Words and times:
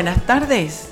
buenas 0.00 0.24
tardes. 0.24 0.88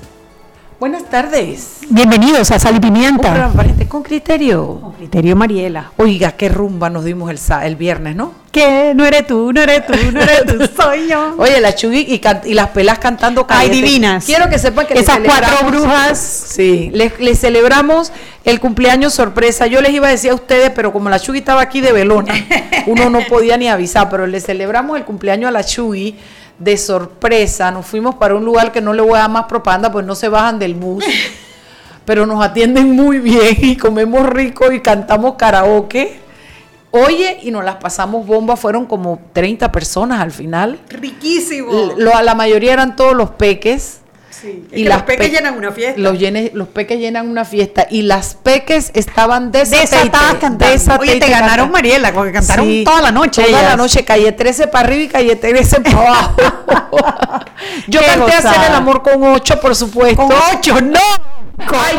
Buenas 0.79 1.09
tardes. 1.09 1.79
Bienvenidos 1.89 2.51
a 2.51 2.59
Sal 2.59 2.73
y 2.73 2.75
Un 2.75 2.81
Pimienta. 2.81 3.29
programa 3.29 3.53
para 3.53 3.69
gente 3.69 3.87
con 3.87 4.03
criterio. 4.03 4.79
Con 4.79 4.93
criterio 4.93 5.35
Mariela. 5.35 5.91
Oiga, 5.97 6.33
qué 6.33 6.47
rumba 6.47 6.91
nos 6.91 7.05
dimos 7.05 7.31
el, 7.31 7.39
el 7.63 7.75
viernes, 7.75 8.15
¿no? 8.15 8.33
¿Qué? 8.51 8.93
No 8.95 9.03
eres 9.07 9.25
tú, 9.25 9.51
no 9.51 9.61
eres 9.63 9.87
tú, 9.87 9.93
no 10.11 10.21
eres 10.21 10.45
tú, 10.45 10.69
soy 10.81 11.07
yo. 11.07 11.33
Oye, 11.39 11.59
la 11.59 11.73
Chugui 11.73 12.21
y, 12.45 12.53
las 12.53 12.69
pelas 12.69 12.99
cantando 12.99 13.47
Ay, 13.49 13.69
divinas. 13.71 14.25
Quiero 14.25 14.47
que 14.47 14.59
sepan 14.59 14.85
que 14.85 14.93
Esas 14.93 15.21
cuatro 15.25 15.67
brujas. 15.67 16.19
Sí, 16.19 16.91
les, 16.93 17.19
les 17.19 17.39
celebramos 17.39 18.11
el 18.45 18.59
cumpleaños 18.59 19.15
sorpresa. 19.15 19.65
Yo 19.65 19.81
les 19.81 19.91
iba 19.91 20.07
a 20.07 20.11
decir 20.11 20.29
a 20.29 20.35
ustedes, 20.35 20.69
pero 20.69 20.93
como 20.93 21.09
la 21.09 21.19
Chugui 21.19 21.39
estaba 21.39 21.61
aquí 21.61 21.81
de 21.81 21.93
velona, 21.93 22.35
uno 22.85 23.09
no 23.09 23.21
podía 23.27 23.57
ni 23.57 23.67
avisar, 23.69 24.07
pero 24.11 24.27
le 24.27 24.39
celebramos 24.39 24.99
el 24.99 25.03
cumpleaños 25.03 25.47
a 25.47 25.51
la 25.51 25.63
Chugui 25.63 26.15
de 26.59 26.77
sorpresa. 26.77 27.71
Nos 27.71 27.85
fuimos 27.85 28.15
para 28.15 28.35
un 28.35 28.45
lugar 28.45 28.71
que 28.71 28.81
no 28.81 28.93
le 28.93 29.01
voy 29.01 29.15
a 29.15 29.19
dar 29.21 29.29
más 29.29 29.45
propaganda, 29.45 29.91
pues 29.91 30.05
no 30.05 30.15
se 30.15 30.29
bajan 30.29 30.59
del 30.59 30.73
bus. 30.75 31.03
Pero 32.05 32.25
nos 32.25 32.43
atienden 32.43 32.91
muy 32.91 33.19
bien 33.19 33.55
y 33.61 33.75
comemos 33.77 34.27
rico 34.27 34.71
y 34.71 34.81
cantamos 34.81 35.35
karaoke. 35.35 36.19
Oye, 36.91 37.37
y 37.43 37.51
nos 37.51 37.63
las 37.63 37.75
pasamos 37.75 38.25
bomba, 38.25 38.55
fueron 38.55 38.87
como 38.87 39.19
30 39.33 39.71
personas 39.71 40.19
al 40.19 40.31
final. 40.31 40.79
Riquísimo. 40.89 41.93
Lo- 41.97 42.21
la 42.23 42.33
mayoría 42.33 42.73
eran 42.73 42.95
todos 42.95 43.13
los 43.15 43.29
peques. 43.31 43.99
Sí. 44.41 44.65
y 44.71 44.85
las 44.85 45.03
pe- 45.03 45.17
una 45.57 45.71
fiesta. 45.71 45.99
Los, 45.99 46.17
llenes- 46.17 46.51
los 46.53 46.67
peques 46.69 46.99
llenan 46.99 47.29
una 47.29 47.43
fiesta 47.45 47.87
y 47.89 48.03
las 48.03 48.35
peques 48.35 48.91
estaban 48.93 49.51
desatadas 49.51 50.35
cantando. 50.39 50.95
Oye, 50.99 51.19
te 51.19 51.29
ganaron 51.29 51.71
Mariela, 51.71 52.13
porque 52.13 52.31
cantaron 52.31 52.83
toda 52.83 53.01
la 53.01 53.11
noche 53.11 53.43
Toda 53.43 53.61
la 53.63 53.75
noche, 53.75 54.05
calle 54.05 54.31
13 54.31 54.67
para 54.67 54.87
arriba 54.87 55.03
y 55.03 55.07
calle 55.07 55.35
13 55.35 55.81
para 55.81 55.97
abajo. 55.99 56.35
Yo 57.87 58.01
canté 58.01 58.33
hacer 58.33 58.43
gozada. 58.51 58.67
el 58.67 58.73
amor 58.75 59.01
con 59.01 59.21
ocho, 59.23 59.59
por 59.59 59.75
supuesto. 59.75 60.15
Con 60.27 60.31
ocho, 60.55 60.79
no. 60.81 60.99
Ay, 61.57 61.97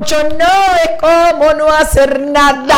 ocho 0.00 0.16
no 0.36 0.44
es 0.84 0.90
como 1.00 1.52
no 1.54 1.68
hacer 1.68 2.20
nada. 2.20 2.76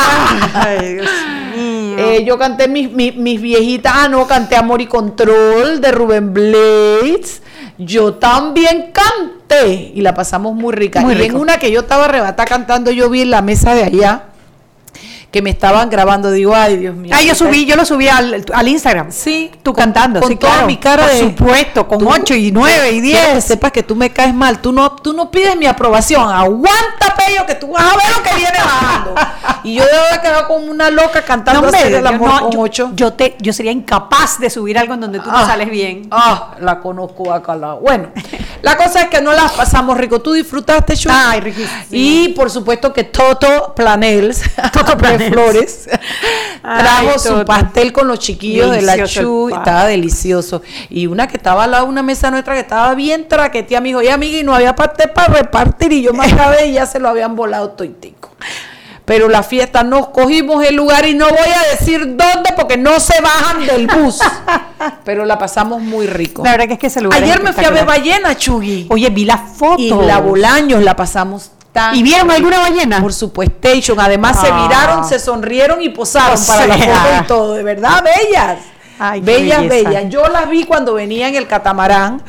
Ay, 0.55 0.94
Dios 0.97 1.11
mío. 1.56 1.97
Eh, 1.97 2.25
yo 2.27 2.37
canté 2.39 2.66
mis, 2.69 2.91
mis, 2.91 3.14
mis 3.16 3.41
viejitas, 3.41 3.92
ah, 3.94 4.09
no, 4.09 4.27
canté 4.27 4.56
Amor 4.56 4.83
y 4.83 4.87
Control 4.87 5.81
de 5.81 5.92
Rubén 5.92 6.34
Blades. 6.34 7.41
Yo 7.78 8.14
también 8.14 8.92
canté 8.92 9.92
y 9.94 10.00
la 10.00 10.14
pasamos 10.14 10.55
muy 10.55 10.72
rica. 10.72 11.00
Muy 11.00 11.14
y 11.14 11.17
rico. 11.19 11.36
en 11.36 11.42
una 11.42 11.58
que 11.58 11.70
yo 11.70 11.81
estaba 11.81 12.05
arrebatada 12.05 12.47
cantando, 12.47 12.91
yo 12.91 13.11
vi 13.11 13.22
en 13.22 13.31
la 13.31 13.42
mesa 13.42 13.75
de 13.75 13.84
allá 13.84 14.22
que 15.35 15.43
me 15.43 15.51
estaban 15.51 15.91
grabando. 15.91 16.31
Digo, 16.31 16.55
ay, 16.55 16.77
Dios 16.77 16.95
mío. 16.95 17.13
Ay, 17.13 17.27
yo 17.27 17.33
¿qué 17.33 17.39
subí, 17.39 17.67
yo 17.67 17.75
lo 17.75 17.85
subí 17.85 18.07
al, 18.07 18.45
al 18.55 18.69
Instagram. 18.69 19.11
Sí, 19.11 19.51
Tú 19.65 19.73
con- 19.73 19.83
cantando, 19.83 20.21
con 20.21 20.29
sí, 20.29 20.37
toda 20.37 20.53
claro. 20.53 20.67
mi 20.69 20.77
cara 20.77 21.03
Por 21.03 21.13
de 21.13 21.19
supuesto, 21.19 21.89
con 21.89 21.99
Tú- 21.99 22.09
ocho 22.09 22.35
y 22.37 22.53
nueve 22.53 22.93
y 22.93 23.01
Quiero 23.01 23.21
que 23.27 23.33
diez. 23.33 23.45
sepas 23.45 23.73
que 23.73 23.83
tú 23.83 23.97
me 23.97 24.11
caes 24.11 24.33
mal, 24.33 24.61
tú 24.61 24.71
no, 24.71 24.93
tú 24.93 25.12
no 25.12 25.33
pides 25.33 25.57
mi 25.57 25.67
aprobación, 25.67 26.31
aguanta 26.33 27.17
pello 27.17 27.45
que 27.47 27.57
tú 27.57 27.67
vas 27.73 27.83
a 27.83 27.97
ver 27.97 28.17
lo 28.17 28.23
que 28.23 28.35
viene 28.37 28.59
bajando. 28.65 29.15
Y 29.65 29.75
yo 29.75 29.85
debo 29.85 30.05
haber 30.09 30.21
quedado 30.21 30.47
como 30.47 30.67
una 30.71 30.91
loca 30.91 31.23
cantando 31.23 31.62
No, 31.62 31.67
hacer 31.69 31.93
el 31.95 32.03
yo 32.03 32.09
amor 32.09 32.29
no- 32.43 32.51
con 32.51 32.71
yo- 32.95 33.12
te, 33.15 33.35
yo 33.41 33.53
sería 33.53 33.73
incapaz 33.73 34.39
de 34.39 34.51
subir 34.51 34.79
algo 34.79 34.95
en 34.95 35.01
donde 35.01 35.19
tú 35.19 35.29
no 35.31 35.37
Ah, 35.39 35.47
sales 35.47 35.69
bien. 35.69 36.07
Ah, 36.12 36.53
la 36.61 36.79
conozco 36.79 37.33
acá. 37.33 37.57
La... 37.57 37.73
Bueno, 37.75 38.09
la 38.65 38.79
cosa 38.79 39.03
es 39.03 39.09
que 39.11 39.20
no 39.20 39.33
las 39.34 39.53
pasamos 39.53 39.98
rico. 39.98 40.20
¿Tú 40.23 40.33
disfrutaste, 40.33 40.97
Chu? 40.97 41.11
Ay, 41.12 41.41
riquísimo. 41.41 41.75
Y 41.91 42.29
por 42.31 42.51
supuesto 42.51 42.95
que 42.95 43.05
Toto 43.05 43.75
Planels, 43.77 44.43
Toto 44.72 44.97
Planels. 44.99 45.33
Flores, 45.33 45.88
Ay, 46.62 46.83
trajo 46.83 47.19
su 47.19 47.28
Toto. 47.28 47.44
pastel 47.44 47.93
con 47.93 48.09
los 48.09 48.19
chiquillos 48.19 48.71
de 48.71 48.81
la 48.81 48.97
Delicioso 48.97 49.22
Chu. 49.22 49.49
Estaba 49.55 49.84
delicioso. 49.84 50.62
Y 50.88 51.06
una 51.06 51.27
que 51.28 51.37
estaba 51.37 51.65
al 51.65 51.72
lado 51.72 51.84
de 51.84 51.91
una 51.91 52.03
mesa 52.03 52.31
nuestra 52.31 52.55
que 52.55 52.61
estaba 52.61 52.94
bien 52.94 53.28
traqueteada. 53.28 53.83
Me 53.83 53.88
dijo, 53.88 54.00
y 54.00 54.09
amiga, 54.09 54.38
y 54.38 54.43
no 54.43 54.55
había 54.55 54.75
pastel 54.75 55.11
para 55.11 55.34
repartir. 55.34 55.93
Y 55.93 56.00
yo 56.03 56.15
me 56.15 56.25
acabé 56.25 56.69
y 56.69 56.72
ya 56.72 56.87
se 56.87 56.99
lo 56.99 57.11
habían 57.11 57.37
volado 57.37 57.71
toitico. 57.72 58.31
Pero 59.04 59.28
la 59.28 59.42
fiesta 59.42 59.82
nos 59.82 60.09
cogimos 60.09 60.65
el 60.65 60.76
lugar 60.76 61.04
y 61.06 61.15
no 61.15 61.28
voy 61.28 61.37
a 61.38 61.76
decir 61.78 62.16
dónde 62.16 62.53
porque 62.56 62.78
no 62.78 62.98
se 63.00 63.20
bajan 63.20 63.66
del 63.66 63.87
bus. 63.87 64.19
Pero 65.04 65.25
la 65.26 65.38
pasamos 65.38 65.82
muy 65.82 66.06
rico. 66.06 66.42
La 66.42 66.53
verdad 66.53 66.66
que 66.69 66.72
es 66.75 66.78
que 66.78 66.87
ese 66.87 67.00
lugar 67.03 67.22
Ayer 67.22 67.37
es 67.37 67.43
me 67.44 67.53
fui 67.53 67.64
a 67.64 67.70
ver 67.70 67.84
ballena, 67.84 68.34
Chugui. 68.37 68.87
Oye, 68.91 69.10
vi 69.10 69.26
las 69.26 69.41
fotos. 69.56 69.81
Y 69.81 69.91
la 69.91 70.19
Bolaños 70.20 70.82
la 70.82 70.97
pasamos 70.97 71.50
tan 71.72 71.94
¿Y 71.94 72.03
vieron 72.03 72.28
rico. 72.28 72.37
alguna 72.37 72.60
ballena? 72.60 73.00
Por 73.03 73.12
supuesto. 73.12 73.54
Además 73.98 74.41
se 74.41 74.48
Ah. 74.50 74.66
viraron, 74.66 75.04
se 75.06 75.19
sonrieron 75.19 75.82
y 75.82 75.91
posaron 75.91 76.38
O 76.43 76.47
para 76.47 76.66
la 76.66 76.78
sea. 76.78 76.94
foto 76.97 77.14
y 77.22 77.26
todo. 77.28 77.54
De 77.54 77.62
verdad, 77.62 78.03
bellas. 78.03 78.59
Ay, 78.98 79.20
bellas, 79.20 79.69
belleza. 79.69 79.88
bellas. 79.91 80.10
Yo 80.12 80.28
las 80.28 80.48
vi 80.48 80.64
cuando 80.64 80.94
venía 80.94 81.28
en 81.28 81.34
el 81.34 81.47
catamarán. 81.47 82.22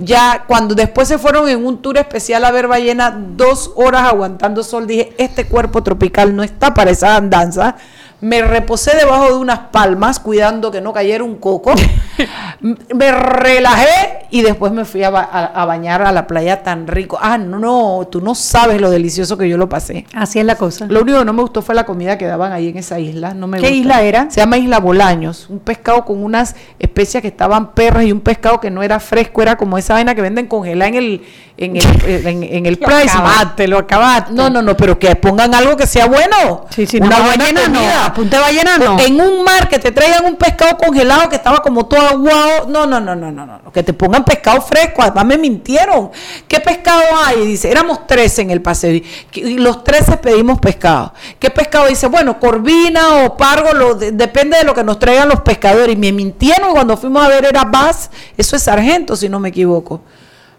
Ya 0.00 0.44
cuando 0.46 0.74
después 0.74 1.08
se 1.08 1.18
fueron 1.18 1.46
en 1.48 1.64
un 1.64 1.82
tour 1.82 1.98
especial 1.98 2.44
a 2.46 2.50
ver 2.50 2.66
ballena, 2.66 3.10
dos 3.10 3.72
horas 3.76 4.04
aguantando 4.04 4.62
sol, 4.62 4.86
dije, 4.86 5.12
este 5.18 5.46
cuerpo 5.46 5.82
tropical 5.82 6.34
no 6.34 6.42
está 6.42 6.72
para 6.72 6.90
esa 6.90 7.16
andanza. 7.16 7.76
Me 8.20 8.42
reposé 8.42 8.96
debajo 8.96 9.28
de 9.28 9.34
unas 9.36 9.58
palmas, 9.70 10.18
cuidando 10.20 10.70
que 10.70 10.80
no 10.80 10.92
cayera 10.92 11.24
un 11.24 11.36
coco. 11.36 11.72
Me 12.60 13.10
relajé 13.10 14.26
y 14.30 14.42
después 14.42 14.72
me 14.72 14.84
fui 14.84 15.02
a, 15.02 15.08
ba- 15.10 15.28
a- 15.32 15.46
a 15.46 15.64
bañar 15.64 16.02
a 16.02 16.12
la 16.12 16.26
playa 16.26 16.62
tan 16.62 16.86
rico. 16.86 17.18
Ah, 17.20 17.38
no, 17.38 17.58
no, 17.58 18.06
tú 18.10 18.20
no 18.20 18.34
sabes 18.34 18.78
lo 18.80 18.90
delicioso 18.90 19.38
que 19.38 19.48
yo 19.48 19.56
lo 19.56 19.68
pasé. 19.68 20.04
Así 20.14 20.38
es 20.38 20.44
la 20.44 20.56
cosa. 20.56 20.84
Lo 20.86 21.00
único 21.00 21.18
que 21.20 21.24
no 21.24 21.32
me 21.32 21.40
gustó 21.40 21.62
fue 21.62 21.74
la 21.74 21.86
comida 21.86 22.18
que 22.18 22.26
daban 22.26 22.52
ahí 22.52 22.68
en 22.68 22.76
esa 22.76 22.98
isla. 23.00 23.32
No 23.32 23.46
me 23.46 23.58
¿Qué 23.58 23.70
isla 23.70 24.02
era? 24.02 24.30
Se 24.30 24.40
llama 24.40 24.58
Isla 24.58 24.78
Bolaños. 24.80 25.48
Un 25.48 25.58
pescado 25.60 26.04
con 26.04 26.22
unas 26.22 26.54
especias 26.78 27.22
que 27.22 27.28
estaban 27.28 27.72
perras 27.72 28.04
y 28.04 28.12
un 28.12 28.20
pescado 28.20 28.60
que 28.60 28.70
no 28.70 28.82
era 28.82 29.00
fresco. 29.00 29.40
Era 29.40 29.56
como 29.56 29.78
esa 29.78 29.94
vaina 29.94 30.14
que 30.14 30.20
venden 30.22 30.46
congelada 30.46 30.88
en 30.88 30.94
el, 30.96 31.22
en 31.60 31.76
el, 31.76 32.26
en, 32.26 32.42
en 32.42 32.66
el 32.66 32.78
Price 32.78 33.10
acabaste, 33.10 33.68
lo 33.68 33.78
acabaste. 33.78 34.32
No, 34.32 34.48
no, 34.50 34.62
no, 34.62 34.76
pero 34.76 34.98
que 34.98 35.14
pongan 35.16 35.54
algo 35.54 35.76
que 35.76 35.86
sea 35.86 36.06
bueno. 36.06 36.66
Sí, 36.70 36.86
sí, 36.86 36.96
una 36.96 37.18
no, 37.18 37.24
buena 37.24 37.36
ballena 37.44 37.60
no, 37.68 37.74
comida. 37.74 38.04
apunte 38.06 38.38
ballena 38.38 38.78
no. 38.78 38.98
En 38.98 39.20
un 39.20 39.44
mar 39.44 39.68
que 39.68 39.78
te 39.78 39.92
traigan 39.92 40.24
un 40.24 40.36
pescado 40.36 40.76
congelado 40.78 41.28
que 41.28 41.36
estaba 41.36 41.62
como 41.62 41.86
todo 41.86 42.00
aguado. 42.00 42.66
No, 42.68 42.86
no, 42.86 42.98
no, 43.00 43.14
no, 43.14 43.30
no, 43.30 43.44
no. 43.46 43.72
Que 43.72 43.82
te 43.82 43.92
pongan 43.92 44.24
pescado 44.24 44.60
fresco. 44.62 45.02
Además 45.02 45.26
me 45.26 45.38
mintieron. 45.38 46.10
¿Qué 46.48 46.60
pescado 46.60 47.02
hay? 47.24 47.46
Dice, 47.46 47.70
éramos 47.70 48.06
13 48.06 48.42
en 48.42 48.50
el 48.50 48.62
paseo. 48.62 48.94
Y 48.94 49.04
y 49.34 49.58
los 49.58 49.84
13 49.84 50.16
pedimos 50.16 50.58
pescado. 50.60 51.12
¿Qué 51.38 51.50
pescado? 51.50 51.86
Dice, 51.88 52.06
bueno, 52.06 52.40
corvina 52.40 53.24
o 53.24 53.36
pargo, 53.36 53.72
lo, 53.74 53.94
de- 53.94 54.12
depende 54.12 54.56
de 54.58 54.64
lo 54.64 54.74
que 54.74 54.82
nos 54.82 54.98
traigan 54.98 55.28
los 55.28 55.40
pescadores. 55.40 55.94
Y 55.94 55.98
me 55.98 56.10
mintieron 56.12 56.70
cuando 56.72 56.96
fuimos 56.96 57.22
a 57.24 57.28
ver 57.28 57.44
era 57.44 57.64
Bass. 57.64 58.10
Eso 58.36 58.56
es 58.56 58.62
sargento, 58.62 59.14
si 59.16 59.28
no 59.28 59.38
me 59.40 59.50
equivoco. 59.50 60.00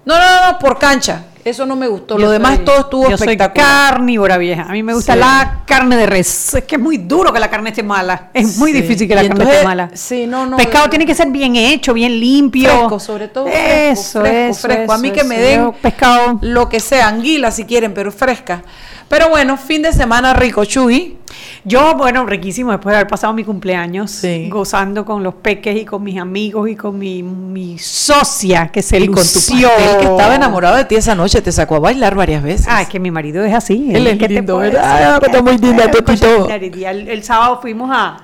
No, 0.05 0.17
no, 0.17 0.51
no, 0.51 0.59
por 0.59 0.79
cancha. 0.79 1.25
Eso 1.43 1.65
no 1.65 1.75
me 1.75 1.87
gustó. 1.87 2.15
Yo 2.17 2.25
lo 2.25 2.31
demás 2.31 2.57
soy- 2.57 2.65
todo 2.65 2.79
estuvo 2.81 3.09
yo 3.09 3.17
soy 3.17 3.29
espectacular. 3.29 3.93
carnívora 3.93 4.37
vieja. 4.37 4.63
A 4.63 4.71
mí 4.73 4.83
me 4.83 4.93
gusta 4.93 5.13
Sí. 5.13 5.19
la 5.19 5.61
carne 5.65 5.97
de 5.97 6.05
res. 6.05 6.53
Es 6.53 6.63
que 6.65 6.75
es 6.75 6.81
muy 6.81 6.97
duro 6.97 7.33
que 7.33 7.39
la 7.39 7.49
carne 7.49 7.69
esté 7.69 7.83
mala. 7.83 8.29
Es 8.33 8.57
muy 8.57 8.71
Sí. 8.71 8.81
difícil 8.81 9.07
que 9.07 9.15
la 9.15 9.27
carne 9.27 9.43
esté 9.43 9.63
mala. 9.63 9.89
sí, 9.93 10.27
no, 10.27 10.45
no, 10.45 10.57
Pescado 10.57 10.89
tiene 10.89 11.05
que 11.05 11.15
ser 11.15 11.29
bien 11.29 11.55
hecho, 11.55 11.93
bien 11.93 12.19
limpio. 12.19 12.69
Fresco, 12.69 12.99
sobre 12.99 13.27
todo 13.27 13.45
fresco, 13.45 14.01
Eso, 14.01 14.21
fresco, 14.21 14.51
eso, 14.51 14.67
fresco. 14.67 14.93
A 14.93 14.97
mí 14.97 15.07
eso, 15.09 15.15
que 15.15 15.23
me 15.23 15.35
eso. 15.35 15.43
den 15.45 15.61
Yo, 15.61 15.71
pescado. 15.73 16.39
lo 16.41 16.69
que 16.69 16.79
sea, 16.79 17.07
anguila 17.07 17.51
si 17.51 17.65
quieren, 17.65 17.93
pero 17.93 18.11
fresca. 18.11 18.63
Pero 19.09 19.27
bueno, 19.29 19.57
fin 19.57 19.81
de 19.81 19.91
semana 19.91 20.33
rico, 20.33 20.63
Chuy. 20.63 21.17
Yo, 21.65 21.95
bueno, 21.95 22.25
riquísimo 22.25 22.71
después 22.71 22.91
de 22.93 22.97
haber 22.97 23.07
pasado 23.09 23.33
mi 23.33 23.43
cumpleaños, 23.43 24.09
Sí. 24.11 24.49
gozando 24.49 25.05
con 25.05 25.21
los 25.21 25.33
peques 25.35 25.75
y 25.77 25.85
con 25.85 26.01
mis 26.03 26.17
amigos 26.17 26.69
y 26.69 26.75
con 26.75 26.97
mi, 26.97 27.21
mi 27.21 27.77
socia 27.77 28.69
que 28.69 28.81
se 28.81 28.97
Y 28.99 29.07
con 29.07 29.15
tu 29.15 29.21
lució. 29.21 29.69
pastel 29.69 29.97
que 29.97 30.05
estaba 30.05 30.35
enamorado 30.35 30.75
de 30.77 30.85
ti 30.85 30.95
esa 30.95 31.13
noche, 31.13 31.30
te 31.39 31.51
sacó 31.51 31.75
a 31.75 31.79
bailar 31.79 32.15
varias 32.15 32.41
veces. 32.43 32.67
Ah, 32.67 32.81
es 32.81 32.89
que 32.89 32.99
mi 32.99 33.11
marido 33.11 33.45
es 33.45 33.53
así. 33.53 33.91
Él 33.93 34.07
es 34.07 34.17
¿qué 34.17 34.27
te 34.27 34.33
lindo, 34.33 34.57
¿verdad? 34.57 34.81
Ah, 34.83 35.19
está 35.23 35.41
muy 35.41 35.57
linda, 35.57 35.89
claridad. 35.89 36.91
El, 36.91 37.07
el 37.07 37.23
sábado 37.23 37.59
fuimos 37.61 37.91
a 37.93 38.17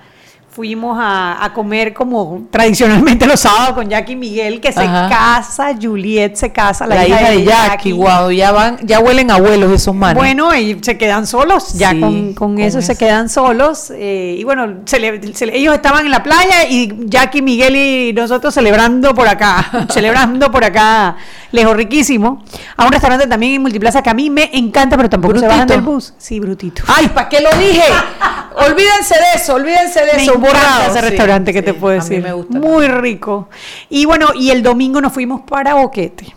fuimos 0.57 0.97
a, 0.99 1.45
a 1.45 1.53
comer 1.53 1.93
como 1.93 2.47
tradicionalmente 2.49 3.27
los 3.27 3.39
sábados 3.41 3.73
con 3.75 3.87
Jackie 3.87 4.15
Miguel, 4.15 4.59
que 4.59 4.71
se 4.71 4.79
Ajá. 4.81 5.07
casa, 5.07 5.75
Juliet 5.79 6.33
se 6.33 6.51
casa, 6.51 6.87
la, 6.87 7.07
hija 7.07 7.29
de 7.29 7.43
Jackie, 7.43 7.91
wow, 7.93 8.31
ya 8.31 8.51
van, 8.51 8.79
ya 8.81 8.99
huelen 8.99 9.29
abuelos 9.29 9.71
esos 9.71 9.93
manes. 9.93 10.17
Bueno, 10.17 10.55
y 10.55 10.79
se 10.81 10.97
quedan 10.97 11.27
solos, 11.27 11.73
ya 11.75 11.91
Sí, 11.91 11.99
con, 11.99 12.33
con 12.33 12.47
con 12.55 12.59
eso, 12.59 12.81
se 12.81 12.97
quedan 12.97 13.29
solos. 13.29 13.91
eh, 13.95 14.37
y 14.39 14.43
bueno, 14.45 14.65
cele- 14.85 15.21
cele- 15.35 15.53
ellos 15.53 15.75
estaban 15.75 16.05
en 16.05 16.11
la 16.11 16.23
playa 16.23 16.67
y 16.67 16.91
Jackie, 17.05 17.43
Miguel 17.43 17.75
y 17.75 18.13
nosotros 18.13 18.51
celebrando 18.51 19.13
por 19.13 19.27
acá, 19.27 19.85
celebrando 19.91 20.49
por 20.49 20.63
acá, 20.63 21.17
lejos 21.51 21.75
riquísimo. 21.77 22.43
A 22.77 22.85
un 22.87 22.91
restaurante 22.91 23.27
también 23.27 23.53
en 23.53 23.61
Multiplaza 23.61 24.01
que 24.01 24.09
a 24.09 24.15
mí 24.15 24.31
me 24.31 24.49
encanta, 24.53 24.97
pero 24.97 25.07
tampoco 25.07 25.37
se 25.37 25.45
bajan 25.45 25.67
Brutito. 25.67 25.73
del 25.85 25.93
bus. 25.93 26.13
Sí, 26.17 26.39
brutito. 26.39 26.81
Ay, 26.87 27.09
¿para 27.09 27.29
qué 27.29 27.41
lo 27.41 27.49
dije? 27.59 27.83
olvídense 28.65 29.15
de 29.15 29.35
eso, 29.35 29.55
olvídense 29.55 29.99
de 30.05 30.13
Me 30.15 30.23
eso, 30.23 30.37
borrado. 30.39 30.83
ese 30.91 30.99
Sí, 30.99 31.05
restaurante 31.09 31.53
que 31.53 31.59
sí, 31.59 31.65
te 31.65 31.73
puedo 31.73 31.99
a 31.99 32.03
mí 32.03 32.09
decir. 32.09 32.23
me 32.23 32.33
gusta. 32.33 32.59
Muy 32.59 32.87
rico. 32.87 33.49
Y 33.89 34.05
bueno, 34.05 34.29
y 34.35 34.51
el 34.51 34.63
domingo 34.63 34.99
nos 35.01 35.13
fuimos 35.13 35.41
para 35.41 35.73
Boquete. 35.75 36.35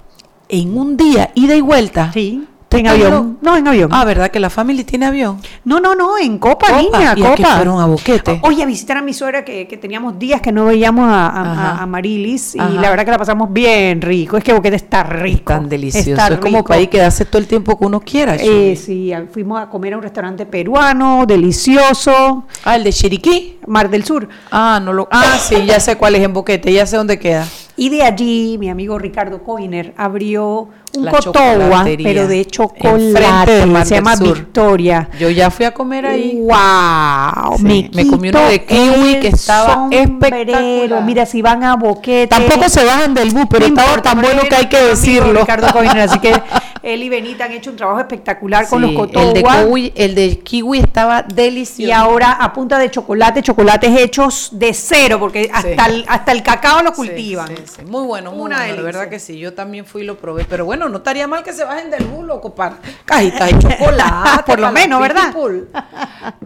En 0.48 0.76
un 0.76 0.96
día, 0.96 1.30
ida 1.34 1.54
y 1.54 1.60
vuelta. 1.60 2.10
Sí. 2.12 2.44
En 2.72 2.86
avión. 2.86 3.38
No, 3.42 3.56
en 3.56 3.66
avión. 3.66 3.90
Ah, 3.92 4.04
¿verdad 4.04 4.30
que 4.30 4.38
la 4.38 4.48
familia 4.48 4.86
tiene 4.86 5.06
avión? 5.06 5.38
No, 5.64 5.80
no, 5.80 5.94
no, 5.94 6.16
en 6.18 6.38
Copa, 6.38 6.66
Copa. 6.68 6.80
niña, 6.98 7.14
¿Y 7.16 7.20
Copa. 7.22 7.56
fueron, 7.56 7.80
a 7.80 7.86
Boquete? 7.86 8.38
Oye, 8.42 8.62
a 8.62 8.66
visitar 8.66 8.96
a 8.96 9.02
mi 9.02 9.12
suegra 9.12 9.44
que, 9.44 9.66
que 9.66 9.76
teníamos 9.76 10.18
días 10.18 10.40
que 10.40 10.52
no 10.52 10.66
veíamos 10.66 11.04
a, 11.08 11.80
a- 11.82 11.86
Marilis 11.86 12.54
y 12.54 12.58
la 12.58 12.90
verdad 12.90 13.04
que 13.04 13.10
la 13.10 13.18
pasamos 13.18 13.52
bien 13.52 14.00
rico. 14.00 14.36
Es 14.36 14.44
que 14.44 14.52
Boquete 14.52 14.76
está 14.76 15.02
rico. 15.02 15.52
Tan 15.52 15.68
delicioso. 15.68 16.10
Está 16.10 16.28
es 16.28 16.38
como 16.38 16.62
para 16.64 16.80
ir 16.80 16.88
quedarse 16.88 17.24
todo 17.24 17.38
el 17.38 17.46
tiempo 17.48 17.76
que 17.78 17.84
uno 17.86 18.00
quiera. 18.00 18.36
Eh, 18.36 18.76
sí, 18.76 19.12
fuimos 19.32 19.60
a 19.60 19.68
comer 19.68 19.94
a 19.94 19.96
un 19.96 20.02
restaurante 20.02 20.46
peruano, 20.46 21.24
delicioso, 21.26 22.44
Ah, 22.64 22.76
el 22.76 22.84
de 22.84 22.92
Chiriquí. 22.92 23.58
Mar 23.66 23.90
del 23.90 24.04
Sur. 24.04 24.28
Ah, 24.50 24.80
no 24.82 24.92
lo. 24.92 25.08
Ah, 25.10 25.38
sí, 25.40 25.56
ya 25.66 25.78
sé 25.80 25.96
cuál 25.96 26.14
es 26.14 26.22
en 26.22 26.32
Boquete, 26.32 26.72
ya 26.72 26.86
sé 26.86 26.96
dónde 26.96 27.18
queda. 27.18 27.46
Y 27.76 27.88
de 27.88 28.02
allí 28.02 28.56
mi 28.58 28.68
amigo 28.68 28.98
Ricardo 28.98 29.42
Coiner 29.42 29.94
abrió 29.96 30.68
un 30.96 31.04
La 31.04 31.12
cotowa, 31.12 31.84
pero 31.84 32.26
de 32.26 32.44
chocolate. 32.44 33.66
de 33.66 33.84
se 33.84 33.94
llama 33.94 34.16
Sur. 34.16 34.36
Victoria. 34.38 35.08
Yo 35.18 35.30
ya 35.30 35.50
fui 35.50 35.64
a 35.64 35.72
comer 35.72 36.06
ahí. 36.06 36.40
¡Wow! 36.40 37.58
Sí, 37.58 37.62
me, 37.64 37.90
me 38.04 38.10
comí 38.10 38.28
uno 38.28 38.40
de 38.48 38.64
kiwi 38.64 39.20
que 39.20 39.28
estaba 39.28 39.88
espectacular. 39.90 41.02
Mira, 41.04 41.26
si 41.26 41.42
van 41.42 41.64
a 41.64 41.76
boquete. 41.76 42.28
Tampoco 42.28 42.68
se 42.68 42.84
bajan 42.84 43.14
del 43.14 43.30
bus, 43.30 43.46
pero 43.48 43.66
estaba 43.66 44.00
tan 44.02 44.20
bueno 44.20 44.42
que 44.48 44.54
hay 44.56 44.66
que 44.66 44.80
decirlo. 44.82 45.40
Ricardo 45.40 45.68
Coiner, 45.72 46.00
así 46.00 46.18
que 46.18 46.32
él 46.82 47.02
y 47.02 47.08
Benita 47.08 47.44
han 47.44 47.52
hecho 47.52 47.70
un 47.70 47.76
trabajo 47.76 48.00
espectacular 48.00 48.66
con 48.68 48.82
los 48.82 48.92
cotowa. 48.92 49.22
el 49.24 49.34
de, 49.34 49.42
kiwi, 49.42 49.92
el 49.94 50.14
de 50.14 50.38
kiwi 50.40 50.78
estaba 50.78 51.22
delicioso. 51.22 51.88
Y 51.88 51.92
ahora 51.92 52.32
a 52.32 52.52
punta 52.52 52.78
de 52.78 52.90
chocolate, 52.90 53.42
chocolates 53.42 53.96
hechos 53.98 54.50
de 54.52 54.72
cero, 54.74 55.18
porque 55.20 55.50
hasta, 55.52 55.86
el, 55.86 56.04
hasta 56.08 56.32
el 56.32 56.42
cacao 56.42 56.82
lo 56.82 56.92
cultivan. 56.92 57.50
Muy 57.86 58.06
bueno, 58.06 58.32
muy 58.32 58.40
Una 58.46 58.56
bueno. 58.56 58.60
Delicia. 58.70 58.82
verdad 58.82 59.08
que 59.08 59.18
sí. 59.18 59.38
Yo 59.38 59.52
también 59.54 59.84
fui 59.84 60.02
y 60.02 60.04
lo 60.04 60.16
probé. 60.16 60.44
Pero 60.48 60.64
bueno, 60.64 60.79
no 60.88 60.98
estaría 60.98 61.26
mal 61.26 61.42
que 61.42 61.52
se 61.52 61.64
bajen 61.64 61.90
del 61.90 62.04
bus, 62.04 62.24
loco, 62.24 62.54
para 62.54 62.78
cajitas 63.04 63.50
de 63.52 63.58
chocolate. 63.58 64.42
Por 64.46 64.60
lo 64.60 64.72
menos, 64.72 65.00
¿verdad? 65.00 65.34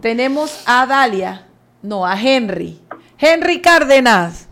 Tenemos 0.01 0.63
a 0.67 0.87
Dalia. 0.87 1.47
No, 1.83 2.07
a 2.07 2.21
Henry. 2.21 2.81
Henry 3.19 3.61
Cárdenas. 3.61 4.49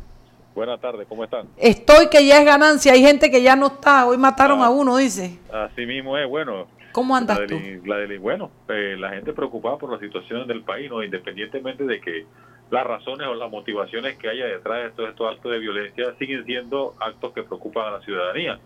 Buenas 0.55 0.81
tardes, 0.81 1.07
¿cómo 1.09 1.25
están? 1.25 1.49
Estoy 1.57 2.09
que 2.09 2.27
ya 2.27 2.39
es 2.39 2.45
ganancia. 2.45 2.93
Hay 2.93 3.03
gente 3.03 3.31
que 3.31 3.43
ya 3.43 3.57
no 3.57 3.69
está. 3.69 4.07
Hoy 4.07 4.19
mataron 4.19 4.61
Ah. 4.61 4.67
a 4.67 4.71
uno, 4.71 4.97
dice. 4.99 5.39
Así 5.51 5.87
mismo 5.87 6.17
es, 6.19 6.29
bueno. 6.29 6.67
¿Cómo 6.93 7.17
andas 7.17 7.39
la 7.41 7.47
tú? 7.47 7.59
la 7.87 7.97
bueno, 8.21 8.51
eh, 8.69 8.97
la 8.99 9.09
gente 9.11 9.33
preocupada 9.33 9.79
por 9.79 9.91
la 9.91 9.99
situación 9.99 10.47
del 10.47 10.63
país, 10.63 10.91
¿no? 10.91 11.03
independientemente 11.03 11.85
de 11.85 12.01
que 12.03 12.27
las 12.73 12.87
razones 12.87 13.27
o 13.29 13.35
las 13.35 13.51
motivaciones 13.51 14.17
que 14.17 14.29
haya 14.31 14.47
detrás 14.47 14.83
de 14.85 14.91
todos 14.93 15.11
estos 15.11 15.31
actos 15.31 15.53
de 15.53 15.59
violencia 15.59 16.15
siguen 16.19 16.45
siendo 16.47 16.95
actos 16.99 17.33
que 17.35 17.43
preocupan 17.43 17.87
a 17.87 17.91
la 17.99 18.01
ciudadanía. 18.01 18.59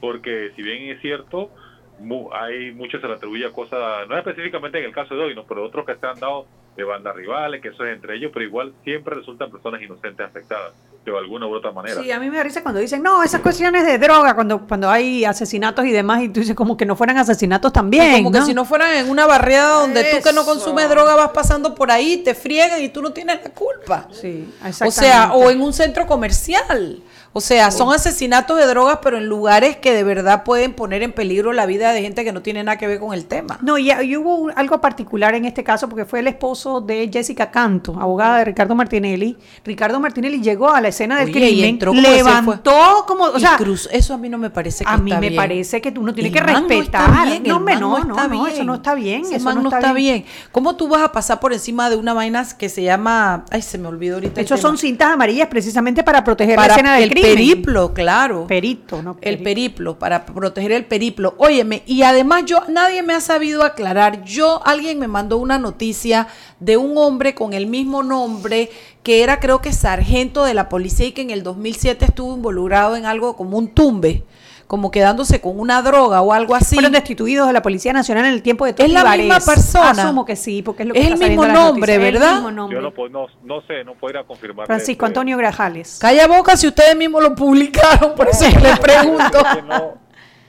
Porque 0.00 0.50
si 0.56 0.62
bien 0.62 0.90
es 0.90 1.00
cierto, 1.00 1.52
mu- 1.98 2.28
hay 2.32 2.72
mucho 2.72 3.00
se 3.00 3.06
le 3.06 3.14
atribuye 3.14 3.46
a 3.46 3.52
cosas, 3.52 4.08
no 4.08 4.18
específicamente 4.18 4.78
en 4.78 4.86
el 4.86 4.92
caso 4.92 5.14
de 5.14 5.22
hoy, 5.22 5.34
¿no? 5.36 5.44
pero 5.46 5.64
otros 5.64 5.86
que 5.86 5.94
se 5.94 6.06
han 6.06 6.18
dado 6.18 6.46
de 6.76 6.84
bandas 6.84 7.14
rivales, 7.16 7.60
que 7.62 7.68
eso 7.68 7.84
es 7.84 7.94
entre 7.94 8.16
ellos, 8.16 8.30
pero 8.34 8.44
igual 8.44 8.72
siempre 8.84 9.14
resultan 9.14 9.50
personas 9.50 9.80
inocentes 9.82 10.26
afectadas 10.26 10.72
de 11.04 11.16
alguna 11.16 11.46
u 11.46 11.54
otra 11.54 11.70
manera. 11.70 12.02
Sí, 12.02 12.10
a 12.10 12.18
mí 12.18 12.28
me 12.28 12.36
da 12.36 12.42
risa 12.42 12.62
cuando 12.64 12.80
dicen, 12.80 13.00
no, 13.02 13.22
esas 13.22 13.40
cuestiones 13.40 13.86
de 13.86 13.96
droga, 13.96 14.34
cuando, 14.34 14.66
cuando 14.66 14.90
hay 14.90 15.24
asesinatos 15.24 15.84
y 15.86 15.92
demás, 15.92 16.20
y 16.22 16.28
tú 16.28 16.40
dices 16.40 16.56
como 16.56 16.76
que 16.76 16.84
no 16.84 16.96
fueran 16.96 17.16
asesinatos 17.16 17.72
también. 17.72 18.24
como 18.24 18.32
que 18.32 18.42
si 18.42 18.52
no 18.54 18.64
fueran 18.64 18.92
en 18.92 19.08
una 19.08 19.24
barriada 19.24 19.80
donde 19.82 20.02
tú 20.04 20.16
que 20.22 20.32
no 20.32 20.40
Eso. 20.42 20.50
consumes 20.50 20.88
droga 20.90 21.14
vas 21.14 21.30
pasando 21.30 21.74
por 21.76 21.90
ahí, 21.92 22.18
te 22.18 22.34
friegan 22.34 22.82
y 22.82 22.88
tú 22.88 23.02
no 23.02 23.12
tienes 23.12 23.38
la 23.42 23.50
culpa. 23.50 24.08
Sí, 24.10 24.52
O 24.62 24.66
exactamente. 24.66 25.00
sea, 25.00 25.32
o 25.32 25.48
en 25.50 25.60
un 25.62 25.72
centro 25.72 26.06
comercial. 26.06 27.00
O 27.32 27.40
sea, 27.42 27.70
son 27.70 27.92
asesinatos 27.92 28.56
de 28.56 28.64
drogas, 28.66 29.00
pero 29.02 29.18
en 29.18 29.26
lugares 29.26 29.76
que 29.76 29.92
de 29.92 30.02
verdad 30.04 30.42
pueden 30.42 30.72
poner 30.72 31.02
en 31.02 31.12
peligro 31.12 31.52
la 31.52 31.66
vida 31.66 31.92
de 31.92 32.00
gente 32.00 32.24
que 32.24 32.32
no 32.32 32.40
tiene 32.40 32.64
nada 32.64 32.78
que 32.78 32.86
ver 32.86 32.98
con 32.98 33.12
el 33.12 33.26
tema. 33.26 33.58
No, 33.60 33.76
y, 33.76 33.92
y 33.92 34.16
hubo 34.16 34.36
un- 34.36 34.52
algo 34.56 34.80
particular 34.80 35.34
en 35.34 35.44
este 35.44 35.62
caso 35.62 35.86
porque 35.86 36.06
fue 36.06 36.20
el 36.20 36.28
esposo 36.28 36.65
de 36.80 37.08
Jessica 37.12 37.50
Canto, 37.50 37.96
abogada 37.98 38.38
de 38.38 38.44
Ricardo 38.46 38.74
Martinelli. 38.74 39.36
Ricardo 39.64 40.00
Martinelli 40.00 40.40
llegó 40.42 40.70
a 40.70 40.80
la 40.80 40.88
escena 40.88 41.18
del 41.20 41.30
Oye, 41.30 41.38
y 41.38 41.52
crimen, 41.52 41.64
entró 41.70 41.92
como 41.92 42.02
levantó 42.02 43.04
como, 43.06 43.24
o 43.24 43.38
sea, 43.38 43.56
cruz, 43.56 43.88
eso 43.92 44.14
a 44.14 44.18
mí 44.18 44.28
no 44.28 44.38
me 44.38 44.50
parece 44.50 44.84
que 44.84 44.90
a 44.90 44.96
mí 44.98 45.10
está 45.10 45.20
me 45.20 45.28
bien. 45.30 45.40
parece 45.40 45.80
que 45.80 45.94
uno 45.96 46.12
tiene 46.12 46.28
El 46.28 46.34
que 46.34 46.40
no 46.40 46.46
está 46.48 46.58
respetar. 46.68 47.26
bien, 47.28 47.42
no, 47.44 47.56
el 47.68 47.80
no, 47.80 47.98
está 47.98 48.26
no, 48.28 48.28
no, 48.28 48.28
bien. 48.44 48.46
eso 48.54 48.64
no 48.64 48.74
está 48.74 48.94
bien. 48.94 49.22
Ese 49.22 49.36
eso 49.36 49.44
man 49.44 49.62
no 49.62 49.68
está, 49.68 49.78
está 49.78 49.92
bien. 49.92 50.22
bien. 50.24 50.26
¿Cómo 50.52 50.76
tú 50.76 50.88
vas 50.88 51.02
a 51.02 51.12
pasar 51.12 51.40
por 51.40 51.52
encima 51.52 51.88
de 51.88 51.96
una 51.96 52.12
vaina 52.12 52.46
que 52.58 52.68
se 52.68 52.82
llama, 52.82 53.44
ay, 53.50 53.62
se 53.62 53.78
me 53.78 53.88
olvidó 53.88 54.16
ahorita. 54.16 54.40
el 54.40 54.46
Esos 54.46 54.60
son 54.60 54.76
cintas 54.76 55.10
amarillas 55.12 55.48
precisamente 55.48 56.02
para 56.02 56.22
proteger 56.24 56.58
la 56.58 56.66
escena 56.66 56.94
del 56.94 57.04
el 57.04 57.10
crimen. 57.10 57.34
periplo, 57.34 57.94
claro. 57.94 58.46
Perito, 58.46 59.02
¿no? 59.02 59.16
El 59.20 59.42
periplo, 59.42 59.98
para 59.98 60.26
proteger 60.26 60.72
el 60.72 60.84
periplo. 60.84 61.34
Óyeme, 61.38 61.82
y 61.86 62.02
además 62.02 62.44
yo, 62.46 62.60
nadie 62.68 63.02
me 63.02 63.14
ha 63.14 63.20
sabido 63.20 63.62
aclarar. 63.62 64.24
Yo, 64.24 64.60
alguien 64.66 64.98
me 64.98 65.08
mandó 65.08 65.38
una 65.38 65.58
noticia 65.58 66.26
de 66.60 66.76
un 66.76 66.96
hombre 66.96 67.34
con 67.34 67.52
el 67.52 67.66
mismo 67.66 68.02
nombre, 68.02 68.70
que 69.02 69.22
era 69.22 69.40
creo 69.40 69.60
que 69.60 69.72
sargento 69.72 70.44
de 70.44 70.54
la 70.54 70.68
policía 70.68 71.06
y 71.06 71.12
que 71.12 71.22
en 71.22 71.30
el 71.30 71.42
2007 71.42 72.04
estuvo 72.06 72.34
involucrado 72.34 72.96
en 72.96 73.04
algo 73.06 73.36
como 73.36 73.58
un 73.58 73.68
tumbe, 73.68 74.24
como 74.66 74.90
quedándose 74.90 75.40
con 75.40 75.60
una 75.60 75.80
droga 75.82 76.22
o 76.22 76.32
algo 76.32 76.54
así. 76.54 76.74
Fueron 76.74 76.90
destituidos 76.92 77.46
de 77.46 77.52
la 77.52 77.62
Policía 77.62 77.92
Nacional 77.92 78.24
en 78.24 78.32
el 78.32 78.42
tiempo 78.42 78.64
de 78.64 78.74
Es 78.76 78.90
la 78.90 79.16
misma 79.16 79.38
persona. 79.38 79.90
Asumo 79.90 80.24
que 80.24 80.34
sí, 80.34 80.62
porque 80.62 80.82
es 80.82 80.88
lo 80.88 80.94
que 80.94 81.00
Es 81.02 81.12
está 81.12 81.24
el 81.24 81.30
mismo 81.30 81.46
nombre. 81.46 81.98
¿verdad? 81.98 82.28
El 82.30 82.34
mismo 82.36 82.50
nombre. 82.50 82.76
Yo 82.78 82.82
no, 82.82 82.92
puedo- 82.92 83.10
no, 83.10 83.26
no 83.44 83.60
sé, 83.66 83.84
no 83.84 83.94
podría 83.94 84.24
confirmar. 84.24 84.66
Francisco 84.66 85.06
Antonio 85.06 85.36
Grajales. 85.36 85.98
Calla 86.00 86.26
boca 86.26 86.56
si 86.56 86.66
ustedes 86.66 86.96
mismos 86.96 87.22
lo 87.22 87.34
publicaron, 87.36 88.14
por 88.16 88.28
eso 88.28 88.44
les 88.60 88.78
pregunto. 88.80 89.38
no, 89.68 89.76
o 89.84 89.98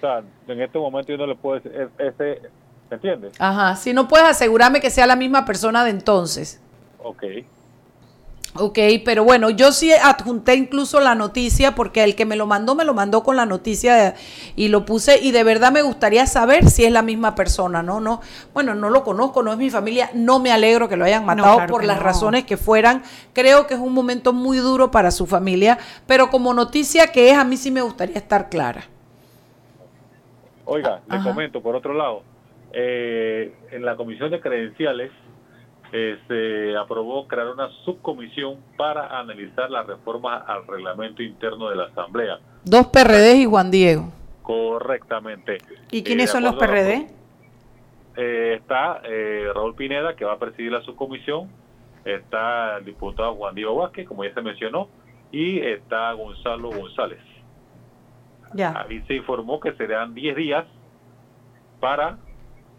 sea, 0.01 0.23
en 0.47 0.61
este 0.61 0.79
momento 0.79 1.11
yo 1.11 1.17
no 1.17 1.27
le 1.27 1.35
puedo 1.35 1.59
decir, 1.59 1.71
es- 1.79 2.13
ese, 2.15 2.41
¿me 2.89 2.95
entiendes? 2.95 3.33
Ajá, 3.39 3.75
si 3.75 3.93
no 3.93 4.07
puedes 4.07 4.27
asegurarme 4.27 4.79
que 4.81 4.89
sea 4.89 5.07
la 5.07 5.15
misma 5.15 5.45
persona 5.45 5.83
de 5.83 5.91
entonces. 5.91 6.59
Ok. 6.97 7.23
Ok, 8.59 8.79
pero 9.05 9.23
bueno, 9.23 9.51
yo 9.51 9.71
sí 9.71 9.91
adjunté 9.93 10.55
incluso 10.55 10.99
la 10.99 11.13
noticia 11.13 11.75
porque 11.75 12.03
el 12.03 12.15
que 12.15 12.25
me 12.25 12.35
lo 12.35 12.47
mandó 12.47 12.73
me 12.73 12.85
lo 12.85 12.95
mandó 12.95 13.21
con 13.21 13.35
la 13.35 13.45
noticia 13.45 13.93
de- 13.95 14.13
y 14.55 14.69
lo 14.69 14.83
puse 14.83 15.19
y 15.21 15.31
de 15.31 15.43
verdad 15.43 15.71
me 15.71 15.83
gustaría 15.83 16.25
saber 16.25 16.67
si 16.67 16.83
es 16.83 16.91
la 16.91 17.03
misma 17.03 17.35
persona, 17.35 17.83
¿no? 17.83 17.99
No, 17.99 18.19
bueno, 18.55 18.73
no 18.73 18.89
lo 18.89 19.03
conozco, 19.03 19.43
no 19.43 19.51
es 19.51 19.59
mi 19.59 19.69
familia, 19.69 20.09
no 20.15 20.39
me 20.39 20.51
alegro 20.51 20.89
que 20.89 20.95
lo 20.97 21.05
hayan 21.05 21.23
matado 21.25 21.55
claro 21.57 21.71
por 21.71 21.83
las 21.83 21.97
no. 21.97 22.03
razones 22.03 22.45
que 22.45 22.57
fueran. 22.57 23.03
Creo 23.33 23.67
que 23.67 23.75
es 23.75 23.79
un 23.79 23.93
momento 23.93 24.33
muy 24.33 24.57
duro 24.57 24.89
para 24.89 25.11
su 25.11 25.27
familia, 25.27 25.77
pero 26.07 26.31
como 26.31 26.51
noticia 26.53 27.11
que 27.11 27.29
es, 27.29 27.37
a 27.37 27.43
mí 27.43 27.57
sí 27.57 27.69
me 27.69 27.81
gustaría 27.81 28.15
estar 28.17 28.49
clara. 28.49 28.85
Oiga, 30.65 31.01
le 31.07 31.17
Ajá. 31.17 31.29
comento, 31.29 31.61
por 31.61 31.75
otro 31.75 31.93
lado, 31.93 32.23
eh, 32.79 33.55
en 33.71 33.83
la 33.83 33.95
comisión 33.95 34.29
de 34.29 34.39
credenciales 34.39 35.11
eh, 35.91 36.19
se 36.27 36.77
aprobó 36.77 37.27
crear 37.27 37.47
una 37.47 37.69
subcomisión 37.85 38.57
para 38.77 39.17
analizar 39.19 39.71
las 39.71 39.87
reformas 39.87 40.43
al 40.47 40.67
reglamento 40.67 41.23
interno 41.23 41.69
de 41.69 41.75
la 41.77 41.85
Asamblea. 41.85 42.39
Dos 42.63 42.87
PRD 42.87 43.37
y 43.37 43.45
Juan 43.45 43.71
Diego. 43.71 44.11
Correctamente. 44.43 45.57
¿Y 45.91 45.99
Eh, 45.99 46.03
quiénes 46.03 46.27
de 46.27 46.31
son 46.33 46.43
los 46.43 46.53
la- 46.53 46.59
PRD? 46.59 47.07
Eh, 48.15 48.55
está 48.59 49.01
eh, 49.05 49.47
Raúl 49.55 49.73
Pineda, 49.75 50.15
que 50.15 50.23
va 50.25 50.33
a 50.33 50.39
presidir 50.39 50.71
la 50.71 50.81
subcomisión. 50.81 51.49
Está 52.05 52.77
el 52.77 52.85
diputado 52.85 53.33
Juan 53.35 53.55
Diego 53.55 53.75
Vázquez, 53.75 54.07
como 54.07 54.23
ya 54.23 54.33
se 54.33 54.41
mencionó. 54.41 54.87
Y 55.31 55.59
está 55.59 56.11
Gonzalo 56.13 56.69
González. 56.69 57.19
Ya. 58.53 58.85
Ahí 58.87 59.01
se 59.07 59.15
informó 59.15 59.59
que 59.59 59.73
serán 59.73 60.13
10 60.13 60.35
días 60.35 60.65
para 61.79 62.17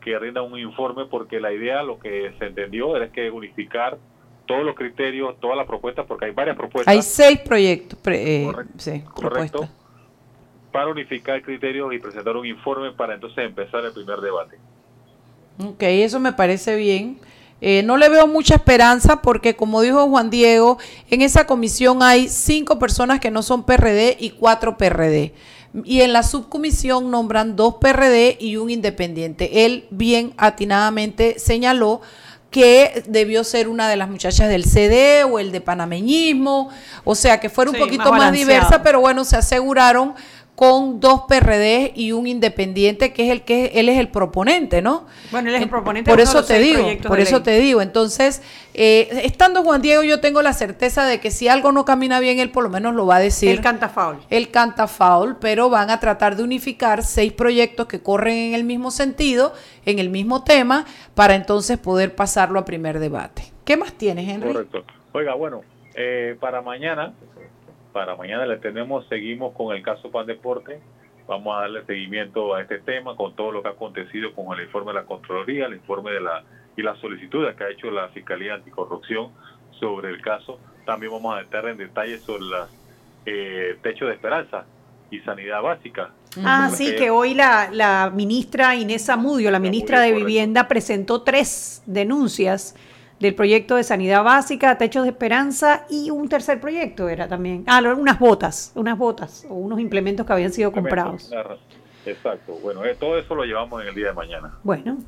que 0.00 0.18
rinda 0.18 0.42
un 0.42 0.58
informe, 0.58 1.04
porque 1.06 1.40
la 1.40 1.52
idea, 1.52 1.82
lo 1.82 1.98
que 1.98 2.32
se 2.38 2.46
entendió, 2.46 2.96
era 2.96 3.10
que 3.10 3.30
unificar 3.30 3.98
todos 4.46 4.64
los 4.64 4.74
criterios, 4.74 5.38
todas 5.40 5.56
las 5.56 5.66
propuestas, 5.66 6.06
porque 6.06 6.26
hay 6.26 6.30
varias 6.32 6.56
propuestas. 6.56 6.92
Hay 6.92 7.02
seis 7.02 7.38
proyectos, 7.40 7.98
pre- 8.00 8.42
eh, 8.42 8.44
Correcto. 8.46 8.72
sí, 8.78 9.00
correcto, 9.12 9.20
propuestas. 9.60 9.70
para 10.72 10.88
unificar 10.88 11.42
criterios 11.42 11.92
y 11.92 11.98
presentar 11.98 12.36
un 12.36 12.46
informe 12.46 12.92
para 12.92 13.14
entonces 13.14 13.44
empezar 13.44 13.84
el 13.84 13.92
primer 13.92 14.20
debate. 14.20 14.56
Ok, 15.62 15.82
eso 15.82 16.20
me 16.20 16.32
parece 16.32 16.76
bien. 16.76 17.18
Eh, 17.60 17.82
no 17.82 17.96
le 17.96 18.08
veo 18.08 18.28
mucha 18.28 18.54
esperanza 18.54 19.20
porque, 19.20 19.56
como 19.56 19.82
dijo 19.82 20.06
Juan 20.08 20.30
Diego, 20.30 20.78
en 21.10 21.22
esa 21.22 21.46
comisión 21.46 22.02
hay 22.04 22.28
cinco 22.28 22.78
personas 22.78 23.18
que 23.18 23.32
no 23.32 23.42
son 23.42 23.64
PRD 23.66 24.16
y 24.20 24.30
cuatro 24.30 24.76
PRD. 24.78 25.32
Y 25.84 26.00
en 26.00 26.12
la 26.12 26.22
subcomisión 26.22 27.10
nombran 27.10 27.56
dos 27.56 27.74
PRD 27.80 28.36
y 28.40 28.56
un 28.56 28.70
independiente. 28.70 29.66
Él 29.66 29.86
bien 29.90 30.32
atinadamente 30.36 31.38
señaló 31.38 32.00
que 32.50 33.04
debió 33.06 33.44
ser 33.44 33.68
una 33.68 33.88
de 33.88 33.96
las 33.96 34.08
muchachas 34.08 34.48
del 34.48 34.64
CD 34.64 35.24
o 35.24 35.38
el 35.38 35.52
de 35.52 35.60
panameñismo, 35.60 36.70
o 37.04 37.14
sea, 37.14 37.40
que 37.40 37.50
fuera 37.50 37.70
un 37.70 37.76
Sí, 37.76 37.82
poquito 37.82 38.10
más 38.12 38.32
diversa, 38.32 38.82
pero 38.82 39.00
bueno, 39.00 39.24
se 39.26 39.36
aseguraron 39.36 40.14
con 40.58 40.98
dos 40.98 41.20
PRD 41.28 41.92
y 41.94 42.10
un 42.10 42.26
independiente 42.26 43.12
que 43.12 43.26
es 43.26 43.30
el 43.30 43.42
que 43.42 43.66
él 43.76 43.88
es 43.88 43.96
el 43.96 44.08
proponente, 44.08 44.82
¿no? 44.82 45.06
Bueno, 45.30 45.50
él 45.50 45.54
es 45.54 45.58
el 45.60 45.62
En- 45.66 45.70
proponente 45.70 46.10
Por 46.10 46.16
de 46.18 46.24
eso 46.24 46.40
te 46.40 46.54
seis 46.58 46.76
digo, 46.76 46.88
por 47.06 47.20
eso 47.20 47.36
ley. 47.36 47.42
te 47.44 47.60
digo. 47.60 47.80
Entonces, 47.80 48.42
eh, 48.74 49.20
estando 49.22 49.62
Juan 49.62 49.82
Diego, 49.82 50.02
yo 50.02 50.18
tengo 50.18 50.42
la 50.42 50.52
certeza 50.52 51.06
de 51.06 51.20
que 51.20 51.30
si 51.30 51.46
algo 51.46 51.70
no 51.70 51.84
camina 51.84 52.18
bien, 52.18 52.40
él 52.40 52.50
por 52.50 52.64
lo 52.64 52.70
menos 52.70 52.96
lo 52.96 53.06
va 53.06 53.16
a 53.16 53.20
decir. 53.20 53.50
Él 53.50 53.60
canta 53.60 53.88
foul. 53.88 54.16
Él 54.30 54.50
canta 54.50 54.88
foul, 54.88 55.36
pero 55.40 55.70
van 55.70 55.90
a 55.90 56.00
tratar 56.00 56.34
de 56.34 56.42
unificar 56.42 57.04
seis 57.04 57.32
proyectos 57.32 57.86
que 57.86 58.00
corren 58.00 58.36
en 58.36 58.54
el 58.54 58.64
mismo 58.64 58.90
sentido, 58.90 59.54
en 59.86 60.00
el 60.00 60.10
mismo 60.10 60.42
tema, 60.42 60.86
para 61.14 61.36
entonces 61.36 61.78
poder 61.78 62.16
pasarlo 62.16 62.58
a 62.58 62.64
primer 62.64 62.98
debate. 62.98 63.44
¿Qué 63.64 63.76
más 63.76 63.92
tienes, 63.92 64.28
Henry? 64.28 64.52
Correcto. 64.52 64.82
Oiga, 65.12 65.34
bueno, 65.34 65.60
eh, 65.94 66.36
para 66.40 66.62
mañana, 66.62 67.12
para 67.92 68.16
mañana 68.16 68.46
le 68.46 68.56
tenemos, 68.58 69.06
seguimos 69.08 69.54
con 69.54 69.74
el 69.74 69.82
caso 69.82 70.10
Pan 70.10 70.26
Deporte. 70.26 70.80
Vamos 71.26 71.56
a 71.56 71.60
darle 71.60 71.84
seguimiento 71.84 72.54
a 72.54 72.62
este 72.62 72.78
tema 72.78 73.14
con 73.14 73.34
todo 73.36 73.52
lo 73.52 73.62
que 73.62 73.68
ha 73.68 73.72
acontecido 73.72 74.32
con 74.34 74.56
el 74.58 74.64
informe 74.64 74.92
de 74.92 75.00
la 75.00 75.04
Contraloría, 75.04 75.66
el 75.66 75.74
informe 75.74 76.10
de 76.12 76.20
la 76.20 76.42
y 76.76 76.82
las 76.82 76.98
solicitudes 77.00 77.56
que 77.56 77.64
ha 77.64 77.70
hecho 77.70 77.90
la 77.90 78.08
Fiscalía 78.08 78.54
Anticorrupción 78.54 79.32
sobre 79.78 80.10
el 80.10 80.22
caso. 80.22 80.60
También 80.86 81.12
vamos 81.12 81.36
a 81.36 81.40
entrar 81.40 81.66
en 81.66 81.76
detalles 81.76 82.22
sobre 82.22 82.44
las 82.44 82.70
eh, 83.26 83.76
techo 83.82 84.06
de 84.06 84.14
esperanza 84.14 84.64
y 85.10 85.18
sanidad 85.20 85.60
básica. 85.60 86.12
Ah, 86.44 86.70
sí, 86.72 86.94
que 86.94 87.10
hoy 87.10 87.34
la, 87.34 87.68
la 87.72 88.12
ministra 88.14 88.76
Inés 88.76 89.06
Zamudio, 89.06 89.50
la 89.50 89.58
ministra 89.58 90.00
de. 90.00 90.12
Vivienda, 90.12 90.68
presentó 90.68 91.22
tres 91.22 91.82
denuncias 91.86 92.76
del 93.20 93.34
proyecto 93.34 93.74
de 93.76 93.82
sanidad 93.84 94.22
básica, 94.22 94.78
techos 94.78 95.02
de 95.04 95.10
esperanza 95.10 95.84
y 95.90 96.10
un 96.10 96.28
tercer 96.28 96.60
proyecto 96.60 97.08
era 97.08 97.26
también. 97.28 97.64
Ah, 97.66 97.80
lo- 97.80 97.96
unas 97.96 98.18
botas, 98.18 98.72
unas 98.76 98.96
botas 98.96 99.44
o 99.50 99.54
unos 99.54 99.80
implementos 99.80 100.24
que 100.26 100.32
habían 100.32 100.52
sido 100.52 100.70
comprados. 100.72 101.30
Exacto. 102.06 102.54
Bueno, 102.62 102.84
eh, 102.84 102.96
todo 102.98 103.18
eso 103.18 103.34
lo 103.34 103.44
llevamos 103.44 103.82
en 103.82 103.88
el 103.88 103.94
día 103.94 104.06
de 104.08 104.12
mañana. 104.14 104.54
Bueno, 104.62 104.98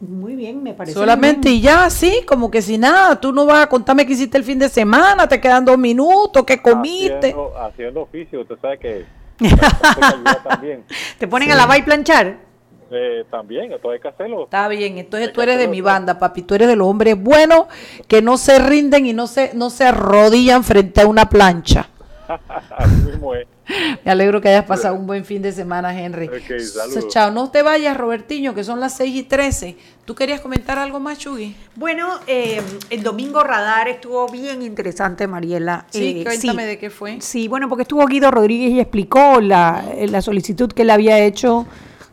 muy 0.00 0.34
bien, 0.34 0.62
me 0.62 0.74
parece. 0.74 0.94
Solamente 0.98 1.48
bien. 1.48 1.58
y 1.60 1.62
ya, 1.62 1.88
sí, 1.88 2.22
como 2.26 2.50
que 2.50 2.60
si 2.60 2.76
nada, 2.78 3.20
tú 3.20 3.32
no 3.32 3.46
vas 3.46 3.62
a 3.64 3.68
contarme 3.68 4.04
qué 4.04 4.12
hiciste 4.14 4.36
el 4.38 4.44
fin 4.44 4.58
de 4.58 4.68
semana, 4.68 5.28
te 5.28 5.40
quedan 5.40 5.64
dos 5.64 5.78
minutos, 5.78 6.44
qué 6.44 6.60
comiste. 6.60 7.16
Haciendo, 7.28 7.58
haciendo 7.58 8.00
oficio, 8.02 8.40
usted 8.40 8.56
sabe 8.60 8.78
que 8.78 9.06
usted 9.40 9.56
que 9.58 10.04
ayuda 10.04 10.42
también. 10.42 10.84
Te 11.18 11.28
ponen 11.28 11.52
a 11.52 11.54
lavar 11.54 11.78
y 11.78 11.82
planchar. 11.82 12.36
Eh, 12.92 13.24
también, 13.30 13.72
todo 13.80 13.92
hay 13.92 14.00
que 14.00 14.08
hacerlo. 14.08 14.44
Está 14.44 14.68
bien, 14.68 14.98
entonces 14.98 15.28
Hay 15.28 15.34
tú 15.34 15.40
eres 15.42 15.58
de 15.58 15.68
mi 15.68 15.80
banda, 15.80 16.18
papi, 16.18 16.42
tú 16.42 16.54
eres 16.54 16.68
de 16.68 16.76
los 16.76 16.86
hombres 16.86 17.20
buenos 17.20 17.66
que 18.06 18.20
no 18.22 18.36
se 18.36 18.58
rinden 18.58 19.06
y 19.06 19.12
no 19.12 19.26
se, 19.26 19.52
no 19.54 19.70
se 19.70 19.84
arrodillan 19.84 20.62
frente 20.62 21.00
a 21.00 21.06
una 21.06 21.28
plancha. 21.28 21.88
Así 22.76 22.94
mismo 22.96 23.34
es. 23.34 23.46
Me 24.04 24.10
alegro 24.10 24.40
que 24.40 24.48
hayas 24.48 24.64
pasado 24.64 24.94
un 24.96 25.06
buen 25.06 25.24
fin 25.24 25.40
de 25.40 25.52
semana, 25.52 25.98
Henry. 25.98 26.26
Ok, 26.26 26.58
So, 26.58 26.80
saludos. 26.80 27.08
Chao, 27.08 27.30
no 27.30 27.50
te 27.50 27.62
vayas, 27.62 27.96
Robertiño, 27.96 28.54
que 28.54 28.64
son 28.64 28.80
las 28.80 28.94
6 28.96 29.14
y 29.16 29.22
13. 29.22 29.76
¿Tú 30.04 30.14
querías 30.14 30.40
comentar 30.40 30.78
algo 30.78 30.98
más, 30.98 31.18
Chugui? 31.18 31.54
Bueno, 31.76 32.08
eh, 32.26 32.60
el 32.90 33.02
domingo 33.02 33.42
radar 33.44 33.88
estuvo 33.88 34.26
bien 34.28 34.62
interesante, 34.62 35.26
Mariela. 35.28 35.86
Sí, 35.90 36.20
Eh, 36.20 36.24
cuéntame 36.24 36.66
de 36.66 36.78
qué 36.78 36.90
fue. 36.90 37.20
Sí, 37.20 37.46
bueno, 37.48 37.68
porque 37.68 37.82
estuvo 37.82 38.04
Guido 38.06 38.30
Rodríguez 38.30 38.70
y 38.72 38.80
explicó 38.80 39.40
la, 39.40 39.84
la 40.08 40.20
solicitud 40.22 40.70
que 40.72 40.82
él 40.82 40.90
había 40.90 41.18
hecho 41.20 41.66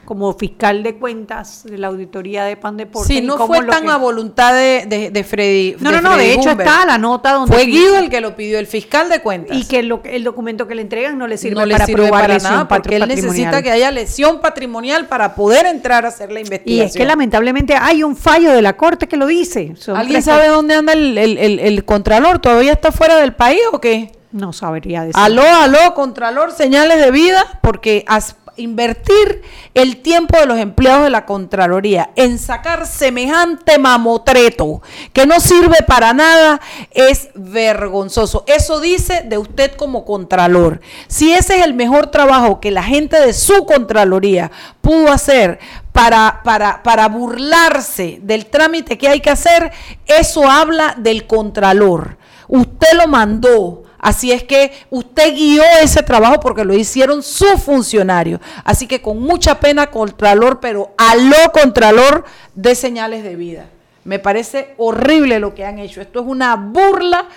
como 0.10 0.34
fiscal 0.34 0.82
de 0.82 0.96
cuentas 0.98 1.62
de 1.66 1.78
la 1.78 1.86
auditoría 1.90 2.44
de 2.44 2.58
Pan 2.58 2.78
Deportes. 2.78 3.08
Sí, 3.08 3.20
y 3.20 3.22
no 3.22 3.38
fue 3.46 3.62
tan 3.64 3.84
que- 3.84 3.92
a 3.92 3.98
voluntad 3.98 4.56
de, 4.56 4.86
de, 4.88 5.12
de 5.12 5.24
Freddy. 5.24 5.76
No, 5.80 5.92
no, 5.92 6.02
no, 6.02 6.14
Freddy 6.14 6.28
de 6.30 6.34
hecho 6.34 6.50
está 6.50 6.84
la 6.84 6.98
nota 6.98 7.34
donde... 7.34 7.54
Fue 7.54 7.66
Guido 7.68 7.96
el 8.00 8.10
que 8.10 8.20
lo 8.20 8.36
pidió, 8.36 8.58
el 8.58 8.66
fiscal 8.66 9.08
de 9.08 9.22
cuentas. 9.22 9.56
Y 9.56 9.68
que 9.68 9.84
lo, 9.84 10.02
el 10.04 10.24
documento 10.24 10.68
que 10.68 10.74
le 10.74 10.82
entregan 10.82 11.16
no 11.16 11.28
le 11.28 11.38
sirve 11.38 11.54
no 11.60 11.66
le 11.68 11.74
para 11.76 11.86
sirve 11.86 12.06
probar 12.06 12.22
para 12.24 12.34
lesión 12.34 12.54
nada, 12.54 12.68
porque 12.68 12.96
él 12.96 13.08
necesita 13.08 13.62
que 13.62 13.70
haya 13.70 13.92
lesión 13.92 14.42
patrimonial 14.42 15.06
para 15.06 15.36
poder 15.36 15.68
entrar 15.68 16.06
a 16.06 16.08
hacer 16.08 16.32
la 16.32 16.40
Y 16.40 16.44
investigación. 16.44 16.88
es 16.88 16.94
que 16.96 17.06
lamentablemente 17.06 17.76
hay 17.76 18.02
un 18.02 18.16
fallo 18.16 18.52
de 18.52 18.64
la 18.64 18.76
corte 18.76 19.08
que 19.08 19.16
lo 19.16 19.28
dice. 19.28 19.74
Son 19.78 19.96
¿Alguien 19.96 20.24
sabe 20.24 20.48
dónde 20.48 20.74
anda 20.74 20.94
el, 20.94 21.20
el, 21.20 21.38
el- 21.38 21.60
el 21.60 21.86
contralor? 21.86 22.40
¿Todavía 22.40 22.72
está 22.72 22.92
fuera 22.92 23.16
del 23.18 23.34
país 23.36 23.62
o 23.72 23.80
qué? 23.80 24.12
No 24.32 24.54
sabría 24.54 25.02
decir. 25.02 25.14
Aló, 25.16 25.44
aló, 25.44 25.94
Contralor, 25.94 26.52
señales 26.52 27.00
de 27.00 27.12
vida, 27.12 27.60
porque 27.62 28.04
as- 28.08 28.36
invertir 28.60 29.42
el 29.74 29.98
tiempo 30.02 30.38
de 30.38 30.46
los 30.46 30.60
empleados 30.60 31.04
de 31.04 31.10
la 31.10 31.26
Contraloría 31.26 32.12
en 32.16 32.38
sacar 32.38 32.86
semejante 32.86 33.80
mamotreto 33.80 34.82
que 35.14 35.26
no 35.26 35.40
sirve 35.40 35.78
para 35.88 36.14
nada 36.14 36.62
es 36.92 37.30
vergonzoso. 37.36 38.44
Eso 38.48 38.80
dice 38.80 39.24
de 39.26 39.38
usted 39.38 39.72
como 39.74 40.06
Contralor. 40.06 40.82
Si 41.08 41.34
ese 41.34 41.58
es 41.58 41.66
el 41.66 41.74
mejor 41.74 42.08
trabajo 42.08 42.60
que 42.60 42.72
la 42.72 42.84
gente 42.84 43.20
de 43.20 43.34
su 43.34 43.66
Contraloría 43.66 44.52
pudo 44.82 45.12
hacer 45.12 45.60
para, 45.92 46.42
para, 46.44 46.84
para 46.84 47.08
burlarse 47.08 48.20
del 48.22 48.46
trámite 48.46 48.98
que 48.98 49.08
hay 49.08 49.20
que 49.20 49.30
hacer, 49.30 49.72
eso 50.06 50.50
habla 50.50 50.96
del 50.98 51.28
Contralor. 51.28 52.18
Usted 52.48 52.94
lo 52.96 53.08
mandó. 53.08 53.84
Así 54.00 54.32
es 54.32 54.44
que 54.44 54.72
usted 54.90 55.36
guió 55.36 55.64
ese 55.82 56.02
trabajo 56.04 56.40
porque 56.40 56.64
lo 56.64 56.74
hicieron 56.74 57.22
sus 57.22 57.62
funcionarios. 57.62 58.40
Así 58.64 58.88
que 58.88 59.02
con 59.02 59.20
mucha 59.20 59.60
pena, 59.60 59.88
Contralor, 59.88 60.60
pero 60.60 60.94
aló, 60.98 61.52
Contralor, 61.54 62.26
de 62.56 62.76
señales 62.76 63.24
de 63.24 63.36
vida. 63.36 63.70
Me 64.06 64.20
parece 64.20 64.74
horrible 64.78 65.40
lo 65.40 65.54
que 65.54 65.66
han 65.66 65.80
hecho. 65.80 66.02
Esto 66.02 66.22
es 66.22 66.26
una 66.26 66.56
burla 66.56 67.28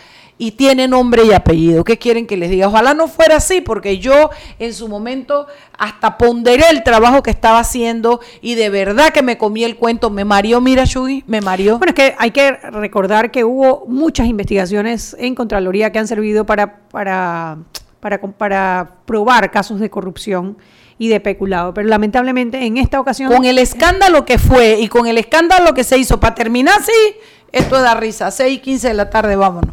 y 0.42 0.50
tiene 0.50 0.88
nombre 0.88 1.22
y 1.24 1.32
apellido. 1.32 1.84
¿Qué 1.84 1.98
quieren 1.98 2.26
que 2.26 2.36
les 2.36 2.50
diga? 2.50 2.66
Ojalá 2.66 2.94
no 2.94 3.06
fuera 3.06 3.36
así, 3.36 3.60
porque 3.60 3.98
yo 3.98 4.30
en 4.58 4.74
su 4.74 4.88
momento 4.88 5.46
hasta 5.78 6.18
ponderé 6.18 6.64
el 6.70 6.82
trabajo 6.82 7.22
que 7.22 7.30
estaba 7.30 7.60
haciendo 7.60 8.18
y 8.40 8.56
de 8.56 8.68
verdad 8.68 9.10
que 9.10 9.22
me 9.22 9.38
comí 9.38 9.62
el 9.62 9.76
cuento. 9.76 10.10
Me 10.10 10.24
mareó, 10.24 10.60
mira, 10.60 10.84
Shugi, 10.84 11.22
me 11.28 11.40
mareó. 11.40 11.78
Bueno, 11.78 11.90
es 11.90 11.94
que 11.94 12.16
hay 12.18 12.32
que 12.32 12.50
recordar 12.50 13.30
que 13.30 13.44
hubo 13.44 13.84
muchas 13.86 14.26
investigaciones 14.26 15.14
en 15.16 15.36
Contraloría 15.36 15.92
que 15.92 16.00
han 16.00 16.08
servido 16.08 16.44
para, 16.44 16.88
para, 16.88 17.58
para, 18.00 18.20
para 18.20 18.96
probar 19.06 19.48
casos 19.52 19.78
de 19.78 19.90
corrupción 19.90 20.56
y 20.98 21.06
de 21.06 21.20
peculado. 21.20 21.72
Pero 21.72 21.86
lamentablemente 21.88 22.66
en 22.66 22.78
esta 22.78 22.98
ocasión... 22.98 23.32
con 23.32 23.44
el 23.44 23.58
escándalo 23.58 24.24
que 24.24 24.38
fue 24.38 24.80
y 24.80 24.88
con 24.88 25.06
el 25.06 25.18
escándalo 25.18 25.72
que 25.72 25.84
se 25.84 25.98
hizo 25.98 26.18
para 26.18 26.34
terminar 26.34 26.80
así, 26.80 26.92
esto 27.52 27.80
da 27.80 27.94
risa. 27.94 28.32
6 28.32 28.56
y 28.56 28.58
15 28.58 28.88
de 28.88 28.94
la 28.94 29.08
tarde, 29.08 29.36
vámonos. 29.36 29.72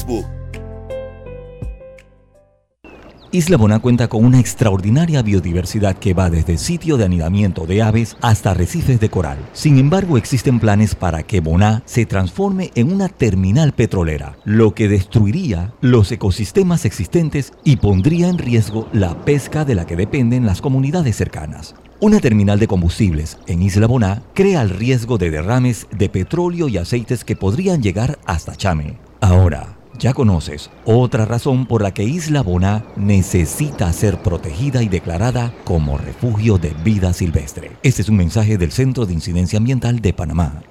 Isla 3.33 3.55
Boná 3.55 3.79
cuenta 3.79 4.09
con 4.09 4.25
una 4.25 4.41
extraordinaria 4.41 5.21
biodiversidad 5.21 5.97
que 5.97 6.13
va 6.13 6.29
desde 6.29 6.57
sitio 6.57 6.97
de 6.97 7.05
anidamiento 7.05 7.65
de 7.65 7.81
aves 7.81 8.17
hasta 8.19 8.51
arrecifes 8.51 8.99
de 8.99 9.09
coral. 9.09 9.37
Sin 9.53 9.77
embargo, 9.77 10.17
existen 10.17 10.59
planes 10.59 10.95
para 10.95 11.23
que 11.23 11.39
Boná 11.39 11.81
se 11.85 12.05
transforme 12.05 12.71
en 12.75 12.91
una 12.91 13.07
terminal 13.07 13.71
petrolera, 13.71 14.35
lo 14.43 14.75
que 14.75 14.89
destruiría 14.89 15.73
los 15.79 16.11
ecosistemas 16.11 16.83
existentes 16.83 17.53
y 17.63 17.77
pondría 17.77 18.27
en 18.27 18.37
riesgo 18.37 18.89
la 18.91 19.23
pesca 19.23 19.63
de 19.63 19.75
la 19.75 19.85
que 19.85 19.95
dependen 19.95 20.45
las 20.45 20.59
comunidades 20.59 21.15
cercanas. 21.15 21.75
Una 22.01 22.19
terminal 22.19 22.59
de 22.59 22.67
combustibles 22.67 23.37
en 23.47 23.61
Isla 23.61 23.87
Boná 23.87 24.23
crea 24.33 24.61
el 24.61 24.71
riesgo 24.71 25.17
de 25.17 25.31
derrames 25.31 25.87
de 25.97 26.09
petróleo 26.09 26.67
y 26.67 26.77
aceites 26.77 27.23
que 27.23 27.37
podrían 27.37 27.81
llegar 27.81 28.19
hasta 28.25 28.57
Chame. 28.57 28.97
Ahora, 29.21 29.77
ya 30.01 30.13
conoces 30.13 30.71
otra 30.83 31.25
razón 31.25 31.67
por 31.67 31.83
la 31.83 31.93
que 31.93 32.03
Isla 32.03 32.41
Boná 32.41 32.83
necesita 32.95 33.93
ser 33.93 34.21
protegida 34.21 34.81
y 34.81 34.89
declarada 34.89 35.53
como 35.63 35.97
refugio 35.97 36.57
de 36.57 36.71
vida 36.83 37.13
silvestre. 37.13 37.71
Este 37.83 38.01
es 38.01 38.09
un 38.09 38.17
mensaje 38.17 38.57
del 38.57 38.71
Centro 38.71 39.05
de 39.05 39.13
Incidencia 39.13 39.57
Ambiental 39.57 39.99
de 39.99 40.11
Panamá. 40.11 40.63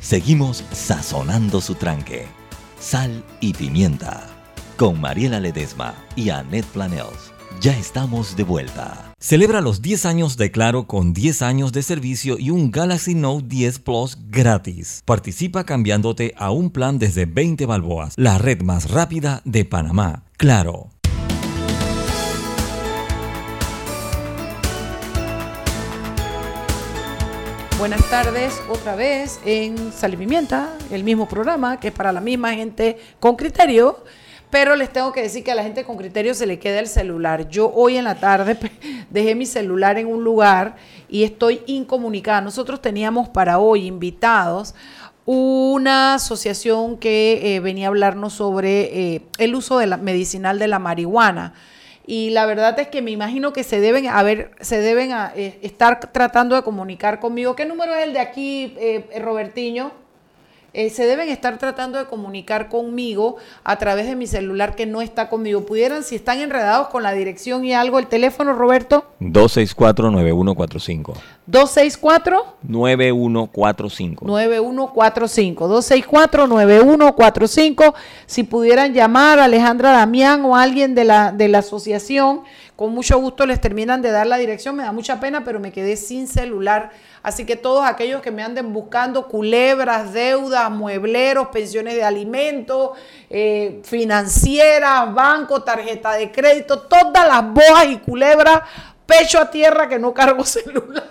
Seguimos 0.00 0.64
sazonando 0.70 1.60
su 1.60 1.74
tranque. 1.74 2.26
Sal 2.78 3.24
y 3.40 3.54
pimienta. 3.54 4.26
Con 4.76 5.00
Mariela 5.00 5.40
Ledesma 5.40 5.94
y 6.14 6.30
Annette 6.30 6.66
Planels. 6.66 7.32
Ya 7.60 7.76
estamos 7.76 8.36
de 8.36 8.44
vuelta. 8.44 9.09
Celebra 9.22 9.60
los 9.60 9.82
10 9.82 10.06
años 10.06 10.38
de 10.38 10.50
Claro 10.50 10.86
con 10.86 11.12
10 11.12 11.42
años 11.42 11.72
de 11.72 11.82
servicio 11.82 12.38
y 12.38 12.48
un 12.48 12.70
Galaxy 12.70 13.14
Note 13.14 13.44
10 13.48 13.80
Plus 13.80 14.16
gratis. 14.30 15.02
Participa 15.04 15.64
cambiándote 15.64 16.32
a 16.38 16.52
un 16.52 16.70
plan 16.70 16.98
desde 16.98 17.26
20 17.26 17.66
balboas, 17.66 18.14
la 18.16 18.38
red 18.38 18.62
más 18.62 18.90
rápida 18.90 19.42
de 19.44 19.66
Panamá. 19.66 20.24
Claro. 20.38 20.88
Buenas 27.78 28.08
tardes 28.08 28.58
otra 28.70 28.94
vez 28.94 29.38
en 29.44 29.92
Sal 29.92 30.14
y 30.14 30.16
Pimienta, 30.16 30.78
el 30.90 31.04
mismo 31.04 31.28
programa 31.28 31.78
que 31.78 31.88
es 31.88 31.94
para 31.94 32.10
la 32.10 32.22
misma 32.22 32.54
gente 32.54 32.98
con 33.20 33.36
criterio. 33.36 34.02
Pero 34.50 34.74
les 34.74 34.92
tengo 34.92 35.12
que 35.12 35.22
decir 35.22 35.44
que 35.44 35.52
a 35.52 35.54
la 35.54 35.62
gente 35.62 35.84
con 35.84 35.96
criterio 35.96 36.34
se 36.34 36.44
le 36.44 36.58
queda 36.58 36.80
el 36.80 36.88
celular. 36.88 37.48
Yo 37.48 37.72
hoy 37.72 37.96
en 37.96 38.04
la 38.04 38.16
tarde 38.16 38.56
dejé 39.10 39.36
mi 39.36 39.46
celular 39.46 39.96
en 39.96 40.08
un 40.08 40.24
lugar 40.24 40.76
y 41.08 41.22
estoy 41.22 41.62
incomunicada. 41.66 42.40
Nosotros 42.40 42.82
teníamos 42.82 43.28
para 43.28 43.60
hoy 43.60 43.86
invitados 43.86 44.74
una 45.24 46.14
asociación 46.14 46.98
que 46.98 47.54
eh, 47.54 47.60
venía 47.60 47.86
a 47.86 47.88
hablarnos 47.88 48.32
sobre 48.32 49.14
eh, 49.14 49.22
el 49.38 49.54
uso 49.54 49.78
medicinal 49.98 50.58
de 50.58 50.66
la 50.66 50.80
marihuana. 50.80 51.54
Y 52.04 52.30
la 52.30 52.44
verdad 52.46 52.76
es 52.80 52.88
que 52.88 53.02
me 53.02 53.12
imagino 53.12 53.52
que 53.52 53.62
se 53.62 53.78
deben 53.78 54.08
a 54.08 54.24
se 54.60 54.80
deben 54.80 55.12
eh, 55.36 55.60
estar 55.62 56.00
tratando 56.10 56.56
de 56.56 56.62
comunicar 56.62 57.20
conmigo. 57.20 57.54
¿Qué 57.54 57.66
número 57.66 57.94
es 57.94 58.04
el 58.04 58.14
de 58.14 58.18
aquí, 58.18 58.74
Robertiño? 59.20 59.92
Eh, 60.72 60.90
se 60.90 61.04
deben 61.06 61.28
estar 61.28 61.58
tratando 61.58 61.98
de 61.98 62.06
comunicar 62.06 62.68
conmigo 62.68 63.36
a 63.64 63.76
través 63.76 64.06
de 64.06 64.14
mi 64.14 64.28
celular 64.28 64.76
que 64.76 64.86
no 64.86 65.02
está 65.02 65.28
conmigo. 65.28 65.66
Pudieran, 65.66 66.04
si 66.04 66.14
están 66.14 66.38
enredados 66.38 66.88
con 66.88 67.02
la 67.02 67.12
dirección 67.12 67.64
y 67.64 67.72
algo, 67.72 67.98
el 67.98 68.06
teléfono, 68.06 68.52
Roberto. 68.52 69.04
264-9145. 69.20 71.14
264 71.50 72.56
9145. 72.62 74.24
9145. 74.24 75.68
264-9145. 75.68 77.94
Si 78.26 78.44
pudieran 78.44 78.92
llamar 78.92 79.38
a 79.38 79.44
Alejandra 79.44 79.92
Damián 79.92 80.44
o 80.44 80.56
alguien 80.56 80.94
de 80.94 81.04
la, 81.04 81.32
de 81.32 81.48
la 81.48 81.58
asociación, 81.58 82.42
con 82.76 82.94
mucho 82.94 83.18
gusto 83.18 83.46
les 83.46 83.60
terminan 83.60 84.02
de 84.02 84.10
dar 84.10 84.26
la 84.26 84.38
dirección. 84.38 84.76
Me 84.76 84.82
da 84.84 84.92
mucha 84.92 85.20
pena, 85.20 85.44
pero 85.44 85.60
me 85.60 85.72
quedé 85.72 85.96
sin 85.96 86.28
celular 86.28 86.90
Así 87.22 87.44
que 87.44 87.56
todos 87.56 87.84
aquellos 87.84 88.22
que 88.22 88.30
me 88.30 88.42
anden 88.42 88.72
buscando 88.72 89.28
culebras, 89.28 90.14
deudas, 90.14 90.70
muebleros, 90.70 91.48
pensiones 91.48 91.94
de 91.94 92.02
alimentos, 92.02 92.92
eh, 93.28 93.82
financieras, 93.84 95.12
banco, 95.12 95.62
tarjeta 95.62 96.14
de 96.14 96.32
crédito, 96.32 96.80
todas 96.80 97.28
las 97.28 97.52
boas 97.52 97.86
y 97.90 97.98
culebras, 97.98 98.62
pecho 99.10 99.40
a 99.40 99.50
tierra 99.50 99.88
que 99.88 99.98
no 99.98 100.14
cargo 100.14 100.44
celular. 100.44 101.10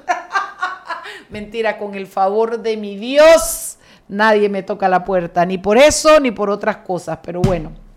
Mentira, 1.30 1.78
con 1.78 1.94
el 1.96 2.08
favor 2.08 2.60
de 2.60 2.78
mi 2.78 2.96
Dios, 2.96 3.78
nadie 4.08 4.50
me 4.50 4.64
toca 4.64 4.90
la 4.90 5.04
puerta, 5.04 5.46
ni 5.46 5.58
por 5.58 5.78
eso 5.78 6.20
ni 6.20 6.32
por 6.32 6.50
otras 6.50 6.78
cosas, 6.78 7.20
pero 7.22 7.42
bueno. 7.42 7.89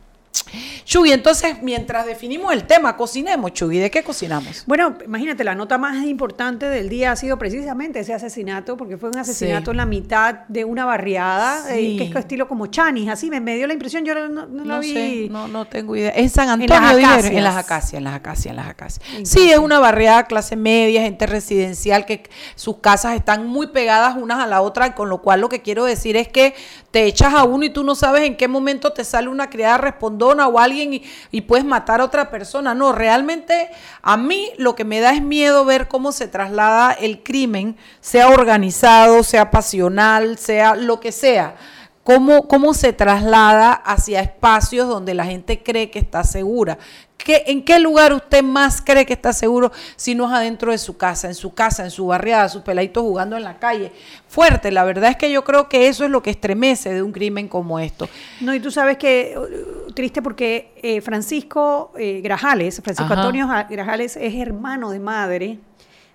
Chuy, 0.84 1.12
entonces, 1.12 1.62
mientras 1.62 2.06
definimos 2.06 2.52
el 2.52 2.64
tema, 2.64 2.96
cocinemos, 2.96 3.52
Chuy. 3.52 3.78
¿De 3.78 3.90
qué 3.90 4.02
cocinamos? 4.02 4.64
Bueno, 4.66 4.96
imagínate, 5.04 5.44
la 5.44 5.54
nota 5.54 5.78
más 5.78 6.04
importante 6.04 6.68
del 6.68 6.88
día 6.88 7.12
ha 7.12 7.16
sido 7.16 7.38
precisamente 7.38 8.00
ese 8.00 8.14
asesinato, 8.14 8.76
porque 8.76 8.96
fue 8.96 9.10
un 9.10 9.18
asesinato 9.18 9.70
en 9.70 9.78
la 9.78 9.86
mitad 9.86 10.40
de 10.48 10.64
una 10.64 10.84
barriada, 10.84 11.74
eh, 11.74 11.96
que 11.96 12.04
es 12.04 12.16
estilo 12.16 12.48
como 12.48 12.66
Chanis, 12.66 13.08
así 13.08 13.30
me, 13.30 13.56
dio 13.56 13.66
la 13.66 13.72
impresión, 13.72 14.04
yo 14.04 14.14
no, 14.14 14.28
no, 14.28 14.64
no 14.64 14.80
vi. 14.80 15.28
no, 15.30 15.48
no 15.48 15.66
tengo 15.66 15.96
idea. 15.96 16.12
En 16.14 16.28
San 16.30 16.48
Antonio, 16.48 16.74
en 16.74 17.02
las 17.02 17.04
acacias, 17.04 17.32
en 17.32 17.44
las 17.44 17.56
acacias, 17.56 17.94
en 17.94 18.04
las 18.04 18.14
acacias, 18.14 18.46
en 18.46 18.56
las 18.56 18.68
acacias. 18.68 19.06
Sí, 19.24 19.50
es 19.50 19.58
una 19.58 19.78
barriada 19.78 20.24
clase 20.24 20.56
media, 20.56 21.02
gente 21.02 21.26
residencial, 21.26 22.04
que 22.06 22.28
sus 22.54 22.78
casas 22.78 23.16
están 23.16 23.46
muy 23.46 23.68
pegadas 23.68 24.16
unas 24.16 24.40
a 24.40 24.46
la 24.46 24.60
otra, 24.62 24.94
con 24.94 25.08
lo 25.08 25.22
cual 25.22 25.40
lo 25.40 25.48
que 25.48 25.62
quiero 25.62 25.84
decir 25.84 26.16
es 26.16 26.28
que 26.28 26.54
te 26.90 27.04
echas 27.04 27.34
a 27.34 27.44
uno 27.44 27.64
y 27.64 27.70
tú 27.70 27.84
no 27.84 27.94
sabes 27.94 28.22
en 28.22 28.36
qué 28.36 28.48
momento 28.48 28.92
te 28.92 29.04
sale 29.04 29.28
una 29.28 29.48
criada 29.48 29.78
o 30.28 30.58
alguien 30.58 31.02
y, 31.30 31.40
puedes 31.42 31.64
matar 31.64 32.00
a 32.00 32.04
otra 32.04 32.30
persona. 32.30 32.74
No, 32.74 32.92
realmente 32.92 33.70
a 34.02 34.16
mí 34.16 34.50
lo 34.56 34.74
que 34.74 34.84
me 34.84 35.00
da 35.00 35.12
es 35.12 35.22
miedo 35.22 35.64
ver 35.64 35.88
cómo 35.88 36.12
se 36.12 36.28
traslada 36.28 36.92
el 36.92 37.22
crimen, 37.22 37.76
sea 38.00 38.28
organizado, 38.28 39.22
sea 39.22 39.50
pasional, 39.50 40.38
sea 40.38 40.74
lo 40.74 41.00
que 41.00 41.12
sea. 41.12 41.56
Cómo, 42.04 42.48
cómo, 42.48 42.74
se 42.74 42.92
traslada 42.92 43.72
hacia 43.72 44.20
espacios 44.20 44.88
donde 44.88 45.14
la 45.14 45.24
gente 45.24 45.62
cree 45.62 45.90
que 45.90 46.00
está 46.00 46.24
segura. 46.24 46.78
¿En 47.26 47.64
qué 47.64 47.78
lugar 47.78 48.12
usted 48.12 48.42
más 48.42 48.80
cree 48.82 49.06
que 49.06 49.12
está 49.12 49.32
seguro 49.32 49.70
si 49.96 50.14
no 50.14 50.26
es 50.26 50.32
adentro 50.32 50.72
de 50.72 50.78
su 50.78 50.96
casa, 50.96 51.28
en 51.28 51.34
su 51.34 51.54
casa, 51.54 51.84
en 51.84 51.90
su 51.90 52.06
barriada, 52.06 52.48
sus 52.48 52.62
peladitos 52.62 53.02
jugando 53.02 53.36
en 53.36 53.44
la 53.44 53.58
calle? 53.58 53.92
Fuerte, 54.26 54.72
la 54.72 54.84
verdad 54.84 55.10
es 55.10 55.16
que 55.16 55.30
yo 55.30 55.44
creo 55.44 55.68
que 55.68 55.88
eso 55.88 56.04
es 56.04 56.10
lo 56.10 56.22
que 56.22 56.30
estremece 56.30 56.92
de 56.92 57.02
un 57.02 57.12
crimen 57.12 57.48
como 57.48 57.78
esto. 57.78 58.08
No, 58.40 58.54
y 58.54 58.60
tú 58.60 58.70
sabes 58.70 58.96
que, 58.96 59.36
uh, 59.38 59.92
triste 59.92 60.22
porque 60.22 60.72
eh, 60.82 61.00
Francisco 61.00 61.92
eh, 61.96 62.20
Grajales, 62.22 62.80
Francisco 62.82 63.12
Antonio 63.12 63.46
Grajales 63.68 64.16
es 64.16 64.34
hermano 64.34 64.90
de 64.90 64.98
madre 64.98 65.58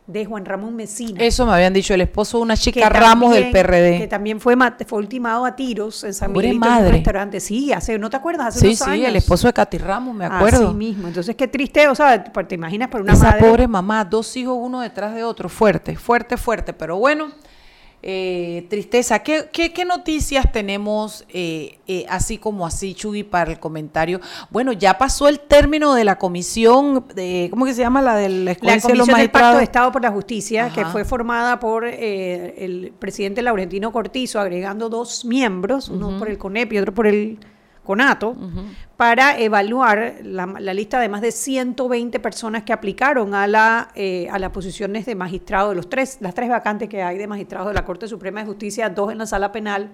de 0.08 0.26
Juan 0.26 0.46
Ramón 0.46 0.76
Mesina. 0.76 1.22
Eso 1.22 1.46
me 1.46 1.52
habían 1.52 1.74
dicho, 1.74 1.94
el 1.94 2.00
esposo 2.00 2.38
de 2.38 2.44
una 2.44 2.56
chica 2.56 2.88
Ramos 2.88 3.34
del 3.34 3.52
PRD. 3.52 3.98
Que 3.98 4.08
también 4.08 4.40
fue, 4.40 4.56
fue 4.88 5.00
ultimado 5.00 5.46
a 5.46 5.56
tiros 5.56 6.04
en 6.06 6.14
San 6.14 6.32
Miguel 6.32 6.56
en 6.56 6.64
un 6.64 6.92
restaurante. 6.92 7.40
Sí, 7.42 7.74
hace, 7.74 8.00
¿no 8.00 8.10
te 8.10 8.16
acuerdas? 8.16 8.56
Hace 8.56 8.60
sí, 8.62 8.76
sí, 8.76 8.84
sí, 8.84 9.06
el 9.06 9.18
esposo 9.18 9.48
de 9.48 9.54
Katy 9.54 9.78
Ramos, 9.78 10.16
me 10.16 10.26
acuerdo. 10.26 10.70
Así 10.70 10.76
mismo. 10.76 11.08
Entonces, 11.10 11.36
qué 11.36 11.48
triste, 11.48 11.88
o 11.90 11.96
sea, 11.96 12.24
te 12.24 12.56
imaginas 12.56 12.88
para 12.88 13.04
una 13.04 13.14
Esa 13.14 13.38
pobre 13.38 13.68
mamá, 13.68 14.06
dos 14.06 14.36
hijos 14.38 14.58
uno 14.60 14.80
detrás 14.80 15.14
de 15.14 15.26
otro, 15.26 15.50
fuerte, 15.50 15.98
fuerte, 15.98 16.38
fuerte. 16.38 16.72
Pero 16.72 16.98
bueno, 16.98 17.28
eh, 18.04 18.68
tristeza. 18.70 19.20
¿Qué, 19.20 19.50
¿Qué, 19.52 19.86
noticias 19.86 20.52
tenemos 20.52 21.26
eh, 21.30 21.80
eh, 21.88 22.06
así 22.10 22.38
como 22.38 22.66
así, 22.66 22.94
Chuy, 22.94 23.24
para 23.24 23.52
el 23.52 23.60
comentario? 23.60 24.22
Bueno, 24.52 24.72
ya 24.72 24.98
pasó 24.98 25.28
el 25.28 25.40
término 25.40 25.96
de 25.96 26.04
la 26.04 26.18
comisión, 26.18 27.06
de, 27.16 27.48
¿cómo 27.50 27.66
que 27.66 27.74
se 27.74 27.82
llama? 27.82 28.02
La 28.02 28.16
de 28.16 28.30
la, 28.30 28.56
comisión 28.56 29.08
del 29.18 29.32
Pacto 29.32 29.58
de 29.58 29.64
Estado 29.64 29.92
por 29.92 30.04
la 30.04 30.12
Justicia, 30.12 30.72
que 30.74 30.86
fue 30.86 31.06
formada 31.06 31.60
por 31.60 31.86
el 31.86 32.94
presidente 33.00 33.42
Laurentino 33.42 33.92
Cortizo, 33.92 34.40
agregando 34.40 34.90
dos 34.90 35.26
miembros, 35.26 35.90
uno 35.90 36.18
por 36.20 36.30
el 36.30 36.38
CONEP 36.38 36.74
y 36.74 36.78
otro 36.78 36.94
por 36.94 37.08
el 37.08 37.40
CONATO, 37.88 38.36
para 38.98 39.40
evaluar 39.40 40.16
la, 40.22 40.46
lista 40.74 41.00
de 41.00 41.08
más 41.08 41.22
de 41.22 41.32
120 41.32 42.20
personas 42.20 42.64
que 42.64 42.74
aplicaron 42.74 43.34
a, 43.34 43.48
la, 43.48 43.92
eh, 43.96 44.28
a 44.30 44.38
las 44.40 44.52
posiciones 44.52 45.06
de 45.06 45.16
magistrado, 45.16 45.70
de 45.70 45.76
los 45.76 45.90
tres, 45.90 46.18
las 46.20 46.36
tres 46.36 46.50
vacantes 46.50 46.90
que 46.90 47.02
hay 47.02 47.18
de 47.18 47.28
magistrados 47.28 47.70
de 47.70 47.74
la 47.74 47.86
Corte 47.86 48.10
Suprema 48.10 48.42
de 48.42 48.46
Justicia, 48.46 48.90
dos 48.90 49.10
en 49.14 49.20
la 49.20 49.26
sala 49.26 49.54
penal 49.54 49.90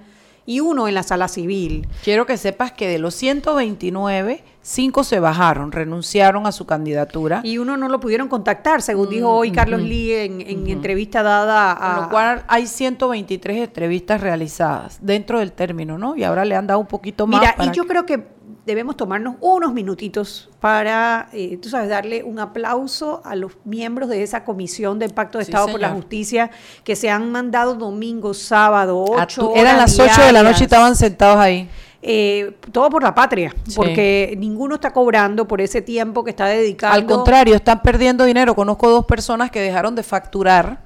y 0.45 0.59
uno 0.59 0.87
en 0.87 0.95
la 0.95 1.03
sala 1.03 1.27
civil. 1.27 1.87
Quiero 2.03 2.25
que 2.25 2.37
sepas 2.37 2.71
que 2.73 2.87
de 2.87 2.99
los 2.99 3.15
129, 3.15 4.43
cinco 4.61 5.03
se 5.03 5.19
bajaron, 5.19 5.71
renunciaron 5.71 6.45
a 6.47 6.51
su 6.51 6.65
candidatura. 6.65 7.41
Y 7.43 7.57
uno 7.57 7.77
no 7.77 7.87
lo 7.87 7.99
pudieron 7.99 8.27
contactar, 8.27 8.81
según 8.81 9.09
dijo 9.09 9.29
hoy 9.29 9.51
Carlos 9.51 9.81
Lee 9.81 10.13
en, 10.13 10.41
en 10.41 10.67
entrevista 10.67 11.23
dada 11.23 11.71
a... 11.71 11.93
Con 11.95 12.03
lo 12.03 12.09
cual 12.09 12.43
hay 12.47 12.67
123 12.67 13.57
entrevistas 13.67 14.21
realizadas 14.21 14.97
dentro 15.01 15.39
del 15.39 15.51
término, 15.53 15.97
¿no? 15.97 16.15
Y 16.15 16.23
ahora 16.23 16.45
le 16.45 16.55
han 16.55 16.67
dado 16.67 16.79
un 16.79 16.87
poquito 16.87 17.27
más. 17.27 17.39
Mira, 17.41 17.55
para 17.55 17.71
y 17.71 17.75
yo 17.75 17.83
que- 17.83 17.89
creo 17.89 18.05
que 18.05 18.27
debemos 18.65 18.95
tomarnos 18.95 19.35
unos 19.41 19.73
minutitos 19.73 20.49
para, 20.59 21.27
eh, 21.33 21.57
tú 21.61 21.69
sabes, 21.69 21.89
darle 21.89 22.23
un 22.23 22.39
aplauso 22.39 23.21
a 23.25 23.35
los 23.35 23.51
miembros 23.65 24.09
de 24.09 24.23
esa 24.23 24.43
comisión 24.45 24.99
del 24.99 25.13
Pacto 25.13 25.37
de 25.37 25.45
Sí, 25.45 25.51
Estado 25.51 25.67
por 25.67 25.81
la. 25.81 25.89
Justicia 25.89 26.49
que 26.83 26.95
se 26.95 27.09
han 27.09 27.31
mandado 27.31 27.75
domingo, 27.75 28.33
sábado, 28.33 29.03
ocho 29.07 29.49
horas 29.51 29.61
Eran 29.61 29.77
las 29.77 29.99
8 29.99 30.03
de 30.03 30.07
la 30.09 30.15
noche 30.15 30.27
y 30.27 30.41
diarias. 30.41 30.61
estaban 30.61 30.95
sentados 30.95 31.37
ahí. 31.37 31.69
Eh, 32.05 32.57
todo 32.73 32.89
por 32.89 33.01
la 33.03 33.15
patria, 33.15 33.53
Sí. 33.65 33.75
porque 33.75 34.35
ninguno 34.37 34.75
está 34.75 34.91
cobrando 34.91 35.47
por 35.47 35.61
ese 35.61 35.81
tiempo 35.81 36.23
que 36.23 36.31
está 36.31 36.47
dedicando. 36.47 36.95
Al 36.95 37.05
contrario, 37.05 37.55
están 37.55 37.81
perdiendo 37.81 38.25
dinero. 38.25 38.55
Conozco 38.55 38.89
dos 38.89 39.05
personas 39.05 39.51
que 39.51 39.61
dejaron 39.61 39.95
de 39.95 40.03
facturar 40.03 40.81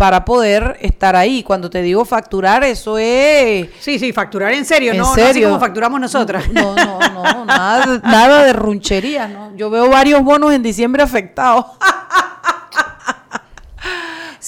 para 0.00 0.24
poder 0.24 0.78
estar 0.80 1.14
ahí. 1.14 1.42
Cuando 1.42 1.68
te 1.68 1.82
digo 1.82 2.06
facturar, 2.06 2.64
eso 2.64 2.96
es... 2.96 3.68
Sí, 3.80 3.98
sí, 3.98 4.14
facturar 4.14 4.50
en 4.54 4.64
serio, 4.64 4.92
¿En 4.92 4.96
no, 4.98 5.04
no 5.04 5.12
así 5.12 5.20
serio? 5.20 5.48
como 5.48 5.60
facturamos 5.60 6.00
nosotras. 6.00 6.48
No, 6.50 6.74
no, 6.74 6.98
no, 7.10 7.44
nada, 7.44 8.00
nada 8.02 8.44
de 8.44 8.54
runchería, 8.54 9.28
¿no? 9.28 9.54
Yo 9.56 9.68
veo 9.68 9.90
varios 9.90 10.22
bonos 10.24 10.54
en 10.54 10.62
diciembre 10.62 11.02
afectados. 11.02 11.66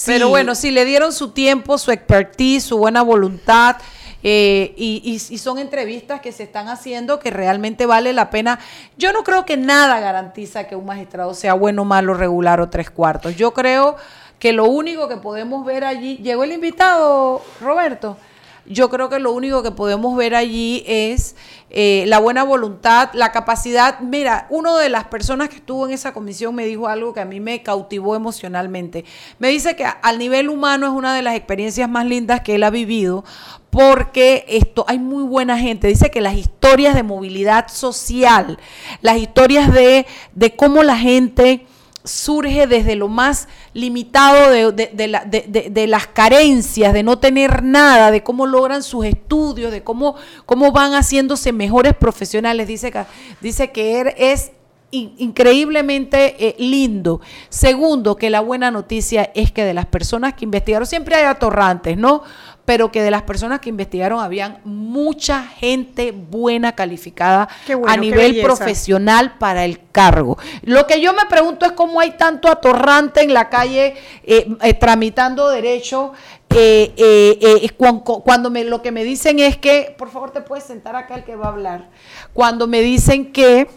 Pero 0.07 0.29
bueno, 0.29 0.55
sí, 0.55 0.71
le 0.71 0.85
dieron 0.85 1.13
su 1.13 1.29
tiempo, 1.29 1.77
su 1.77 1.91
expertise, 1.91 2.63
su 2.63 2.77
buena 2.79 3.03
voluntad. 3.03 3.75
eh, 4.23 4.73
y, 4.75 5.01
y- 5.03 5.33
y 5.35 5.37
son 5.37 5.59
entrevistas 5.59 6.19
que 6.21 6.31
se 6.31 6.43
están 6.43 6.67
haciendo 6.69 7.19
que 7.19 7.29
realmente 7.29 7.85
vale 7.85 8.11
la 8.13 8.29
pena. 8.31 8.57
Yo 8.97 9.13
no 9.13 9.23
creo 9.23 9.45
que 9.45 9.55
nada 9.57 9.99
garantiza 9.99 10.63
que 10.63 10.75
un 10.75 10.85
magistrado 10.85 11.33
sea 11.35 11.53
bueno, 11.53 11.85
malo, 11.85 12.13
regular 12.15 12.59
o 12.61 12.69
tres 12.69 12.89
cuartos. 12.89 13.35
Yo 13.35 13.53
creo 13.53 13.97
que 14.43 14.51
lo 14.51 14.65
único 14.65 15.07
que 15.07 15.15
podemos 15.15 15.65
ver 15.65 15.85
allí, 15.85 16.17
llegó 16.17 16.43
el 16.43 16.51
invitado, 16.51 17.41
Roberto. 17.61 18.17
Yo 18.65 18.89
creo 18.89 19.07
que 19.07 19.17
lo 19.17 19.31
único 19.31 19.63
que 19.63 19.71
podemos 19.71 20.17
ver 20.17 20.35
allí 20.35 20.83
es 20.85 21.37
eh, 21.69 22.03
la 22.07 22.19
buena 22.19 22.43
voluntad, 22.43 23.11
la 23.13 23.31
capacidad. 23.31 24.01
Mira, 24.01 24.47
una 24.49 24.77
de 24.77 24.89
las 24.89 25.05
personas 25.05 25.47
que 25.47 25.55
estuvo 25.55 25.87
en 25.87 25.93
esa 25.93 26.11
comisión 26.11 26.53
me 26.55 26.65
dijo 26.65 26.89
algo 26.89 27.13
que 27.13 27.21
a 27.21 27.25
mí 27.25 27.39
me 27.39 27.63
cautivó 27.63 28.17
emocionalmente. 28.17 29.05
Me 29.39 29.47
dice 29.47 29.77
que 29.77 29.85
al 29.85 30.19
nivel 30.19 30.49
humano 30.49 30.87
es 30.87 30.91
una 30.91 31.15
de 31.15 31.21
las 31.21 31.35
experiencias 31.35 31.87
más 31.89 32.05
lindas 32.05 32.41
que 32.41 32.55
él 32.55 32.63
ha 32.63 32.69
vivido 32.69 33.23
porque 33.69 34.43
esto 34.49 34.83
hay 34.89 34.99
muy 34.99 35.23
buena 35.23 35.57
gente. 35.57 35.87
Dice 35.87 36.11
que 36.11 36.19
las 36.19 36.35
historias 36.35 36.95
de 36.95 37.03
movilidad 37.03 37.69
social, 37.69 38.59
las 39.01 39.19
historias 39.19 39.71
de, 39.71 40.05
de 40.35 40.53
cómo 40.57 40.83
la 40.83 40.97
gente 40.97 41.65
surge 42.03 42.67
desde 42.67 42.95
lo 42.95 43.07
más 43.07 43.47
limitado 43.73 44.49
de, 44.49 44.71
de- 44.71 44.91
de 44.93 45.07
la- 45.07 45.23
de- 45.25 45.45
de- 45.47 45.69
de 45.69 45.87
las 45.87 46.07
carencias, 46.07 46.93
de 46.93 47.01
no 47.03 47.17
tener 47.19 47.63
nada, 47.63 48.11
de 48.11 48.23
cómo 48.23 48.45
logran 48.45 48.83
sus 48.83 49.05
estudios, 49.05 49.71
de 49.71 49.83
cómo, 49.83 50.15
cómo 50.45 50.71
van 50.71 50.91
haciéndose 50.93 51.51
mejores 51.53 51.93
profesionales. 51.95 52.67
Dice 52.67 52.91
que, 52.91 53.05
dice 53.41 53.71
que 53.71 54.13
es 54.17 54.51
in- 54.91 55.13
increíblemente 55.17 56.35
eh, 56.47 56.55
lindo. 56.59 57.21
Segundo, 57.49 58.15
que 58.15 58.29
la 58.29 58.41
buena 58.41 58.69
noticia 58.71 59.31
es 59.33 59.51
que 59.51 59.63
de 59.63 59.73
las 59.73 59.85
personas 59.85 60.33
que 60.33 60.45
investigaron, 60.45 60.85
siempre 60.85 61.15
hay 61.15 61.23
atorrantes, 61.23 61.97
¿no? 61.97 62.23
Pero 62.65 62.91
que 62.91 63.01
de 63.01 63.11
las 63.11 63.23
personas 63.23 63.59
que 63.59 63.67
investigaron 63.69 64.21
habían 64.21 64.59
mucha 64.63 65.43
gente 65.43 66.11
buena 66.13 66.71
calificada 66.73 67.49
bueno, 67.67 67.87
a 67.93 67.97
nivel 67.97 68.31
profesional 68.43 69.37
para 69.37 69.65
el 69.65 69.81
cargo. 69.91 70.37
Lo 70.61 70.87
que 70.87 71.01
yo 71.01 71.11
me 71.13 71.25
pregunto 71.29 71.65
es 71.65 71.73
cómo 71.73 71.99
hay 71.99 72.11
tanto 72.11 72.47
atorrante 72.49 73.21
en 73.21 73.33
la 73.33 73.49
calle 73.49 73.95
eh, 74.23 74.47
eh, 74.61 74.73
tramitando 74.75 75.49
derecho. 75.49 76.13
eh, 76.55 76.93
eh, 76.97 77.39
eh, 77.41 77.59
es 77.63 77.73
cuan- 77.73 77.99
cu- 78.01 78.21
cuando 78.23 78.49
me, 78.51 78.63
lo 78.63 78.81
que 78.83 78.91
me 78.91 79.03
dicen 79.03 79.39
es 79.39 79.57
que, 79.57 79.93
por 79.97 80.09
favor 80.11 80.29
te 80.31 80.41
puedes 80.41 80.63
sentar 80.63 80.95
acá 80.95 81.15
el 81.15 81.23
que 81.23 81.35
va 81.35 81.45
a 81.47 81.49
hablar, 81.49 81.89
cuando 82.31 82.67
me 82.67 82.81
dicen 82.81 83.31
que 83.33 83.67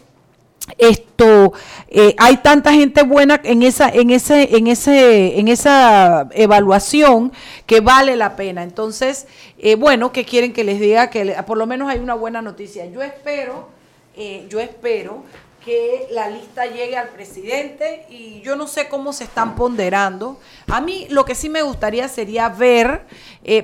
esto 0.79 1.53
eh, 1.89 2.15
hay 2.19 2.39
tanta 2.39 2.73
gente 2.73 3.03
buena 3.03 3.41
en 3.45 3.63
esa 3.63 3.89
en 3.89 4.11
ese 4.11 4.57
en 4.57 4.67
ese 4.67 5.39
en 5.39 5.49
esa 5.49 6.29
evaluación 6.33 7.33
que 7.67 7.81
vale 7.81 8.17
la 8.17 8.37
pena 8.37 8.63
entonces 8.63 9.27
eh, 9.59 9.77
bueno 9.77 10.13
que 10.13 10.25
quieren 10.25 10.53
que 10.53 10.65
les 10.65 10.81
diga 10.81 11.09
que 11.09 11.37
por 11.47 11.57
lo 11.57 11.67
menos 11.67 11.89
hay 11.89 11.99
una 11.99 12.15
buena 12.15 12.43
noticia 12.43 12.87
yo 12.87 13.03
espero 13.03 13.69
eh, 14.17 14.47
yo 14.49 14.61
espero 14.61 15.25
que 15.65 16.07
la 16.13 16.29
lista 16.29 16.67
llegue 16.67 16.97
al 16.97 17.09
presidente 17.09 18.07
y 18.09 18.41
yo 18.43 18.55
no 18.55 18.69
sé 18.69 18.89
cómo 18.89 19.13
se 19.13 19.25
están 19.25 19.57
ponderando. 19.57 20.39
A 20.69 20.81
mí 20.81 21.09
lo 21.11 21.25
que 21.25 21.35
sí 21.35 21.49
me 21.49 21.63
gustaría 21.63 22.07
sería 22.07 22.49
ver, 22.49 23.05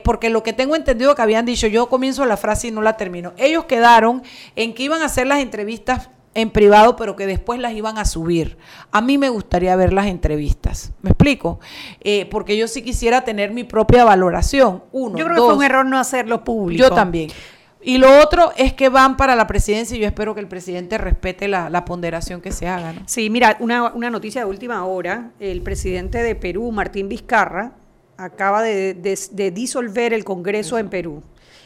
porque 0.03 0.29
lo 0.29 0.43
que 0.43 0.53
tengo 0.53 0.75
entendido 0.75 1.15
que 1.15 1.23
habían 1.23 1.47
dicho, 1.47 1.69
yo 1.69 1.89
comienzo 1.89 2.27
la 2.27 2.37
frase 2.37 2.67
y 2.67 2.71
no 2.73 2.83
la 2.83 2.97
termino. 2.97 3.33
Ellos 3.37 3.67
quedaron 3.67 4.25
en 4.57 4.75
que 4.75 4.83
iban 4.83 5.01
a 5.01 5.05
hacer 5.05 5.29
las 5.29 5.39
entrevistas 5.39 6.09
en 6.35 6.51
privado, 6.51 6.97
pero 6.97 7.15
que 7.17 7.27
después 7.27 7.61
las 7.61 7.73
iban 7.75 7.99
a 7.99 8.05
subir. 8.05 8.57
A 8.91 9.01
mí 9.01 9.19
me 9.19 9.29
gustaría 9.29 9.77
ver 9.77 9.93
las 9.93 10.07
entrevistas. 10.07 10.93
¿Me 11.03 11.11
explico? 11.11 11.61
Eh, 12.01 12.27
porque 12.31 12.57
yo 12.57 12.69
sí 12.69 12.83
quisiera 12.83 13.23
tener 13.25 13.51
mi 13.53 13.65
propia 13.65 14.05
valoración. 14.05 14.83
Uno, 14.93 15.19
Yo 15.19 15.25
creo 15.27 15.37
que 15.37 15.43
fue 15.43 15.55
un 15.57 15.63
error 15.65 15.85
no 15.87 15.99
hacerlo 15.99 16.43
público. 16.45 16.83
yo 16.83 16.91
también. 16.95 17.31
Y 17.85 17.99
lo 17.99 18.21
otro 18.23 18.53
es 18.57 18.73
que 18.73 18.89
van 18.89 19.17
para 19.17 19.35
la 19.35 19.47
presidencia 19.49 19.97
y 19.97 20.01
yo 20.01 20.07
espero 20.07 20.35
que 20.35 20.41
el 20.41 20.47
presidente 20.47 20.99
respete 20.99 21.49
la, 21.49 21.69
la 21.69 21.85
ponderación 21.85 22.41
que 22.41 22.53
se 22.53 22.69
haga. 22.69 22.93
¿no? 22.93 23.01
Sí, 23.07 23.29
mira, 23.29 23.57
una, 23.59 23.93
una 23.93 24.09
noticia 24.09 24.43
de 24.43 24.47
última 24.49 24.85
hora. 24.87 25.33
El 25.41 25.63
presidente 25.63 26.23
de 26.23 26.37
Perú, 26.37 26.71
Martín 26.71 27.09
Vizcarra, 27.09 27.73
acaba 28.17 28.63
de, 28.63 28.95
de- 28.95 29.19
de 29.33 29.51
disolver 29.51 30.13
el 30.15 30.25
Congreso 30.25 30.79
en 30.79 30.89
Perú 30.91 31.23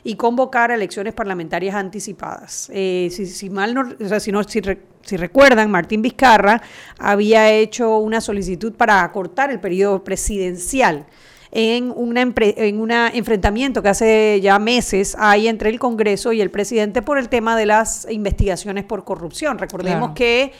y 0.07 0.15
convocar 0.15 0.71
elecciones 0.71 1.13
parlamentarias 1.15 1.75
anticipadas. 1.75 2.71
Eh, 2.73 3.09
si, 3.11 3.27
si 3.27 3.51
mal 3.51 3.75
no, 3.75 3.83
o 4.01 4.09
sea, 4.09 4.21
si, 4.21 4.31
no 4.31 4.43
si, 4.45 4.61
re- 4.61 4.81
si 5.03 5.17
recuerdan, 5.17 5.71
Martín 5.71 6.01
Vizcarra 6.01 6.63
había 6.99 7.51
hecho 7.51 7.99
una 7.99 8.21
solicitud 8.21 8.73
para 8.75 9.03
acortar 9.03 9.51
el 9.51 9.59
periodo 9.59 10.05
presidencial 10.05 11.07
en 11.51 11.93
una 11.95 12.23
empre- 12.23 12.55
en 12.57 12.81
un 12.81 12.91
enfrentamiento 12.91 13.83
que 13.83 13.89
hace 13.89 14.41
ya 14.43 14.59
meses 14.59 15.17
hay 15.19 15.49
entre 15.49 15.71
el 15.71 15.79
Congreso 15.79 16.33
y 16.33 16.41
el 16.41 16.51
presidente 16.51 17.03
por 17.03 17.19
el 17.19 17.29
tema 17.29 17.57
de 17.57 17.67
las 17.67 18.07
investigaciones 18.11 18.85
por 18.85 19.05
corrupción. 19.05 19.59
Recordemos 19.59 20.11
Claro. 20.11 20.15
que 20.15 20.53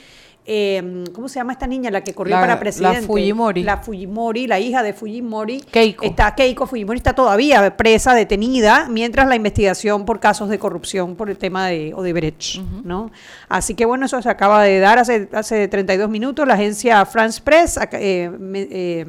eh, 0.47 1.05
¿cómo 1.13 1.29
se 1.29 1.41
llama 1.41 1.53
esta 1.53 1.67
niña 1.67 1.91
la 1.91 2.03
que 2.05 2.15
corrió 2.15 2.37
La- 2.37 2.41
para 2.41 2.55
la 2.55 2.61
presidente? 2.61 3.03
Fujimori. 3.03 3.63
La 3.63 3.79
Fujimori, 3.79 4.47
la 4.47 4.61
hija 4.61 4.83
de 4.83 4.93
Fujimori. 4.93 5.61
Keiko. 5.61 6.05
Está 6.05 6.35
Keiko 6.35 6.67
Fujimori 6.67 6.97
está 6.99 7.15
todavía 7.15 7.77
presa, 7.77 8.15
detenida, 8.15 8.87
mientras 8.89 9.27
la 9.29 9.35
investigación 9.37 10.05
por 10.05 10.21
casos 10.21 10.49
de 10.49 10.59
corrupción 10.59 11.17
por 11.17 11.31
el 11.31 11.37
tema 11.39 11.67
de 11.69 11.93
Odebrecht, 11.95 12.61
¿no? 12.85 13.11
Así 13.49 13.75
que 13.75 13.85
bueno, 13.85 14.07
eso 14.07 14.23
se 14.23 14.29
acaba 14.31 14.63
de 14.63 14.79
dar 14.79 14.99
hace, 14.99 15.29
hace 15.33 15.69
32 15.69 16.09
minutos. 16.09 16.47
La 16.47 16.55
agencia 16.55 17.05
France 17.07 17.41
Press 17.43 17.79
eh, 17.93 18.31
eh, 18.55 19.07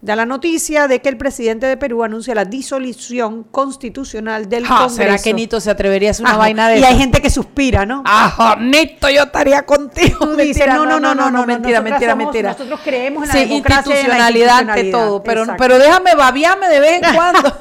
da 0.00 0.14
la 0.14 0.26
noticia 0.26 0.86
de 0.86 1.00
que 1.00 1.08
el 1.08 1.16
presidente 1.16 1.66
de 1.66 1.76
Perú 1.76 2.04
anuncia 2.04 2.34
la 2.34 2.44
disolución 2.44 3.42
constitucional 3.42 4.48
del 4.48 4.64
Ja, 4.64 4.76
Congreso. 4.76 4.96
¿Será 4.96 5.18
que 5.18 5.34
Nito 5.34 5.60
se 5.60 5.70
atrevería 5.70 6.08
a 6.08 6.12
hacer 6.12 6.22
una 6.24 6.30
Ajá, 6.30 6.38
vaina 6.38 6.68
de 6.68 6.78
Y 6.78 6.84
hay 6.84 6.96
gente 6.96 7.20
que 7.20 7.30
suspira, 7.30 7.84
¿no? 7.84 8.02
Ah, 8.06 8.56
Nito, 8.60 9.08
yo 9.10 9.22
estaría 9.24 9.66
contigo. 9.66 10.18
Tú 10.20 10.36
dices, 10.36 10.58
Mentira, 10.58 10.74
no, 10.76 10.86
no, 10.86 11.00
no, 11.00 11.14
no, 11.14 11.30
no, 11.30 11.46
mentira, 11.46 11.80
mentira, 11.80 12.12
somos- 12.12 12.24
mentira. 12.26 12.52
nosotros 12.52 12.80
creemos 12.84 13.22
en 13.24 13.28
la 13.28 13.34
sí, 13.34 13.40
democracia 13.48 13.78
institucionalidad 13.92 14.58
ante 14.58 14.70
institucionalidad, 14.80 15.08
todo, 15.08 15.22
pero, 15.24 15.40
exacto. 15.40 15.62
pero 15.62 15.78
déjame 15.78 16.14
babiarme 16.14 16.68
de 16.68 16.80
vez 16.80 17.02
en 17.02 17.14
cuando. 17.16 17.56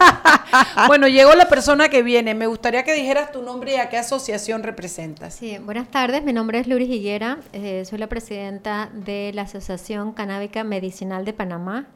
bueno, 0.87 1.07
llegó 1.07 1.33
la 1.33 1.47
persona 1.47 1.89
que 1.89 2.03
viene. 2.03 2.35
Me 2.35 2.47
gustaría 2.47 2.83
que 2.83 2.93
dijeras 2.93 3.31
tu 3.31 3.41
nombre 3.41 3.73
y 3.73 3.75
a 3.77 3.89
qué 3.89 3.97
asociación 3.97 4.63
representas. 4.63 5.33
Sí, 5.33 5.57
buenas 5.57 5.89
tardes. 5.89 6.23
Mi 6.23 6.33
nombre 6.33 6.59
es 6.59 6.67
Luris 6.67 6.89
Higuera. 6.89 7.39
eh, 7.53 7.83
soy 7.89 7.97
la 7.97 8.07
presidenta 8.07 8.89
de 8.93 9.31
la 9.33 9.43
Asociación 9.43 10.13
Canábica 10.13 10.63
Medicinal 10.63 11.25
de 11.25 11.33
Panamá, 11.33 11.87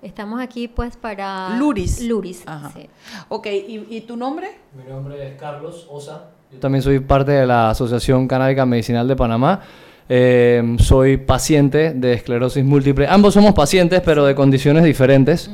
Estamos 0.00 0.40
aquí 0.40 0.68
pues 0.68 0.96
para... 0.96 1.56
Luris. 1.58 2.02
Luris, 2.02 2.42
Ajá. 2.46 2.70
sí. 2.74 2.88
Ok, 3.28 3.46
¿y, 3.46 3.86
y 3.90 4.00
tu 4.02 4.16
nombre? 4.16 4.48
Mi 4.76 4.88
nombre 4.88 5.26
es 5.26 5.34
Carlos 5.36 5.86
Osa. 5.90 6.30
Yo 6.52 6.58
también 6.60 6.82
soy 6.82 7.00
parte 7.00 7.32
de 7.32 7.46
la 7.46 7.70
Asociación 7.70 8.28
Canábica 8.28 8.64
Medicinal 8.64 9.08
de 9.08 9.16
Panamá. 9.16 9.60
Eh, 10.08 10.76
soy 10.78 11.18
paciente 11.18 11.92
de 11.92 12.14
esclerosis 12.14 12.64
múltiple. 12.64 13.06
Ambos 13.08 13.34
somos 13.34 13.52
pacientes, 13.52 14.00
pero 14.04 14.24
de 14.24 14.34
condiciones 14.34 14.84
diferentes. 14.84 15.50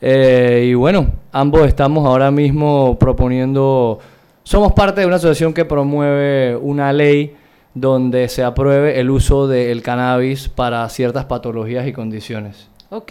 Eh, 0.00 0.68
y 0.70 0.74
bueno, 0.74 1.06
ambos 1.30 1.66
estamos 1.66 2.06
ahora 2.06 2.30
mismo 2.30 2.98
proponiendo... 2.98 4.00
Somos 4.42 4.72
parte 4.72 5.02
de 5.02 5.06
una 5.06 5.16
asociación 5.16 5.54
que 5.54 5.64
promueve 5.64 6.56
una 6.56 6.92
ley 6.92 7.36
donde 7.74 8.28
se 8.28 8.42
apruebe 8.42 8.98
el 8.98 9.10
uso 9.10 9.46
del 9.46 9.82
cannabis 9.82 10.48
para 10.48 10.88
ciertas 10.88 11.26
patologías 11.26 11.86
y 11.86 11.92
condiciones. 11.92 12.71
Ok. 12.92 13.10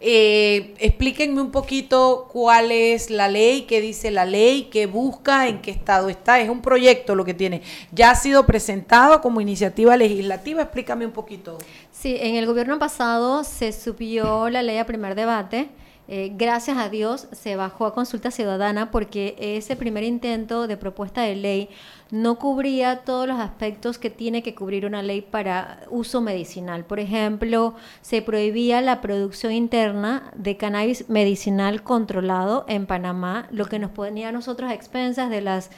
Eh, 0.00 0.74
explíquenme 0.78 1.40
un 1.40 1.50
poquito 1.50 2.28
cuál 2.30 2.70
es 2.70 3.10
la 3.10 3.26
ley, 3.26 3.62
qué 3.62 3.80
dice 3.80 4.12
la 4.12 4.24
ley, 4.24 4.68
qué 4.70 4.86
busca, 4.86 5.48
en 5.48 5.60
qué 5.60 5.72
estado 5.72 6.08
está. 6.08 6.38
Es 6.38 6.48
un 6.48 6.62
proyecto 6.62 7.16
lo 7.16 7.24
que 7.24 7.34
tiene. 7.34 7.62
Ya 7.90 8.12
ha 8.12 8.14
sido 8.14 8.46
presentado 8.46 9.20
como 9.20 9.40
iniciativa 9.40 9.96
legislativa. 9.96 10.62
Explícame 10.62 11.04
un 11.04 11.10
poquito. 11.10 11.58
Sí, 11.90 12.16
en 12.20 12.36
el 12.36 12.46
gobierno 12.46 12.78
pasado 12.78 13.42
se 13.42 13.72
subió 13.72 14.48
la 14.50 14.62
ley 14.62 14.78
a 14.78 14.86
primer 14.86 15.16
debate. 15.16 15.68
Eh, 16.10 16.32
gracias 16.34 16.78
a 16.78 16.88
Dios 16.88 17.26
se 17.32 17.56
bajó 17.56 17.84
a 17.84 17.92
consulta 17.92 18.30
ciudadana 18.30 18.90
porque 18.90 19.36
ese 19.38 19.76
primer 19.76 20.04
intento 20.04 20.66
de 20.66 20.76
propuesta 20.78 21.22
de 21.22 21.36
ley 21.36 21.68
no 22.10 22.38
cubría 22.38 23.04
todos 23.04 23.28
los 23.28 23.38
aspectos 23.38 23.98
que 23.98 24.10
tiene 24.10 24.42
que 24.42 24.54
cubrir 24.54 24.86
una 24.86 25.02
ley 25.02 25.20
para 25.20 25.80
uso 25.90 26.20
medicinal. 26.20 26.84
Por 26.84 27.00
ejemplo, 27.00 27.74
se 28.00 28.22
prohibía 28.22 28.80
la 28.80 29.00
producción 29.00 29.52
interna 29.52 30.30
de 30.34 30.56
cannabis 30.56 31.08
medicinal 31.08 31.82
controlado 31.82 32.64
en 32.68 32.86
Panamá, 32.86 33.46
lo 33.50 33.66
que 33.66 33.78
nos 33.78 33.90
ponía 33.90 34.30
a 34.30 34.32
nosotros 34.32 34.70
a 34.70 34.74
expensas 34.74 35.28
de 35.28 35.42
las 35.42 35.70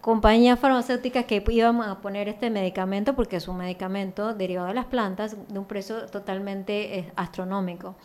compañías 0.00 0.60
farmacéuticas 0.60 1.24
que 1.24 1.42
íbamos 1.48 1.86
a 1.86 2.00
poner 2.00 2.28
este 2.28 2.50
medicamento, 2.50 3.14
porque 3.14 3.36
es 3.36 3.48
un 3.48 3.58
medicamento 3.58 4.34
derivado 4.34 4.68
de 4.68 4.74
las 4.74 4.86
plantas, 4.86 5.36
de 5.48 5.58
un 5.58 5.64
precio 5.64 6.06
totalmente 6.06 6.98
eh, 6.98 7.12
astronómico. 7.16 7.96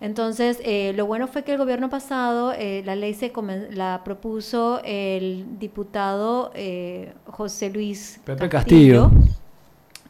Entonces, 0.00 0.60
eh, 0.62 0.92
lo 0.94 1.06
bueno 1.06 1.26
fue 1.26 1.42
que 1.42 1.52
el 1.52 1.58
gobierno 1.58 1.88
pasado, 1.88 2.52
eh, 2.52 2.82
la 2.84 2.96
ley 2.96 3.14
se 3.14 3.32
la 3.70 4.02
propuso 4.04 4.80
el 4.84 5.58
diputado 5.58 6.52
eh, 6.54 7.14
José 7.26 7.70
Luis 7.70 8.20
Pepe 8.24 8.48
Castillo, 8.48 9.10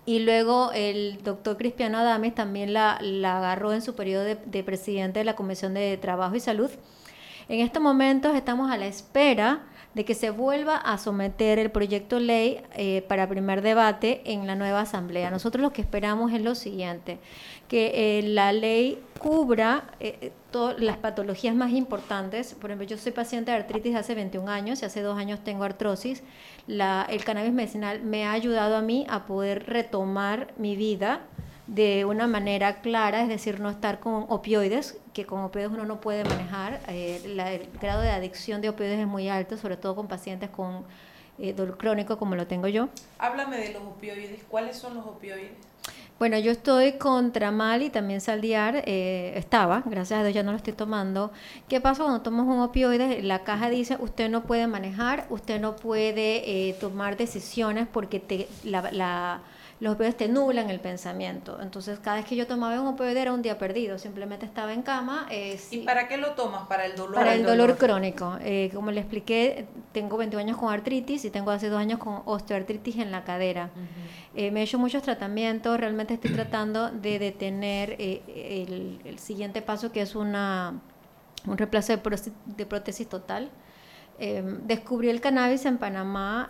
Y 0.05 0.21
luego 0.21 0.73
el 0.73 1.23
doctor 1.23 1.57
Cristiano 1.57 1.99
Adames 1.99 2.35
también 2.35 2.73
la, 2.73 2.99
la 3.01 3.39
agarró 3.39 3.73
en 3.73 3.83
su 3.83 3.95
periodo 3.95 4.25
de, 4.25 4.37
de, 4.37 4.65
presidente 4.65 5.21
de 5.21 5.25
la 5.25 5.37
Comisión 5.37 5.75
de 5.75 5.97
Trabajo 5.99 6.35
y 6.35 6.41
Salud. 6.41 6.71
En 7.49 7.61
estos 7.61 7.81
momentos 7.81 8.35
estamos 8.35 8.73
a 8.73 8.77
la 8.77 8.87
espera 8.87 9.67
de 9.97 10.05
que 10.05 10.15
se 10.15 10.29
vuelva 10.29 10.77
a 10.77 10.99
someter 10.99 11.59
el 11.59 11.71
proyecto 11.71 12.21
ley 12.21 12.61
para 13.09 13.27
primer 13.27 13.63
debate 13.63 14.21
en 14.27 14.47
la 14.47 14.55
nueva 14.55 14.83
asamblea. 14.83 15.31
Nosotros 15.31 15.63
lo 15.63 15.73
que 15.73 15.81
esperamos 15.81 16.35
es 16.35 16.43
lo 16.43 16.55
siguiente, 16.55 17.19
que 17.67 18.21
la 18.23 18.53
ley 18.53 19.03
cubra 19.19 19.85
eh, 19.99 20.33
todas 20.51 20.79
las 20.81 20.99
patologías 20.99 21.55
más 21.55 21.73
importantes. 21.73 22.53
Por 22.53 22.71
ejemplo, 22.71 22.87
yo 22.87 22.99
soy 22.99 23.13
paciente 23.13 23.51
de 23.51 23.57
artritis 23.57 23.97
hace 23.97 24.15
21 24.15 24.51
años 24.51 24.83
y 24.83 24.85
hace 24.85 25.01
dos 25.01 25.17
años 25.17 25.41
tengo 25.43 25.65
artrosis. 25.65 26.23
La, 26.67 27.07
el 27.09 27.25
cannabis 27.25 27.55
medicinal 27.55 28.03
me 28.03 28.27
ha 28.27 28.33
ayudado 28.33 28.77
a 28.77 28.83
mí 28.83 29.07
a 29.09 29.25
poder 29.25 29.65
retomar 29.65 30.53
mi 30.59 30.77
vida 30.77 31.23
de 31.67 32.05
una 32.05 32.27
manera 32.27 32.81
clara, 32.81 33.23
es 33.23 33.29
decir, 33.29 33.61
no 33.61 33.71
estar 33.71 33.99
con 33.99 34.27
opioides, 34.29 34.99
que 35.13 35.27
con 35.27 35.41
opioides 35.41 35.73
uno 35.73 35.85
no 35.85 36.01
puede 36.01 36.25
manejar. 36.25 36.81
Eh, 36.89 37.21
el 37.25 37.69
grado 37.81 38.03
de 38.03 38.11
adicción 38.11 38.61
de 38.61 38.69
opioides 38.69 39.01
es 39.01 39.07
muy 39.07 39.29
alto, 39.29 39.57
sobre 39.57 39.77
todo 39.77 39.97
con 39.97 40.07
pacientes 40.07 40.51
con 40.51 40.85
eh, 41.39 41.53
dolor 41.53 41.77
crónico 41.77 42.19
como 42.19 42.35
lo 42.35 42.47
tengo 42.47 42.69
yo. 42.69 42.89
Háblame 43.19 43.59
de 43.59 43.73
los 43.73 43.83
opioides. 43.83 44.43
¿Cuáles 44.49 44.77
son 44.77 44.95
los 44.95 45.05
opioides? 45.07 45.51
Bueno, 46.19 46.39
yo 46.39 46.51
estoy 46.51 46.93
contra 46.93 47.51
mal 47.51 47.83
y 47.83 47.91
también 47.91 48.23
Saldiar, 48.23 48.83
eh, 48.87 49.35
estaba, 49.37 49.83
gracias 49.85 50.21
a 50.21 50.23
Dios 50.23 50.35
ya 50.35 50.43
no 50.43 50.53
lo 50.53 50.57
estoy 50.57 50.73
tomando. 50.73 51.31
¿Qué 51.69 51.79
pasa 51.79 52.05
cuando 52.05 52.23
tomas 52.23 52.47
un 52.47 52.61
opioide? 52.61 53.23
La 53.23 53.45
caja 53.45 53.69
dice, 53.69 53.99
usted 54.01 54.31
no 54.31 54.45
puede 54.45 54.67
manejar, 54.67 55.27
usted 55.29 55.61
no 55.61 55.77
puede 55.77 56.69
eh, 56.69 56.73
tomar 56.81 57.19
decisiones 57.19 57.87
porque 57.87 58.19
te, 58.19 58.49
la, 58.65 58.91
la 58.93 59.43
los 59.79 59.95
opioides 59.95 60.17
te 60.17 60.29
nublan 60.29 60.71
el 60.71 60.81
pensamiento. 60.81 61.61
Entonces, 61.61 61.99
cada 61.99 62.17
vez 62.17 62.25
que 62.25 62.35
yo 62.35 62.47
tomaba 62.47 62.81
un 62.81 62.87
opioide 62.87 63.21
era 63.21 63.33
un 63.33 63.43
día 63.43 63.59
perdido. 63.59 63.99
Simplemente 63.99 64.47
estaba 64.47 64.73
en 64.73 64.81
cama. 64.81 65.27
Eh, 65.31 65.61
¿Y 65.71 65.79
para 65.79 66.09
qué 66.09 66.17
lo 66.17 66.33
tomas? 66.33 66.67
¿Para 66.67 66.87
el 66.87 66.97
dolor? 66.97 67.15
Para 67.15 67.35
el 67.35 67.43
dolor, 67.45 67.77
crónico. 67.77 68.39
Eh, 68.41 68.71
como 68.73 68.91
le 68.91 69.01
expliqué, 69.01 69.67
tengo 69.93 70.17
21 70.17 70.41
años 70.41 70.57
con 70.57 70.73
artritis 70.73 71.27
y 71.27 71.31
tengo 71.31 71.51
hace 71.51 71.69
dos 71.69 71.79
años 71.79 71.99
con 71.99 72.23
osteoartritis 72.25 72.97
en 72.97 73.11
la 73.11 73.25
cadera. 73.25 73.71
Eh, 74.35 74.51
me 74.51 74.61
he 74.61 74.63
hecho 74.63 74.79
muchos 74.79 75.03
tratamientos. 75.03 75.79
Realmente 75.79 76.15
estoy 76.15 76.31
tratando 76.33 76.91
de 76.91 77.19
detener 77.19 77.97
el, 77.99 78.99
el, 79.05 79.19
siguiente 79.19 79.61
paso, 79.61 79.93
que 79.93 80.01
es 80.01 80.15
una, 80.15 80.81
un 81.47 81.59
reemplazo 81.59 81.93
de, 81.93 81.99
prótesis, 81.99 82.33
de 82.47 82.65
prótesis 82.65 83.07
total. 83.07 83.51
descubrí 84.63 85.11
el 85.11 85.21
cannabis 85.21 85.67
en 85.67 85.77
Panamá 85.77 86.49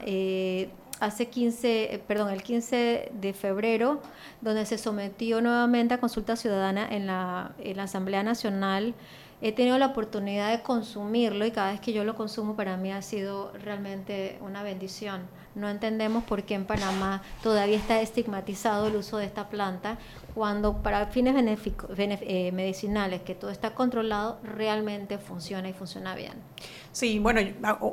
hace 1.01 1.29
15, 1.29 1.95
eh, 1.95 1.99
perdón, 1.99 2.31
el 2.31 2.43
15 2.43 3.11
de 3.13 3.33
febrero, 3.33 4.01
donde 4.41 4.67
se 4.67 4.79
sometió 4.79 5.41
nuevamente 5.41 5.95
a 5.95 5.99
consulta 5.99 6.37
ciudadana 6.37 6.89
en 6.89 7.07
la, 7.07 7.53
en 7.59 7.77
la 7.77 7.85
Asamblea 7.85 8.23
Nacional. 8.23 8.95
He 9.43 9.53
tenido 9.53 9.79
la 9.79 9.87
oportunidad 9.87 10.51
de 10.51 10.63
consumirlo 10.63 11.45
y 11.45 11.51
cada 11.51 11.73
vez 11.73 11.81
que 11.81 11.93
yo 11.93 12.05
lo 12.05 12.15
consumo 12.15 12.57
para 12.57 12.77
mí 12.77 12.93
ha 12.93 13.03
sido 13.03 13.53
realmente 13.63 14.39
una 14.41 14.63
bendición. 14.63 15.23
No 15.57 15.71
entendemos 15.71 16.23
por 16.25 16.43
qué 16.43 16.53
en 16.53 16.67
Panamá 16.67 17.23
todavía 17.43 17.79
está 17.79 18.03
estigmatizado 18.03 18.89
el 18.89 18.97
uso 18.97 19.17
de 19.17 19.25
esta 19.25 19.49
planta 19.49 19.97
cuando 20.37 20.83
para 20.83 21.07
fines 21.07 21.35
eh, 21.35 22.53
medicinales, 22.53 23.23
que 23.23 23.35
todo 23.35 23.51
está 23.51 23.71
controlado, 23.75 24.39
realmente 24.45 25.17
funciona 25.17 25.67
y 25.71 25.73
funciona 25.73 26.15
bien. 26.15 26.35
Sí, 26.93 27.19
bueno, 27.19 27.41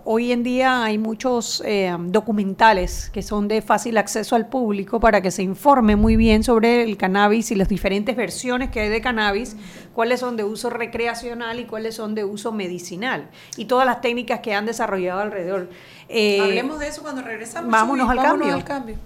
hoy 0.03 0.33
en 0.33 0.43
día 0.43 0.83
hay 0.83 0.97
muchos 0.97 1.63
eh, 1.65 1.95
documentales 1.97 3.09
que 3.13 3.21
son 3.21 3.47
de 3.47 3.61
fácil 3.61 3.97
acceso 3.97 4.35
al 4.35 4.49
público 4.49 4.99
para 4.99 5.21
que 5.21 5.31
se 5.31 5.41
informe 5.41 5.95
muy 5.95 6.17
bien 6.17 6.43
sobre 6.43 6.83
el 6.83 6.97
cannabis 6.97 7.51
y 7.51 7.55
las 7.55 7.69
diferentes 7.69 8.13
versiones 8.13 8.71
que 8.71 8.81
hay 8.81 8.89
de 8.89 8.99
cannabis, 8.99 9.55
cuáles 9.93 10.19
son 10.19 10.35
de 10.35 10.43
uso 10.43 10.69
recreacional 10.69 11.61
y 11.61 11.63
cuáles 11.63 11.95
son 11.95 12.13
de 12.13 12.25
uso 12.25 12.51
medicinal 12.51 13.29
y 13.55 13.65
todas 13.65 13.85
las 13.85 14.01
técnicas 14.01 14.41
que 14.41 14.53
han 14.53 14.65
desarrollado 14.65 15.21
alrededor. 15.21 15.69
Eh, 16.15 16.39
Hablemos 16.39 16.79
de 16.79 16.87
eso 16.87 17.01
cuando 17.01 17.23
regresamos. 17.23 17.71
Vámonos, 17.71 18.07
al, 18.07 18.17
vámonos 18.17 18.53
al 18.53 18.63
cambio. 18.63 18.97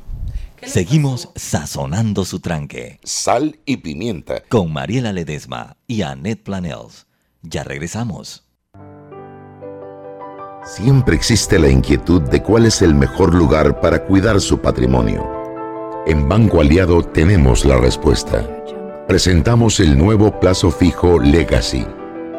Seguimos 0.61 1.29
sazonando 1.35 2.25
su 2.25 2.41
tranque. 2.41 2.99
Sal 3.03 3.59
y 3.65 3.77
pimienta. 3.77 4.41
Con 4.49 4.73
Mariela 4.73 5.13
Ledesma 5.13 5.77
y 5.87 6.01
Annette 6.01 6.43
Planels. 6.43 7.07
Ya 7.43 7.63
regresamos. 7.63 8.43
Siempre 10.65 11.15
existe 11.15 11.57
la 11.59 11.69
inquietud 11.69 12.21
de 12.23 12.43
cuál 12.43 12.65
es 12.65 12.81
el 12.81 12.93
mejor 12.93 13.33
lugar 13.33 13.79
para 13.79 14.03
cuidar 14.03 14.41
su 14.41 14.59
patrimonio. 14.59 15.25
En 16.05 16.27
Banco 16.27 16.59
Aliado 16.59 17.03
tenemos 17.03 17.63
la 17.63 17.77
respuesta. 17.77 18.45
Presentamos 19.07 19.79
el 19.79 19.97
nuevo 19.97 20.37
plazo 20.41 20.71
fijo 20.71 21.19
Legacy, 21.19 21.85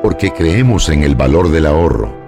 porque 0.03 0.31
creemos 0.31 0.91
en 0.91 1.05
el 1.05 1.15
valor 1.15 1.51
del 1.51 1.65
ahorro, 1.65 2.28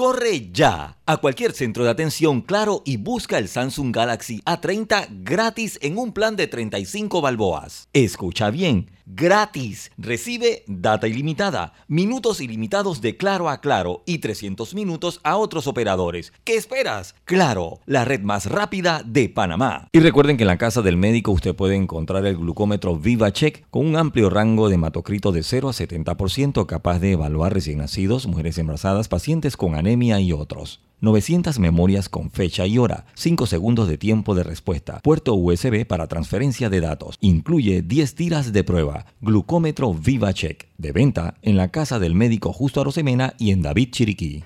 Corre 0.00 0.48
ya 0.50 0.96
a 1.04 1.18
cualquier 1.18 1.52
centro 1.52 1.84
de 1.84 1.90
atención 1.90 2.40
Claro 2.40 2.80
y 2.86 2.96
busca 2.96 3.36
el 3.36 3.48
Samsung 3.48 3.94
Galaxy 3.94 4.40
A30 4.46 5.08
gratis 5.24 5.78
en 5.82 5.98
un 5.98 6.14
plan 6.14 6.36
de 6.36 6.46
35 6.46 7.20
balboas. 7.20 7.86
Escucha 7.92 8.48
bien 8.48 8.90
gratis. 9.14 9.90
Recibe 9.98 10.64
data 10.66 11.08
ilimitada, 11.08 11.72
minutos 11.88 12.40
ilimitados 12.40 13.00
de 13.00 13.16
Claro 13.16 13.48
a 13.48 13.60
Claro 13.60 14.02
y 14.06 14.18
300 14.18 14.74
minutos 14.74 15.20
a 15.24 15.36
otros 15.36 15.66
operadores. 15.66 16.32
¿Qué 16.44 16.56
esperas? 16.56 17.14
Claro, 17.24 17.80
la 17.86 18.04
red 18.04 18.20
más 18.20 18.46
rápida 18.46 19.02
de 19.04 19.28
Panamá. 19.28 19.88
Y 19.92 20.00
recuerden 20.00 20.36
que 20.36 20.44
en 20.44 20.48
la 20.48 20.58
casa 20.58 20.82
del 20.82 20.96
médico 20.96 21.32
usted 21.32 21.54
puede 21.54 21.76
encontrar 21.76 22.26
el 22.26 22.36
glucómetro 22.36 22.96
VivaCheck 22.96 23.66
con 23.70 23.86
un 23.86 23.96
amplio 23.96 24.30
rango 24.30 24.68
de 24.68 24.74
hematocrito 24.76 25.32
de 25.32 25.42
0 25.42 25.68
a 25.68 25.72
70% 25.72 26.66
capaz 26.66 26.98
de 26.98 27.12
evaluar 27.12 27.54
recién 27.54 27.78
nacidos, 27.78 28.26
mujeres 28.26 28.58
embarazadas, 28.58 29.08
pacientes 29.08 29.56
con 29.56 29.74
anemia 29.74 30.20
y 30.20 30.32
otros. 30.32 30.80
900 31.00 31.58
memorias 31.58 32.08
con 32.10 32.30
fecha 32.30 32.66
y 32.66 32.76
hora, 32.76 33.06
5 33.14 33.46
segundos 33.46 33.88
de 33.88 33.96
tiempo 33.96 34.34
de 34.34 34.42
respuesta, 34.42 35.00
puerto 35.00 35.34
USB 35.34 35.86
para 35.86 36.06
transferencia 36.08 36.68
de 36.68 36.80
datos. 36.80 37.16
Incluye 37.20 37.80
10 37.82 38.14
tiras 38.14 38.52
de 38.52 38.64
prueba. 38.64 39.06
Glucómetro 39.20 39.94
VivaCheck. 39.94 40.68
De 40.76 40.92
venta 40.92 41.34
en 41.42 41.56
la 41.56 41.68
casa 41.68 41.98
del 41.98 42.14
médico 42.14 42.52
Justo 42.52 42.80
Arosemena 42.80 43.34
y 43.38 43.50
en 43.50 43.62
David 43.62 43.90
Chiriquí. 43.92 44.44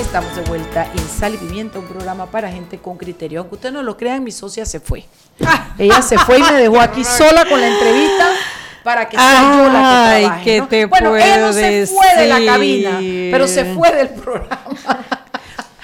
Estamos 0.00 0.34
de 0.36 0.42
vuelta 0.42 0.90
en 0.92 1.08
Sal 1.08 1.34
y 1.34 1.36
Pimienta, 1.38 1.78
un 1.78 1.86
programa 1.86 2.30
para 2.30 2.50
gente 2.50 2.78
con 2.78 2.96
criterio. 2.96 3.40
Aunque 3.40 3.54
ustedes 3.54 3.74
no 3.74 3.82
lo 3.82 3.96
crean, 3.96 4.24
mi 4.24 4.30
socia 4.30 4.66
se 4.66 4.80
fue. 4.80 5.04
Ella 5.78 6.02
se 6.02 6.18
fue 6.18 6.38
y 6.38 6.42
me 6.42 6.52
dejó 6.54 6.80
aquí 6.80 7.04
sola 7.18 7.46
con 7.48 7.60
la 7.60 7.68
entrevista 7.68 8.26
para 8.82 9.08
que 9.08 9.16
sea 9.16 9.42
yo 9.56 9.72
la 9.72 9.72
que 9.72 10.20
trabaje, 10.22 10.44
¿qué 10.44 10.58
¿no? 10.60 10.68
te 10.68 10.86
bueno, 10.86 11.16
ella 11.16 11.38
no 11.38 11.52
se 11.52 11.86
puedo 11.86 11.86
fue 12.12 12.22
de 12.22 12.28
la 12.28 12.44
cabina, 12.44 12.98
pero 13.30 13.46
se 13.48 13.64
fue 13.74 13.92
del 13.94 14.08
programa. 14.10 14.58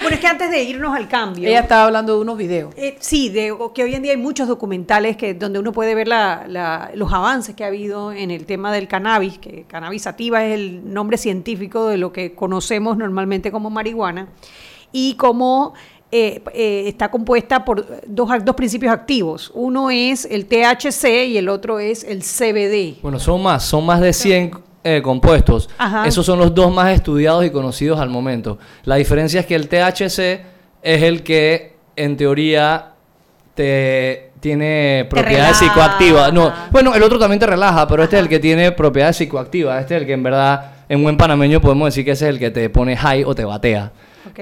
Bueno, 0.01 0.15
es 0.15 0.21
que 0.21 0.27
antes 0.27 0.49
de 0.49 0.63
irnos 0.63 0.95
al 0.95 1.09
cambio. 1.09 1.49
Ella 1.49 1.59
estaba 1.59 1.83
hablando 1.83 2.15
de 2.15 2.21
unos 2.21 2.37
videos. 2.37 2.73
Eh, 2.77 2.95
sí, 3.01 3.27
de 3.27 3.53
que 3.75 3.83
hoy 3.83 3.95
en 3.95 4.01
día 4.01 4.13
hay 4.13 4.17
muchos 4.17 4.47
documentales 4.47 5.17
que 5.17 5.33
donde 5.33 5.59
uno 5.59 5.73
puede 5.73 5.93
ver 5.93 6.07
la- 6.07 6.45
la- 6.47 6.89
los 6.93 7.11
avances 7.11 7.53
que 7.53 7.65
ha 7.65 7.67
habido 7.67 8.13
en 8.13 8.31
el 8.31 8.45
tema 8.45 8.71
del 8.71 8.87
cannabis, 8.87 9.39
que 9.39 9.65
cannabis 9.67 10.03
sativa 10.03 10.45
es 10.45 10.53
el 10.53 10.93
nombre 10.93 11.17
científico 11.17 11.89
de 11.89 11.97
lo 11.97 12.13
que 12.13 12.33
conocemos 12.33 12.95
normalmente 12.95 13.51
como 13.51 13.69
marihuana, 13.69 14.29
y 14.93 15.15
cómo 15.15 15.73
eh, 16.11 16.41
eh, 16.53 16.85
está 16.87 17.11
compuesta 17.11 17.63
por 17.63 17.85
dos, 18.07 18.29
dos 18.43 18.55
principios 18.55 18.91
activos. 18.91 19.51
Uno 19.53 19.91
es 19.91 20.25
el 20.25 20.47
THC 20.47 21.27
y 21.27 21.37
el 21.37 21.49
otro 21.49 21.79
es 21.79 22.03
el 22.03 22.23
CBD. 22.23 22.99
Bueno, 23.03 23.19
son 23.19 23.43
más, 23.43 23.63
son 23.63 23.85
más 23.85 24.01
de 24.01 24.11
100 24.11 24.51
eh, 24.83 25.01
compuestos. 25.03 25.69
Ajá. 25.77 26.07
Esos 26.07 26.25
son 26.25 26.39
los 26.39 26.55
dos 26.55 26.73
más 26.73 26.93
estudiados 26.93 27.45
y 27.45 27.51
conocidos 27.51 27.99
al 27.99 28.09
momento. 28.09 28.57
La 28.85 28.95
diferencia 28.95 29.41
es 29.41 29.45
que 29.45 29.53
el 29.53 29.67
THC 29.67 30.41
es 30.81 31.03
el 31.03 31.21
que, 31.21 31.75
en 31.95 32.17
teoría, 32.17 32.93
te 33.53 34.31
tiene 34.39 35.05
propiedades 35.09 35.57
psicoactivas. 35.57 36.33
No, 36.33 36.51
bueno, 36.71 36.95
el 36.95 37.03
otro 37.03 37.19
también 37.19 37.39
te 37.39 37.45
relaja, 37.45 37.87
pero 37.87 38.03
este 38.03 38.15
es 38.15 38.23
el 38.23 38.29
que 38.29 38.39
tiene 38.39 38.71
propiedades 38.71 39.17
psicoactivas. 39.17 39.81
Este 39.81 39.95
es 39.95 40.01
el 40.01 40.07
que 40.07 40.13
en 40.13 40.23
verdad, 40.23 40.71
en 40.87 41.03
buen 41.03 41.17
panameño 41.17 41.61
podemos 41.61 41.87
decir 41.87 42.03
que 42.03 42.11
ese 42.11 42.25
es 42.25 42.29
el 42.29 42.39
que 42.39 42.49
te 42.49 42.69
pone 42.69 42.97
high 42.97 43.23
o 43.25 43.35
te 43.35 43.45
batea. 43.45 43.91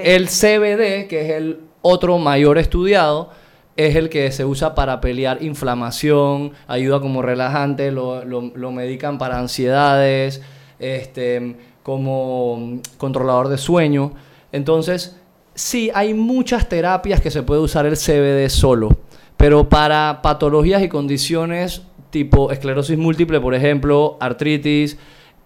El 0.04 0.28
CBD, 0.28 1.08
que 1.08 1.22
es 1.26 1.30
el 1.32 1.60
otro 1.82 2.18
mayor 2.18 2.58
estudiado, 2.58 3.30
es 3.76 3.96
el 3.96 4.10
que 4.10 4.32
se 4.32 4.44
usa 4.46 4.74
para 4.76 5.00
pelear 5.02 5.42
inflamación, 5.44 6.52
ayuda 6.68 7.00
como 7.00 7.22
relajante, 7.22 7.92
lo, 7.92 8.26
lo- 8.26 8.52
lo 8.56 8.72
medican 8.72 9.18
para 9.18 9.38
ansiedades, 9.40 10.42
este, 10.80 11.56
como 11.84 12.80
controlador 12.98 13.50
de 13.50 13.58
sueño. 13.58 14.14
Entonces, 14.52 15.16
sí, 15.54 15.92
hay 15.94 16.14
muchas 16.14 16.68
terapias 16.70 17.22
que 17.22 17.32
se 17.32 17.44
puede 17.44 17.62
usar 17.62 17.86
el 17.86 17.98
CBD 17.98 18.50
solo, 18.50 18.98
pero 19.38 19.70
para 19.70 20.20
patologías 20.24 20.82
y 20.84 20.90
condiciones 20.90 21.84
tipo 22.10 22.52
esclerosis 22.52 22.98
múltiple, 22.98 23.40
por 23.42 23.54
ejemplo, 23.54 24.18
artritis, 24.20 24.98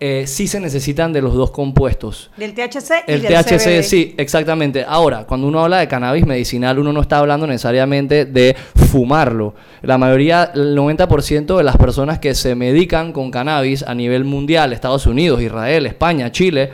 eh, 0.03 0.25
sí 0.25 0.47
se 0.47 0.59
necesitan 0.59 1.13
de 1.13 1.21
los 1.21 1.35
dos 1.35 1.51
compuestos. 1.51 2.31
Del 2.35 2.55
THC 2.55 3.03
y 3.07 3.11
El 3.11 3.21
del 3.21 3.33
THC, 3.45 3.57
CBD. 3.59 3.83
sí, 3.83 4.15
exactamente. 4.17 4.83
Ahora, 4.87 5.25
cuando 5.27 5.47
uno 5.47 5.63
habla 5.63 5.77
de 5.77 5.87
cannabis 5.87 6.25
medicinal, 6.25 6.79
uno 6.79 6.91
no 6.91 7.01
está 7.01 7.19
hablando 7.19 7.45
necesariamente 7.45 8.25
de 8.25 8.55
fumarlo. 8.75 9.53
La 9.83 9.99
mayoría, 9.99 10.51
el 10.55 10.75
90% 10.75 11.55
de 11.55 11.63
las 11.63 11.77
personas 11.77 12.17
que 12.17 12.33
se 12.33 12.55
medican 12.55 13.13
con 13.13 13.29
cannabis 13.29 13.83
a 13.83 13.93
nivel 13.93 14.23
mundial, 14.25 14.73
Estados 14.73 15.05
Unidos, 15.05 15.39
Israel, 15.39 15.85
España, 15.85 16.31
Chile, 16.31 16.71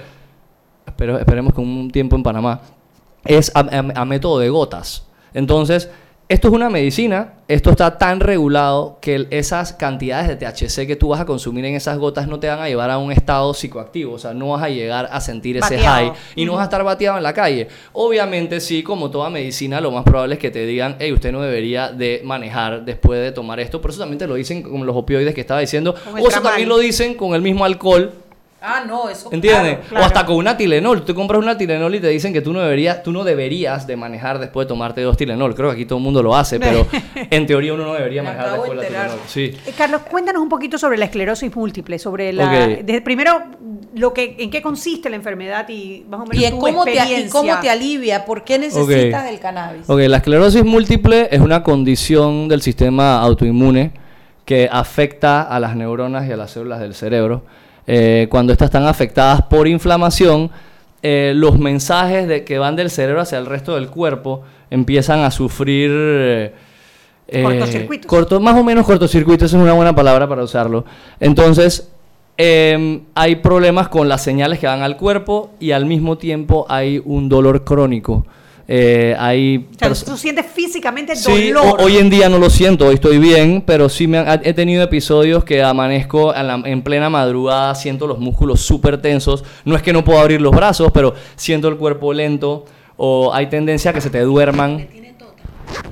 pero 0.95 1.19
esperemos 1.19 1.53
que 1.53 1.59
un 1.61 1.91
tiempo 1.91 2.15
en 2.15 2.23
Panamá, 2.23 2.61
es 3.25 3.51
a, 3.53 3.59
a- 3.59 4.01
a 4.01 4.05
método 4.05 4.39
de 4.39 4.47
gotas. 4.49 5.05
Entonces, 5.33 5.89
esto 6.29 6.49
es 6.49 6.53
una 6.53 6.69
medicina, 6.69 7.35
esto 7.47 7.69
está 7.69 7.97
tan 7.97 8.19
regulado 8.19 8.97
que 8.99 9.27
esas 9.29 9.71
cantidades 9.71 10.27
de 10.27 10.35
THC 10.35 10.85
que 10.85 10.97
tú 10.97 11.09
vas 11.09 11.21
a 11.21 11.25
consumir 11.25 11.63
en 11.63 11.75
esas 11.75 11.97
gotas 11.97 12.27
no 12.27 12.37
te 12.37 12.47
van 12.47 12.59
a 12.59 12.67
llevar 12.67 12.91
a 12.91 12.97
un 12.97 13.13
estado 13.13 13.53
psicoactivo, 13.53 14.13
o 14.13 14.19
sea, 14.19 14.33
no 14.33 14.49
vas 14.49 14.63
a 14.63 14.69
llegar 14.69 15.07
a 15.09 15.21
sentir 15.21 15.55
ese 15.55 15.79
high 15.79 16.11
y 16.35 16.43
no 16.43 16.53
vas 16.53 16.61
a 16.61 16.63
estar 16.65 16.83
bateado 16.83 17.15
en 17.15 17.23
la 17.23 17.33
calle. 17.33 17.69
Obviamente, 17.93 18.59
sí, 18.59 18.83
como 18.83 19.09
toda 19.09 19.29
medicina, 19.29 19.79
lo 19.79 19.89
más 19.91 20.03
probable 20.03 20.35
es 20.35 20.39
que 20.39 20.51
te 20.51 20.65
digan, 20.65 20.97
hey, 20.99 21.13
usted 21.13 21.31
no 21.31 21.41
debería 21.41 21.93
de 21.93 22.21
manejar 22.25 22.83
después 22.83 23.21
de 23.21 23.31
tomar 23.31 23.61
esto, 23.61 23.79
por 23.79 23.91
eso 23.91 24.01
también 24.01 24.19
te 24.19 24.27
lo 24.27 24.35
dicen 24.35 24.61
con 24.61 24.85
los 24.85 24.95
opioides 24.97 25.33
que 25.33 25.41
estaba 25.41 25.61
diciendo, 25.61 25.95
o 26.13 26.27
eso 26.27 26.41
también 26.41 26.67
lo 26.67 26.77
dicen 26.77 27.13
con 27.13 27.35
el 27.35 27.41
mismo 27.41 27.63
alcohol 27.63 28.11
Ah, 28.59 28.83
no, 28.87 29.07
eso. 29.07 29.29
¿Entiendes? 29.31 29.75
claro, 29.75 29.89
claro. 29.89 30.03
O 30.03 30.07
hasta 30.07 30.25
con 30.25 30.35
una 30.37 30.57
Tilenol. 30.57 31.05
Tú 31.05 31.13
compras 31.13 31.39
una 31.39 31.57
Tilenol 31.57 31.93
y 31.93 31.99
te 31.99 32.07
dicen 32.07 32.33
que 32.33 32.41
tú 32.41 32.53
no 32.53 32.59
deberías, 32.61 33.03
tú 33.03 33.11
no 33.11 33.23
deberías 33.23 33.85
de 33.85 33.95
manejar 33.95 34.39
después 34.39 34.65
de 34.65 34.69
tomarte 34.69 35.01
dos 35.01 35.15
Tilenol. 35.15 35.53
Creo 35.53 35.69
que 35.69 35.75
aquí 35.75 35.85
todo 35.85 35.99
el 35.99 36.03
mundo 36.03 36.23
lo 36.23 36.35
hace, 36.35 36.59
pero 36.59 36.87
en 37.13 37.45
teoría 37.45 37.73
uno 37.73 37.85
no 37.85 37.93
debería 37.93 38.23
Me 38.23 38.29
manejar 38.29 38.53
después 38.53 38.71
de 38.71 38.75
la. 38.77 38.87
Tilenol. 38.87 39.19
Sí. 39.27 39.53
Eh, 39.65 39.73
Carlos, 39.77 40.01
cuéntanos 40.09 40.41
un 40.41 40.49
poquito 40.49 40.77
sobre 40.79 40.97
la 40.97 41.05
esclerosis 41.05 41.55
múltiple, 41.55 41.99
sobre 41.99 42.33
la, 42.33 42.45
Ok. 42.47 42.79
desde 42.83 43.01
primero 43.01 43.43
lo 43.93 44.11
que, 44.13 44.35
en 44.39 44.49
qué 44.49 44.61
consiste 44.61 45.09
la 45.09 45.17
enfermedad 45.17 45.69
y 45.69 46.03
más 46.09 46.21
o 46.21 46.25
menos 46.25 46.41
¿Y, 46.41 46.45
en 46.45 46.53
tu 46.53 46.59
cómo 46.59 46.83
te, 46.83 46.91
y 46.91 46.97
experiencia. 46.97 47.31
cómo 47.31 47.59
te 47.61 47.69
alivia? 47.69 48.25
¿Por 48.25 48.43
qué 48.43 48.57
necesitas 48.57 49.29
el 49.29 49.39
cannabis? 49.39 49.87
Ok, 49.87 49.99
la 50.07 50.17
esclerosis 50.17 50.65
múltiple 50.65 51.27
es 51.31 51.41
una 51.41 51.61
condición 51.63 52.47
del 52.47 52.61
sistema 52.63 53.21
autoinmune 53.21 53.91
que 54.45 54.67
afecta 54.71 55.41
a 55.43 55.59
las 55.59 55.75
neuronas 55.75 56.27
y 56.27 56.31
a 56.31 56.37
las 56.37 56.51
células 56.51 56.79
del 56.79 56.95
cerebro. 56.95 57.43
Eh, 57.87 58.27
cuando 58.29 58.51
estas 58.53 58.65
están 58.67 58.85
afectadas 58.85 59.41
por 59.43 59.67
inflamación, 59.67 60.51
eh, 61.01 61.31
los 61.35 61.57
mensajes 61.57 62.27
de, 62.27 62.43
que 62.43 62.57
van 62.59 62.75
del 62.75 62.89
cerebro 62.89 63.21
hacia 63.21 63.37
el 63.37 63.45
resto 63.45 63.75
del 63.75 63.87
cuerpo 63.89 64.43
empiezan 64.69 65.21
a 65.21 65.31
sufrir... 65.31 65.89
eh, 65.93 66.53
eh, 67.29 67.43
Cortocircuitos. 67.43 68.07
corto- 68.09 68.39
más 68.39 68.55
o 68.57 68.63
menos 68.63 68.85
cortocircuitos 68.85 69.53
es 69.53 69.53
una 69.59 69.73
buena 69.73 69.93
palabra 69.95 70.27
para 70.27 70.43
usarlo. 70.43 70.85
Entonces, 71.19 71.89
eh, 72.37 73.01
hay 73.15 73.35
problemas 73.37 73.87
con 73.89 74.07
las 74.09 74.21
señales 74.23 74.59
que 74.59 74.67
van 74.67 74.81
al 74.81 74.95
cuerpo 74.97 75.51
y 75.59 75.71
al 75.71 75.85
mismo 75.85 76.17
tiempo 76.17 76.65
hay 76.69 77.01
un 77.03 77.29
dolor 77.29 77.63
crónico. 77.63 78.25
Eh, 78.69 79.15
hay 79.17 79.65
O 79.73 79.79
sea, 79.79 79.89
pers- 79.89 80.03
tú 80.03 80.17
sientes 80.17 80.45
físicamente 80.47 81.15
Sí, 81.15 81.51
dolor. 81.51 81.79
ho- 81.79 81.83
hoy 81.85 81.97
en 81.97 82.09
día 82.09 82.27
no 82.27 82.37
lo 82.37 82.49
siento, 82.49 82.87
hoy 82.87 82.95
estoy 82.95 83.17
bien, 83.17 83.63
pero 83.65 83.87
sí 83.87 84.07
me 84.07 84.17
han- 84.17 84.41
he 84.43 84.53
tenido 84.53 84.83
episodios 84.83 85.45
que 85.45 85.63
amanezco 85.63 86.31
a 86.31 86.43
la- 86.43 86.61
en 86.65 86.81
plena 86.81 87.09
madrugada, 87.09 87.73
siento 87.75 88.07
los 88.07 88.19
músculos 88.19 88.59
súper 88.59 89.01
tensos. 89.01 89.45
No 89.63 89.75
es 89.77 89.81
que 89.81 89.93
no 89.93 90.03
puedo 90.03 90.19
abrir 90.19 90.41
los 90.41 90.51
brazos, 90.53 90.91
pero 90.93 91.13
siento 91.37 91.69
el 91.69 91.77
cuerpo 91.77 92.11
lento 92.11 92.65
o 92.97 93.33
hay 93.33 93.47
tendencia 93.47 93.91
a 93.91 93.93
que 93.93 94.01
se 94.01 94.09
te 94.09 94.19
duerman. 94.21 94.85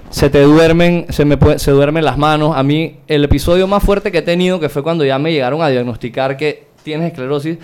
Se 0.09 0.29
te 0.29 0.41
duermen, 0.41 1.05
se 1.09 1.23
me 1.25 1.37
puede- 1.37 1.59
se 1.59 1.71
duermen 1.71 2.03
las 2.05 2.17
manos. 2.17 2.55
A 2.57 2.63
mí 2.63 2.97
el 3.07 3.23
episodio 3.23 3.67
más 3.67 3.83
fuerte 3.83 4.11
que 4.11 4.19
he 4.19 4.21
tenido, 4.21 4.59
que 4.59 4.69
fue 4.69 4.83
cuando 4.83 5.03
ya 5.05 5.17
me 5.19 5.31
llegaron 5.31 5.61
a 5.61 5.67
diagnosticar 5.69 6.35
que 6.37 6.67
tienes 6.83 7.07
esclerosis, 7.11 7.57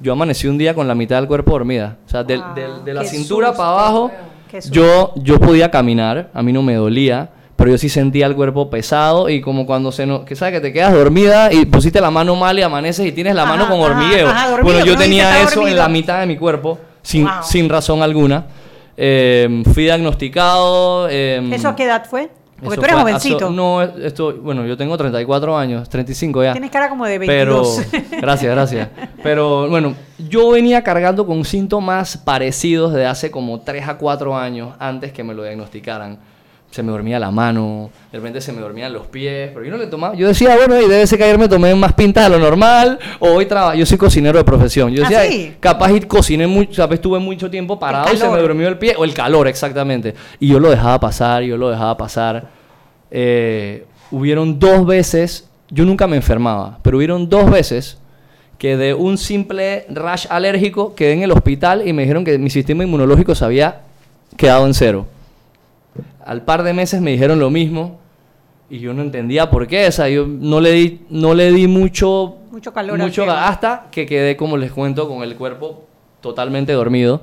yo 0.00 0.12
amanecí 0.12 0.48
un 0.48 0.58
día 0.58 0.74
con 0.74 0.88
la 0.88 0.94
mitad 0.96 1.16
del 1.16 1.26
cuerpo 1.28 1.52
dormida. 1.52 1.98
O 2.06 2.08
sea, 2.08 2.22
Wow, 2.24 2.54
del- 2.54 2.84
de 2.84 2.94
la 2.94 3.04
cintura 3.04 3.48
susto, 3.48 3.62
para 3.62 3.70
abajo, 3.70 4.10
yo, 4.70 5.12
yo 5.16 5.40
podía 5.40 5.70
caminar, 5.70 6.30
a 6.34 6.42
mí 6.42 6.52
no 6.52 6.62
me 6.62 6.74
dolía, 6.74 7.30
pero 7.56 7.70
yo 7.70 7.78
sí 7.78 7.88
sentía 7.88 8.26
el 8.26 8.34
cuerpo 8.34 8.70
pesado 8.70 9.28
y 9.28 9.40
como 9.40 9.66
cuando 9.66 9.92
se 9.92 10.04
no, 10.06 10.24
que 10.24 10.34
sabes 10.34 10.54
que 10.54 10.60
te 10.60 10.72
quedas 10.72 10.92
dormida 10.92 11.52
y 11.52 11.64
pusiste 11.66 12.00
la 12.00 12.10
mano 12.10 12.34
mal 12.34 12.58
y 12.58 12.62
amaneces 12.62 13.06
y 13.06 13.12
tienes 13.12 13.34
la 13.34 13.42
Ajá, 13.44 13.52
mano 13.56 13.68
con 13.68 13.80
hormigueo. 13.80 14.28
ajá, 14.28 14.48
dormido, 14.50 14.72
bueno, 14.74 14.84
yo 14.86 14.96
tenía 14.96 15.30
"Está 15.30 15.42
eso 15.42 15.52
en 15.52 15.56
dormido". 15.66 15.76
la 15.78 15.88
mitad 15.88 16.20
de 16.20 16.26
mi 16.26 16.36
cuerpo 16.36 16.78
sin, 17.02 17.24
Wow. 17.24 17.32
sin 17.42 17.68
razón 17.68 18.02
alguna. 18.02 18.46
Eh, 18.96 19.62
fui 19.72 19.84
diagnosticado. 19.84 21.08
eh, 21.10 21.40
¿Eso 21.52 21.68
a 21.68 21.76
qué 21.76 21.84
edad 21.84 22.04
fue? 22.08 22.30
Porque 22.62 22.76
tú 22.76 22.84
eres 22.84 22.96
jovencito. 22.96 23.50
no, 23.50 23.82
esto, 23.82 24.34
bueno, 24.40 24.64
yo 24.64 24.76
tengo 24.76 24.96
34 24.96 25.56
años, 25.56 25.88
35 25.88 26.44
ya. 26.44 26.52
Tienes 26.52 26.70
cara 26.70 26.88
como 26.88 27.04
de 27.04 27.18
Pero, 27.18 27.62
22. 27.62 28.10
gracias, 28.20 28.54
gracias. 28.54 28.88
Pero 29.22 29.68
bueno, 29.68 29.94
yo 30.28 30.50
venía 30.50 30.82
cargando 30.82 31.26
con 31.26 31.44
síntomas 31.44 32.16
parecidos 32.16 32.92
de 32.92 33.06
hace 33.06 33.30
como 33.30 33.60
3 33.60 33.88
a 33.88 33.98
4 33.98 34.36
años 34.36 34.74
antes 34.78 35.12
que 35.12 35.24
me 35.24 35.34
lo 35.34 35.42
diagnosticaran. 35.42 36.18
Se 36.72 36.82
me 36.82 36.90
dormía 36.90 37.18
la 37.18 37.30
mano, 37.30 37.90
de 38.10 38.18
repente 38.18 38.40
se 38.40 38.50
me 38.50 38.62
dormían 38.62 38.92
los 38.94 39.06
pies, 39.06 39.50
pero 39.52 39.64
yo 39.64 39.70
no 39.70 39.76
le 39.76 39.86
tomaba, 39.88 40.14
yo 40.14 40.26
decía, 40.26 40.56
bueno, 40.56 40.80
y 40.80 40.88
debe 40.88 41.06
ser 41.06 41.18
que 41.18 41.24
ayer 41.24 41.38
me 41.38 41.46
tomé 41.46 41.74
más 41.74 41.92
pintas 41.92 42.24
de 42.24 42.30
lo 42.30 42.38
normal, 42.38 42.98
o 43.20 43.28
hoy 43.28 43.44
trabajo, 43.44 43.76
yo 43.76 43.84
soy 43.84 43.98
cocinero 43.98 44.38
de 44.38 44.44
profesión, 44.44 44.90
yo 44.90 45.04
¿Ah, 45.04 45.08
decía, 45.08 45.30
sí? 45.30 45.54
capaz 45.60 45.92
y 45.92 46.00
cociné 46.00 46.46
mucho, 46.46 46.82
capaz 46.82 46.94
estuve 46.94 47.18
mucho 47.18 47.50
tiempo 47.50 47.78
parado 47.78 48.12
y 48.12 48.16
se 48.16 48.26
me 48.26 48.38
durmió 48.38 48.68
el 48.68 48.78
pie, 48.78 48.94
o 48.96 49.04
el 49.04 49.12
calor, 49.12 49.46
exactamente, 49.48 50.14
y 50.40 50.48
yo 50.48 50.58
lo 50.58 50.70
dejaba 50.70 50.98
pasar, 50.98 51.42
yo 51.42 51.56
lo 51.56 51.68
dejaba 51.70 51.96
pasar, 51.96 52.48
Eh, 53.14 53.84
hubieron 54.10 54.58
dos 54.58 54.86
veces, 54.86 55.46
yo 55.68 55.84
nunca 55.84 56.06
me 56.06 56.16
enfermaba, 56.16 56.78
pero 56.80 56.96
hubieron 56.96 57.28
dos 57.28 57.50
veces 57.50 57.98
que 58.56 58.78
de 58.78 58.94
un 58.94 59.18
simple 59.18 59.84
rash 59.90 60.26
alérgico 60.30 60.94
quedé 60.94 61.12
en 61.12 61.22
el 61.22 61.32
hospital 61.32 61.86
y 61.86 61.92
me 61.92 62.02
dijeron 62.02 62.24
que 62.24 62.38
mi 62.38 62.48
sistema 62.48 62.84
inmunológico 62.84 63.34
se 63.34 63.44
había 63.44 63.80
quedado 64.38 64.66
en 64.66 64.72
cero. 64.72 65.06
Al 66.24 66.42
par 66.42 66.62
de 66.62 66.72
meses 66.72 67.00
me 67.00 67.10
dijeron 67.12 67.38
lo 67.40 67.50
mismo 67.50 67.98
y 68.70 68.78
yo 68.78 68.94
no 68.94 69.02
entendía 69.02 69.50
por 69.50 69.66
qué, 69.66 69.86
o 69.88 69.92
sea, 69.92 70.08
yo 70.08 70.26
no 70.26 70.60
le 70.60 70.72
di, 70.72 71.00
no 71.10 71.34
le 71.34 71.52
di 71.52 71.66
mucho, 71.66 72.36
Mucho 72.50 72.72
calor. 72.72 73.00
al 73.00 73.06
mucho 73.06 73.30
hasta 73.30 73.86
que 73.90 74.06
quedé, 74.06 74.36
como 74.36 74.56
les 74.56 74.72
cuento, 74.72 75.08
con 75.08 75.22
el 75.22 75.36
cuerpo 75.36 75.84
totalmente 76.20 76.72
dormido. 76.72 77.22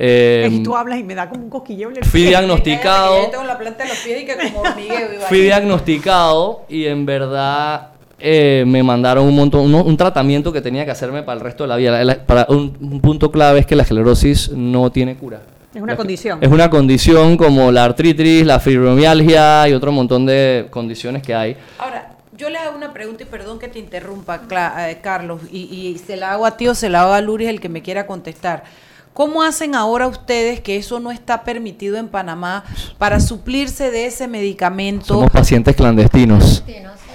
Eh, 0.00 0.48
Y 0.50 0.62
tú 0.62 0.76
hablas 0.76 0.98
y 1.00 1.02
me 1.04 1.14
da 1.14 1.28
como 1.28 1.42
un 1.44 1.50
cosquilleo 1.50 1.90
en 1.90 1.96
el 1.98 2.04
fui 2.04 2.20
pie. 2.20 2.28
diagnosticado. 2.30 3.24
Yo 3.24 3.28
tengo 3.30 3.44
la 3.44 3.58
planta 3.58 3.82
de 3.84 3.90
los 3.90 3.98
pies 3.98 4.22
y 4.22 4.26
que 4.26 4.36
como 4.36 4.60
hormigueo 4.62 5.12
iba 5.14 5.26
Fui 5.26 5.38
ahí. 5.38 5.44
diagnosticado 5.44 6.62
y 6.68 6.86
en 6.86 7.04
verdad 7.06 7.88
eh, 8.20 8.64
me 8.66 8.82
mandaron 8.82 9.24
un 9.26 9.34
montón, 9.36 9.72
un 9.74 9.96
tratamiento 9.96 10.52
que 10.52 10.60
tenía 10.60 10.84
que 10.84 10.90
hacerme 10.92 11.22
para 11.22 11.38
el 11.38 11.44
resto 11.44 11.64
de 11.64 11.68
la 11.68 11.76
vida. 11.76 11.90
La- 11.92 12.04
la- 12.04 12.24
para 12.26 12.46
un, 12.48 12.76
un 12.80 13.00
punto 13.00 13.30
clave 13.30 13.60
es 13.60 13.66
que 13.66 13.76
la 13.76 13.82
esclerosis 13.82 14.50
no 14.52 14.90
tiene 14.90 15.16
cura. 15.16 15.42
Es 15.74 15.82
una 15.82 15.92
La- 15.92 15.96
condición. 15.96 16.38
Es 16.42 16.48
una 16.50 16.70
condición 16.70 17.36
como 17.36 17.70
la 17.70 17.84
artritis, 17.84 18.44
la 18.46 18.58
fibromialgia 18.58 19.68
y 19.68 19.72
otro 19.74 19.92
montón 19.92 20.24
de 20.26 20.66
condiciones 20.70 21.22
que 21.22 21.34
hay. 21.34 21.56
Ahora, 21.78 22.16
yo 22.36 22.48
le 22.50 22.58
hago 22.58 22.76
una 22.76 22.92
pregunta 22.92 23.22
y 23.24 23.26
perdón 23.26 23.58
que 23.58 23.68
te 23.68 23.78
interrumpa, 23.78 24.42
Cla- 24.48 24.90
eh, 24.90 25.00
Carlos, 25.02 25.42
y, 25.52 25.58
y 25.64 25.98
se 25.98 26.16
la 26.16 26.32
hago 26.32 26.46
a 26.46 26.56
ti 26.56 26.68
o 26.68 26.74
se 26.74 26.88
la 26.88 27.02
hago 27.02 27.12
a 27.12 27.20
Luris, 27.20 27.48
el 27.48 27.60
que 27.60 27.68
me 27.68 27.82
quiera 27.82 28.06
contestar. 28.06 28.64
¿Cómo 29.12 29.42
hacen 29.42 29.74
ahora 29.74 30.06
ustedes 30.06 30.60
que 30.60 30.76
eso 30.76 31.00
no 31.00 31.10
está 31.10 31.42
permitido 31.42 31.96
en 31.96 32.06
Panamá 32.08 32.64
para 32.98 33.18
suplirse 33.18 33.90
de 33.90 34.06
ese 34.06 34.28
medicamento? 34.28 35.06
Somos 35.06 35.30
pacientes 35.30 35.74
clandestinos. 35.74 36.62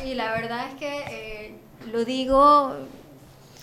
Y 0.05 0.13
la 0.15 0.31
verdad 0.33 0.67
es 0.69 0.75
que 0.75 0.97
eh, 1.09 1.55
lo 1.91 2.03
digo 2.03 2.73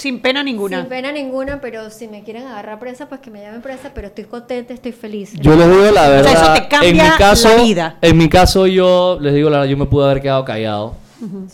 Sin 0.00 0.20
pena 0.20 0.42
ninguna. 0.42 0.80
sin 0.80 0.88
pena 0.88 1.12
ninguna, 1.12 1.60
pero 1.60 1.90
si 1.90 2.08
me 2.08 2.22
quieren 2.22 2.46
agarrar 2.46 2.78
presa, 2.78 3.06
pues 3.08 3.20
que 3.20 3.30
me 3.30 3.42
llamen 3.42 3.60
presa, 3.60 3.90
pero 3.94 4.06
estoy 4.08 4.24
contenta, 4.24 4.72
estoy 4.72 4.92
feliz. 4.92 5.34
Yo 5.40 5.54
les 5.56 5.68
digo 5.68 5.82
la 5.82 5.88
O 5.90 5.92
sea, 5.92 6.08
verdad. 6.08 6.32
eso 6.32 6.52
te 6.54 6.68
cambia 6.68 6.88
en 6.88 6.96
mi 6.96 7.18
caso, 7.18 7.48
la 7.56 7.62
vida. 7.62 7.96
En 8.00 8.16
mi 8.16 8.28
caso, 8.28 8.66
yo 8.66 9.18
les 9.20 9.34
digo 9.34 9.50
la 9.50 9.58
verdad, 9.58 9.70
yo 9.70 9.76
me 9.76 9.86
pude 9.86 10.06
haber 10.06 10.22
quedado 10.22 10.44
callado 10.44 10.94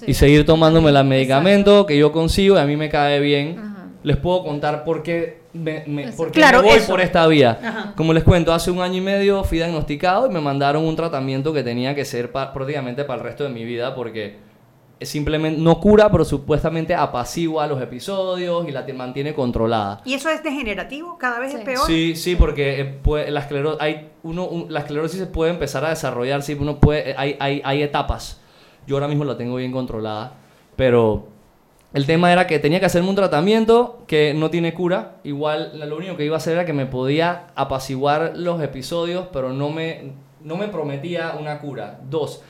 y 0.06 0.14
seguir 0.14 0.46
tomándome 0.46 0.90
el 0.90 1.04
medicamento 1.04 1.86
que 1.86 1.98
yo 1.98 2.12
consigo 2.12 2.54
y 2.56 2.58
a 2.60 2.66
mí 2.66 2.76
me 2.76 2.88
cae 2.88 3.18
bien. 3.20 3.74
Les 4.04 4.16
puedo 4.16 4.44
contar 4.44 4.84
por 4.84 5.02
qué 5.02 5.40
me, 5.52 5.82
me- 5.88 6.12
por 6.12 6.28
qué 6.30 6.38
Claro, 6.38 6.62
me 6.62 6.68
voy 6.68 6.76
eso. 6.78 6.86
por 6.92 7.00
esta 7.00 7.26
vía. 7.26 7.58
Ajá. 7.60 7.92
Como 7.96 8.12
les 8.12 8.22
cuento, 8.22 8.52
hace 8.54 8.70
un 8.70 8.80
año 8.80 8.98
y 8.98 9.00
medio 9.00 9.42
fui 9.42 9.58
diagnosticado 9.58 10.28
y 10.28 10.30
me 10.32 10.40
mandaron 10.40 10.84
un 10.84 10.94
tratamiento 10.94 11.52
que 11.52 11.64
tenía 11.64 11.92
que 11.96 12.04
ser 12.04 12.30
pa- 12.30 12.52
prácticamente 12.52 13.02
para 13.04 13.18
el 13.20 13.24
resto 13.26 13.42
de 13.42 13.50
mi 13.50 13.64
vida 13.64 13.96
porque 13.96 14.36
simplemente 15.00 15.60
no 15.60 15.78
cura, 15.80 16.10
pero 16.10 16.24
supuestamente 16.24 16.94
apacigua 16.94 17.66
los 17.66 17.82
episodios 17.82 18.66
y 18.68 18.72
la 18.72 18.86
te 18.86 18.92
mantiene 18.94 19.34
controlada. 19.34 20.00
¿Y 20.04 20.14
eso 20.14 20.30
es 20.30 20.42
degenerativo? 20.42 21.18
¿Cada 21.18 21.38
vez 21.38 21.52
es 21.54 21.60
peor? 21.64 21.86
Sí, 21.86 22.16
sí, 22.16 22.34
porque 22.36 22.80
eh, 22.80 22.84
puede- 22.86 23.30
la, 23.30 23.40
esclero- 23.46 23.76
hay 23.80 24.10
uno, 24.22 24.46
un- 24.46 24.72
la 24.72 24.80
esclerosis 24.80 25.18
se 25.20 25.26
puede 25.26 25.50
empezar 25.50 25.84
a 25.84 25.90
desarrollar, 25.90 26.42
sí, 26.42 26.56
uno 26.58 26.78
puede, 26.80 27.10
eh, 27.10 27.14
hay, 27.18 27.36
hay, 27.40 27.60
hay 27.64 27.82
etapas. 27.82 28.40
Yo 28.86 28.96
ahora 28.96 29.08
mismo 29.08 29.24
la 29.24 29.36
tengo 29.36 29.56
bien 29.56 29.72
controlada, 29.72 30.32
pero 30.76 31.28
el 31.92 32.06
tema 32.06 32.32
era 32.32 32.46
que 32.46 32.58
tenía 32.58 32.80
que 32.80 32.86
hacerme 32.86 33.08
un 33.08 33.16
tratamiento 33.16 34.02
que 34.06 34.32
no 34.34 34.48
tiene 34.50 34.72
cura. 34.74 35.16
Igual 35.24 35.78
lo 35.78 35.96
único 35.96 36.16
que 36.16 36.24
iba 36.24 36.36
a 36.36 36.38
hacer 36.38 36.54
era 36.54 36.64
que 36.64 36.72
me 36.72 36.86
podía 36.86 37.48
apaciguar 37.54 38.32
los 38.36 38.62
episodios, 38.62 39.26
pero 39.32 39.52
no 39.52 39.70
me, 39.70 40.12
no 40.42 40.56
me 40.56 40.68
prometía 40.68 41.34
una 41.38 41.58
cura. 41.58 41.98
Dos, 42.08 42.42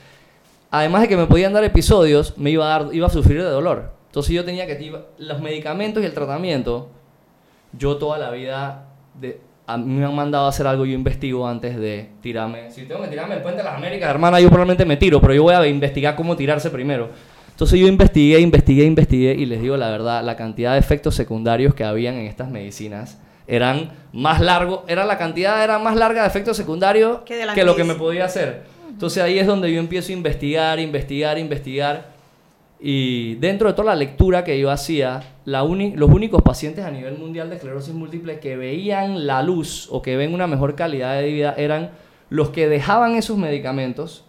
además 0.71 1.01
de 1.01 1.07
que 1.07 1.17
me 1.17 1.25
podían 1.25 1.53
dar 1.53 1.63
episodios, 1.63 2.37
me 2.37 2.51
iba 2.51 2.65
a, 2.65 2.79
dar, 2.79 2.93
iba 2.93 3.07
a 3.07 3.09
sufrir 3.09 3.41
de 3.41 3.49
dolor. 3.49 3.91
Entonces 4.07 4.33
yo 4.33 4.43
tenía 4.43 4.65
que... 4.65 4.93
los 5.17 5.41
medicamentos 5.41 6.01
y 6.03 6.05
el 6.05 6.13
tratamiento 6.13 6.89
yo 7.77 7.97
toda 7.97 8.17
la 8.17 8.31
vida 8.31 8.85
de, 9.19 9.41
a 9.65 9.77
mí 9.77 9.99
me 9.99 10.05
han 10.05 10.15
mandado 10.15 10.45
a 10.45 10.49
hacer 10.49 10.65
algo 10.65 10.85
yo 10.85 10.93
investigo 10.93 11.47
antes 11.47 11.77
de 11.77 12.09
tirarme. 12.21 12.71
Si 12.71 12.83
tengo 12.85 13.01
que 13.01 13.09
tirarme 13.09 13.35
el 13.35 13.41
puente 13.41 13.59
de 13.59 13.65
las 13.65 13.75
Américas 13.75 14.09
hermana 14.09 14.39
yo 14.39 14.47
probablemente 14.47 14.85
me 14.85 14.97
tiro 14.97 15.21
pero 15.21 15.33
yo 15.33 15.43
voy 15.43 15.53
a 15.53 15.67
investigar 15.67 16.15
cómo 16.15 16.35
tirarse 16.35 16.69
primero. 16.69 17.09
Entonces 17.49 17.79
yo 17.79 17.87
investigué 17.87 18.39
investigué 18.39 18.85
investigué 18.85 19.33
y 19.33 19.45
les 19.45 19.61
digo 19.61 19.77
la 19.77 19.89
verdad 19.89 20.23
la 20.23 20.35
cantidad 20.35 20.73
de 20.73 20.79
efectos 20.79 21.15
secundarios 21.15 21.73
que 21.73 21.83
habían 21.83 22.15
en 22.15 22.27
estas 22.27 22.49
medicinas 22.49 23.19
eran 23.47 23.91
más 24.13 24.41
largos 24.41 24.81
era 24.87 25.05
la 25.05 25.17
cantidad 25.17 25.63
era 25.63 25.79
más 25.79 25.95
larga 25.95 26.21
de 26.21 26.27
efectos 26.27 26.57
secundarios 26.57 27.19
Que 27.25 27.45
que 27.53 27.63
lo 27.63 27.75
que 27.75 27.83
me 27.83 27.95
podía 27.95 28.25
hacer 28.25 28.76
entonces 28.97 29.21
ahí 29.21 29.37
es 29.37 29.45
donde 29.45 29.71
yo 29.71 29.79
empiezo 29.79 30.11
a 30.11 30.13
investigar 30.13 30.79
investigar 30.79 31.37
investigar 31.37 32.17
y 32.79 33.35
dentro 33.35 33.67
de 33.67 33.73
toda 33.73 33.93
la 33.93 33.95
lectura 33.95 34.43
que 34.43 34.59
yo 34.59 34.69
hacía, 34.69 35.23
los 35.45 36.09
únicos 36.09 36.43
pacientes 36.43 36.85
a 36.85 36.91
nivel 36.91 37.17
mundial 37.17 37.49
de 37.49 37.55
esclerosis 37.55 37.93
múltiple 37.93 38.39
que 38.39 38.55
veían 38.55 39.25
la 39.25 39.41
luz 39.41 39.87
o 39.91 40.01
que 40.01 40.15
ven 40.15 40.33
una 40.33 40.45
mejor 40.45 40.75
calidad 40.75 41.19
de 41.19 41.27
vida 41.27 41.55
eran 41.57 41.91
los 42.29 42.49
que 42.49 42.67
dejaban 42.67 43.15
esos 43.15 43.37
medicamentos 43.37 44.25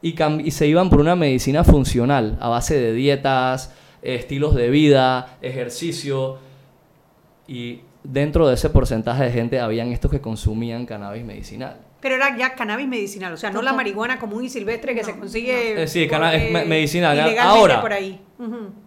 y, 0.00 0.14
y 0.42 0.50
se 0.52 0.66
iban 0.66 0.88
por 0.88 1.00
una 1.00 1.14
medicina 1.14 1.62
funcional 1.62 2.38
a 2.40 2.48
base 2.48 2.80
de 2.80 2.94
dietas, 2.94 3.74
estilos 4.00 4.54
de 4.54 4.70
vida, 4.70 5.36
ejercicio. 5.42 6.38
Y 7.46 7.80
dentro 8.02 8.48
de 8.48 8.54
ese 8.54 8.70
porcentaje 8.70 9.24
de 9.24 9.32
gente 9.32 9.60
habían 9.60 9.92
estos 9.92 10.10
que 10.10 10.22
consumían 10.22 10.86
cannabis 10.86 11.24
medicinal. 11.24 11.89
Pero 12.00 12.14
era 12.14 12.36
ya 12.36 12.54
cannabis 12.54 12.88
medicinal, 12.88 13.32
o 13.32 13.36
sea, 13.36 13.50
no 13.50 13.60
la 13.62 13.72
marihuana 13.74 14.18
común 14.18 14.44
y 14.44 14.48
silvestre 14.48 14.94
que 14.94 15.04
se 15.04 15.16
consigue. 15.18 15.82
Eh, 15.82 15.86
sí, 15.88 16.00
por- 16.06 16.10
cannabis 16.12 16.42
eh, 16.44 16.50
me- 16.50 16.64
medicinal. 16.64 17.38
Ahora, 17.38 17.80
por 17.80 17.92
ahí. 17.92 18.20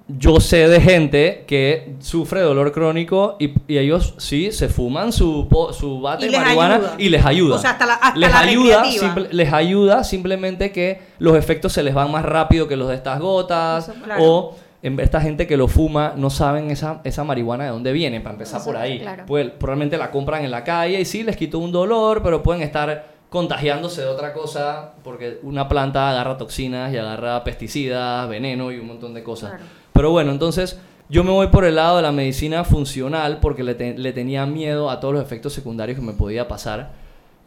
Yo 0.08 0.40
sé 0.40 0.68
de 0.68 0.82
gente 0.82 1.44
que 1.48 1.94
sufre 2.00 2.42
dolor 2.42 2.72
crónico 2.72 3.38
y, 3.40 3.54
y 3.68 3.78
ellos 3.78 4.16
sí 4.18 4.52
se 4.52 4.68
fuman 4.68 5.14
su, 5.14 5.48
su 5.78 6.02
bate 6.02 6.28
de 6.28 6.38
marihuana 6.40 6.76
ayuda. 6.76 6.96
y 6.98 7.10
les 7.10 7.24
ayuda. 7.26 7.56
O 7.56 7.60
sea, 7.60 7.72
hasta 7.72 7.86
la- 7.86 7.94
hasta 7.94 8.20
les, 8.20 8.30
la 8.32 8.40
ayuda 8.40 8.86
simple- 8.86 9.28
les 9.32 9.54
ayuda 9.54 10.04
simplemente 10.04 10.72
que 10.72 11.00
los 11.20 11.38
efectos 11.38 11.72
se 11.72 11.84
les 11.84 11.94
van 11.94 12.12
más 12.12 12.26
rápido 12.26 12.68
que 12.68 12.76
los 12.76 12.90
de 12.90 12.96
estas 12.96 13.20
gotas 13.20 13.90
Eso, 13.90 13.98
claro. 14.04 14.24
o 14.24 14.56
en- 14.84 15.00
esta 15.00 15.20
gente 15.22 15.48
que 15.48 15.58
lo 15.58 15.68
fuma 15.68 16.14
no 16.16 16.30
saben 16.30 16.70
esa, 16.70 17.02
esa 17.04 17.24
marihuana 17.24 17.64
de 17.64 17.70
dónde 17.72 17.92
viene, 17.94 18.22
para 18.22 18.34
empezar 18.34 18.60
Eso, 18.62 18.66
por 18.70 18.78
ahí. 18.78 19.00
claro. 19.00 19.24
Pues, 19.26 19.50
probablemente 19.50 19.98
la 19.98 20.12
compran 20.12 20.44
en 20.46 20.52
la 20.52 20.64
calle 20.64 21.00
y 21.02 21.06
sí, 21.06 21.24
les 21.24 21.36
quitó 21.38 21.58
un 21.60 21.72
dolor, 21.72 22.22
pero 22.22 22.44
pueden 22.44 22.62
estar 22.62 23.12
contagiándose 23.30 24.02
de 24.02 24.08
otra 24.08 24.32
cosa 24.34 24.94
porque 25.04 25.40
una 25.42 25.68
planta 25.68 26.12
agarra 26.12 26.38
toxinas 26.38 26.94
y 26.94 26.98
agarra 26.98 27.44
pesticidas, 27.44 28.30
veneno 28.30 28.72
y 28.72 28.78
un 28.78 28.86
montón 28.88 29.14
de 29.16 29.24
cosas. 29.24 29.54
Pero 29.92 30.12
bueno, 30.12 30.32
entonces 30.32 30.80
yo 31.10 31.24
me 31.24 31.32
voy 31.32 31.48
por 31.48 31.66
el 31.66 31.76
lado 31.76 31.96
de 31.98 32.04
la 32.04 32.12
medicina 32.12 32.64
funcional 32.64 33.40
porque 33.42 33.64
le, 33.64 33.74
te- 33.76 33.98
le 33.98 34.14
tenía 34.14 34.46
miedo 34.46 34.90
a 34.92 35.00
todos 35.00 35.14
los 35.16 35.24
efectos 35.24 35.54
secundarios 35.54 35.98
que 36.00 36.06
me 36.06 36.14
podía 36.14 36.48
pasar 36.48 36.92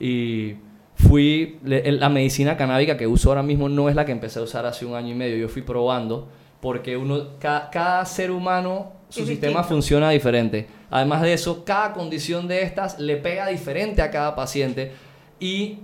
y 0.01 0.55
fui, 0.97 1.59
le- 1.65 1.93
la 1.93 2.09
medicina 2.09 2.57
canábica 2.57 2.97
que 2.97 3.07
uso 3.07 3.29
ahora 3.29 3.43
mismo 3.43 3.69
no 3.69 3.89
es 3.89 3.95
la 3.95 4.05
que 4.05 4.13
empecé 4.13 4.39
a 4.41 4.43
usar 4.43 4.67
hace 4.67 4.85
un 4.87 4.95
año 4.95 5.13
y 5.13 5.15
medio, 5.15 5.37
yo 5.37 5.49
fui 5.49 5.63
probando 5.63 6.29
porque 6.67 6.97
uno, 6.97 7.39
ca- 7.39 7.69
cada 7.71 8.05
ser 8.05 8.33
humano, 8.33 8.91
su 9.09 9.21
Es 9.21 9.29
sistema 9.29 9.61
distinto. 9.61 9.69
funciona 9.69 10.11
diferente. 10.11 10.67
Además 10.91 11.23
de 11.23 11.33
eso, 11.33 11.65
cada 11.65 11.93
condición 11.93 12.49
de 12.49 12.63
estas 12.63 12.99
le 12.99 13.17
pega 13.19 13.47
diferente 13.47 14.03
a 14.03 14.11
cada 14.11 14.35
paciente 14.35 14.91
y 15.39 15.79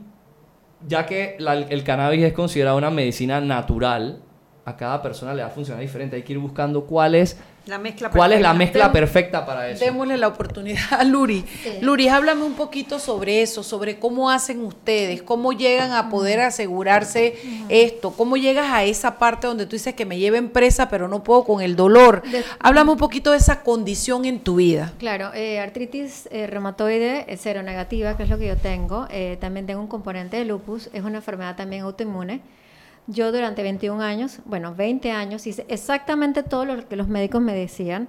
ya 0.88 1.06
que 1.06 1.36
la- 1.38 1.54
el 1.54 1.84
cannabis 1.84 2.24
es 2.24 2.32
considerado 2.32 2.76
una 2.78 2.90
medicina 2.90 3.40
natural, 3.40 4.22
a 4.64 4.76
cada 4.76 5.00
persona 5.02 5.32
le 5.34 5.42
va 5.42 5.48
a 5.48 5.50
funcionar 5.52 5.80
diferente. 5.80 6.16
Hay 6.16 6.22
que 6.24 6.32
ir 6.32 6.40
buscando 6.40 6.84
cuál 6.84 7.14
es, 7.14 7.38
La 7.66 7.78
mezcla 7.78 8.10
cuál 8.10 8.32
es 8.32 8.40
la 8.40 8.54
mezcla 8.54 8.90
perfecta 8.90 9.46
para 9.46 9.68
eso. 9.68 9.84
Démosle 9.84 10.16
la 10.16 10.26
oportunidad 10.26 10.82
a 10.98 11.04
Luri. 11.04 11.44
Luri, 11.80 12.08
háblame 12.08 12.42
un 12.42 12.54
poquito 12.54 12.98
sobre 12.98 13.40
eso, 13.40 13.62
sobre 13.62 14.00
cómo 14.00 14.30
hacen 14.30 14.64
ustedes, 14.64 15.22
cómo 15.22 15.52
llegan 15.52 15.92
a 15.92 16.08
poder 16.08 16.40
asegurarse 16.40 17.36
esto, 17.68 18.12
cómo 18.16 18.36
llegas 18.36 18.66
a 18.72 18.82
esa 18.82 19.16
parte 19.18 19.46
donde 19.46 19.66
tú 19.66 19.76
dices 19.76 19.94
que 19.94 20.04
me 20.04 20.18
lleven 20.18 20.48
presa, 20.50 20.88
pero 20.88 21.06
no 21.06 21.22
puedo 21.22 21.44
con 21.44 21.62
el 21.62 21.76
dolor. 21.76 22.22
De- 22.22 22.42
háblame 22.58 22.90
un 22.90 22.98
poquito 22.98 23.30
de 23.30 23.36
esa 23.38 23.62
condición 23.62 24.24
en 24.24 24.40
tu 24.40 24.56
vida. 24.56 24.92
Claro, 24.98 25.30
eh, 25.32 25.60
artritis 25.60 26.28
eh, 26.32 26.48
reumatoide 26.48 27.26
eh, 27.32 27.36
cero 27.36 27.62
negativa, 27.62 28.16
que 28.16 28.24
es 28.24 28.28
lo 28.28 28.38
que 28.38 28.48
yo 28.48 28.56
tengo. 28.56 29.06
Eh, 29.10 29.36
también 29.40 29.66
tengo 29.66 29.80
un 29.80 29.86
componente 29.88 30.36
de 30.36 30.44
lupus, 30.46 30.90
es 30.92 31.04
una 31.04 31.18
enfermedad 31.18 31.54
también 31.54 31.82
autoinmune. 31.82 32.40
Yo 33.06 33.32
durante 33.32 33.62
21 33.62 34.00
años, 34.02 34.38
bueno, 34.44 34.74
20 34.74 35.10
años, 35.10 35.46
hice 35.46 35.66
exactamente 35.68 36.42
todo 36.42 36.64
lo 36.64 36.88
que 36.88 36.96
los 36.96 37.08
médicos 37.08 37.40
me 37.40 37.54
decían, 37.54 38.08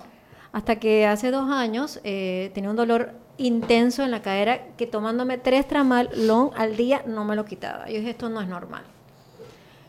hasta 0.51 0.75
que 0.75 1.07
hace 1.07 1.31
dos 1.31 1.49
años 1.49 1.99
eh, 2.03 2.51
tenía 2.53 2.69
un 2.69 2.75
dolor 2.75 3.13
intenso 3.37 4.03
en 4.03 4.11
la 4.11 4.21
cadera 4.21 4.67
que 4.77 4.85
tomándome 4.85 5.39
tres 5.39 5.67
tramal 5.67 6.09
long 6.13 6.51
al 6.55 6.77
día 6.77 7.03
no 7.07 7.25
me 7.25 7.35
lo 7.35 7.45
quitaba. 7.45 7.87
Yo 7.87 7.97
dije, 7.97 8.11
esto 8.11 8.29
no 8.29 8.39
es 8.39 8.47
normal. 8.47 8.83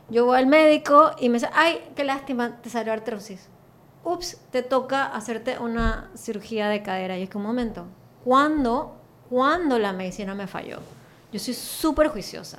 Yo 0.09 0.25
voy 0.27 0.39
al 0.39 0.47
médico 0.47 1.13
y 1.19 1.29
me 1.29 1.35
dice, 1.35 1.49
ay, 1.53 1.81
qué 1.95 2.05
lástima, 2.05 2.57
te 2.63 2.71
salió 2.71 2.93
artrosis. 2.93 3.49
Ups, 4.05 4.39
te 4.51 4.63
toca 4.63 5.07
hacerte 5.07 5.59
una 5.59 6.11
cirugía 6.15 6.69
de 6.69 6.83
cadera. 6.83 7.19
Y 7.19 7.23
es 7.23 7.31
que 7.31 7.39
un 7.39 7.45
momento, 7.45 7.87
¿cuándo, 8.23 8.97
¿cuándo 9.29 9.79
la 9.79 9.93
medicina 9.93 10.35
me 10.35 10.47
falló? 10.47 10.79
Yo 11.33 11.39
soy 11.39 11.55
súper 11.55 12.09
juiciosa. 12.09 12.59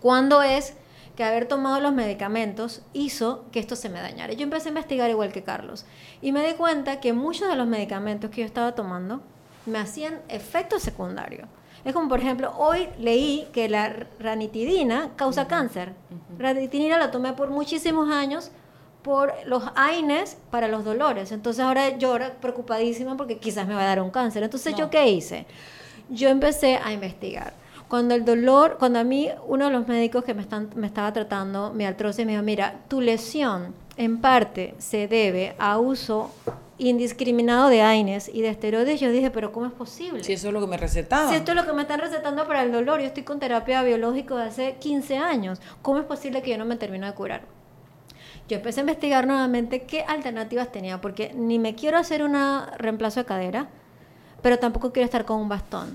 ¿Cuándo 0.00 0.42
es 0.42 0.74
que 1.16 1.24
haber 1.24 1.46
tomado 1.46 1.80
los 1.80 1.92
medicamentos 1.92 2.82
hizo 2.92 3.44
que 3.52 3.60
esto 3.60 3.76
se 3.76 3.88
me 3.88 4.00
dañara? 4.00 4.32
Yo 4.32 4.42
empecé 4.42 4.68
a 4.68 4.70
investigar 4.70 5.10
igual 5.10 5.32
que 5.32 5.42
Carlos. 5.42 5.84
Y 6.20 6.32
me 6.32 6.46
di 6.46 6.54
cuenta 6.54 7.00
que 7.00 7.12
muchos 7.12 7.48
de 7.48 7.56
los 7.56 7.66
medicamentos 7.66 8.30
que 8.30 8.40
yo 8.40 8.46
estaba 8.46 8.74
tomando 8.74 9.22
me 9.66 9.78
hacían 9.78 10.20
efectos 10.28 10.82
secundarios. 10.82 11.48
Es 11.84 11.92
como, 11.92 12.08
por 12.08 12.20
ejemplo, 12.20 12.52
hoy 12.56 12.88
leí 12.98 13.48
que 13.52 13.68
la 13.68 14.06
ranitidina 14.18 15.10
causa 15.16 15.48
cáncer. 15.48 15.94
Ranitidina 16.38 16.98
la 16.98 17.10
tomé 17.10 17.32
por 17.32 17.50
muchísimos 17.50 18.08
años 18.10 18.52
por 19.02 19.34
los 19.46 19.64
AINES 19.74 20.38
para 20.50 20.68
los 20.68 20.84
dolores. 20.84 21.32
Entonces 21.32 21.64
ahora 21.64 21.96
yo 21.98 22.14
era 22.14 22.34
preocupadísima 22.34 23.16
porque 23.16 23.38
quizás 23.38 23.66
me 23.66 23.74
va 23.74 23.82
a 23.82 23.86
dar 23.86 24.00
un 24.00 24.10
cáncer. 24.10 24.44
Entonces, 24.44 24.74
¿yo 24.76 24.90
qué 24.90 25.08
hice? 25.08 25.46
Yo 26.08 26.28
empecé 26.28 26.76
a 26.76 26.92
investigar. 26.92 27.52
Cuando 27.92 28.14
el 28.14 28.24
dolor, 28.24 28.76
cuando 28.78 29.00
a 29.00 29.04
mí 29.04 29.28
uno 29.46 29.66
de 29.66 29.70
los 29.70 29.86
médicos 29.86 30.24
que 30.24 30.32
me, 30.32 30.40
están, 30.40 30.70
me 30.76 30.86
estaba 30.86 31.12
tratando 31.12 31.74
mi 31.74 31.84
artrosis 31.84 32.24
me 32.24 32.32
dijo, 32.32 32.42
mira, 32.42 32.76
tu 32.88 33.02
lesión 33.02 33.74
en 33.98 34.18
parte 34.18 34.74
se 34.78 35.08
debe 35.08 35.54
a 35.58 35.78
uso 35.78 36.30
indiscriminado 36.78 37.68
de 37.68 37.82
AINES 37.82 38.30
y 38.32 38.40
de 38.40 38.48
esteroides, 38.48 38.98
yo 38.98 39.10
dije, 39.10 39.30
pero 39.30 39.52
¿cómo 39.52 39.66
es 39.66 39.72
posible? 39.72 40.24
Si 40.24 40.32
eso 40.32 40.48
es 40.48 40.54
lo 40.54 40.60
que 40.62 40.68
me 40.68 40.78
recetaban. 40.78 41.28
Si 41.28 41.34
esto 41.34 41.52
es 41.52 41.54
lo 41.54 41.66
que 41.66 41.74
me 41.74 41.82
están 41.82 42.00
recetando 42.00 42.46
para 42.46 42.62
el 42.62 42.72
dolor, 42.72 42.98
yo 43.00 43.08
estoy 43.08 43.24
con 43.24 43.38
terapia 43.38 43.82
biológica 43.82 44.36
de 44.36 44.44
hace 44.44 44.76
15 44.76 45.18
años, 45.18 45.60
¿cómo 45.82 45.98
es 45.98 46.06
posible 46.06 46.40
que 46.40 46.52
yo 46.52 46.56
no 46.56 46.64
me 46.64 46.76
termine 46.76 47.04
de 47.04 47.12
curar? 47.12 47.42
Yo 48.48 48.56
empecé 48.56 48.80
a 48.80 48.84
investigar 48.84 49.26
nuevamente 49.26 49.82
qué 49.82 50.00
alternativas 50.00 50.72
tenía, 50.72 51.02
porque 51.02 51.34
ni 51.34 51.58
me 51.58 51.74
quiero 51.74 51.98
hacer 51.98 52.22
un 52.22 52.38
reemplazo 52.78 53.20
de 53.20 53.26
cadera, 53.26 53.68
pero 54.40 54.58
tampoco 54.58 54.94
quiero 54.94 55.04
estar 55.04 55.26
con 55.26 55.38
un 55.38 55.50
bastón. 55.50 55.94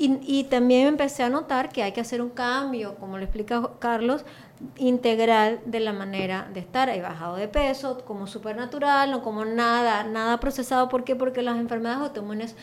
Y, 0.00 0.20
y, 0.22 0.44
también 0.44 0.86
empecé 0.86 1.24
a 1.24 1.28
notar 1.28 1.70
que 1.70 1.82
hay 1.82 1.90
que 1.90 2.00
hacer 2.00 2.22
un 2.22 2.30
cambio, 2.30 2.94
como 3.00 3.18
lo 3.18 3.24
explica 3.24 3.68
Carlos, 3.80 4.24
integral 4.76 5.60
de 5.66 5.80
la 5.80 5.92
manera 5.92 6.48
de 6.54 6.60
estar. 6.60 6.88
He 6.88 7.02
bajado 7.02 7.34
de 7.34 7.48
peso, 7.48 8.04
como 8.04 8.28
supernatural, 8.28 9.10
no 9.10 9.22
como 9.22 9.44
nada, 9.44 10.04
nada 10.04 10.38
procesado. 10.38 10.88
¿Por 10.88 11.02
qué? 11.02 11.16
Porque 11.16 11.42
las 11.42 11.58
enfermedades 11.58 12.00
autoinmunes, 12.00 12.54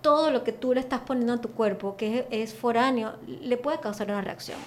todo 0.00 0.30
lo 0.30 0.44
que 0.44 0.52
tú 0.52 0.74
le 0.74 0.80
estás 0.80 1.00
poniendo 1.00 1.32
a 1.32 1.40
tu 1.40 1.50
cuerpo, 1.50 1.96
que 1.96 2.20
es, 2.30 2.52
es 2.52 2.54
foráneo, 2.54 3.14
le 3.26 3.56
puede 3.56 3.80
causar 3.80 4.08
una 4.08 4.20
reacción. 4.20 4.58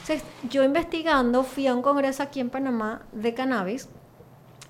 Entonces, 0.00 0.22
yo 0.48 0.62
investigando, 0.62 1.42
fui 1.42 1.66
a 1.66 1.74
un 1.74 1.82
congreso 1.82 2.22
aquí 2.22 2.38
en 2.38 2.50
Panamá 2.50 3.02
de 3.10 3.34
cannabis 3.34 3.88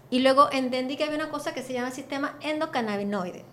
y 0.09 0.21
luego 0.21 0.49
entendí 0.53 0.97
que 0.97 1.05
había 1.05 1.17
una 1.17 1.29
cosa 1.29 1.53
que 1.53 1.63
se 1.63 1.75
llama 1.75 1.91
sistema 1.91 2.39
endocannabinoide 2.41 3.45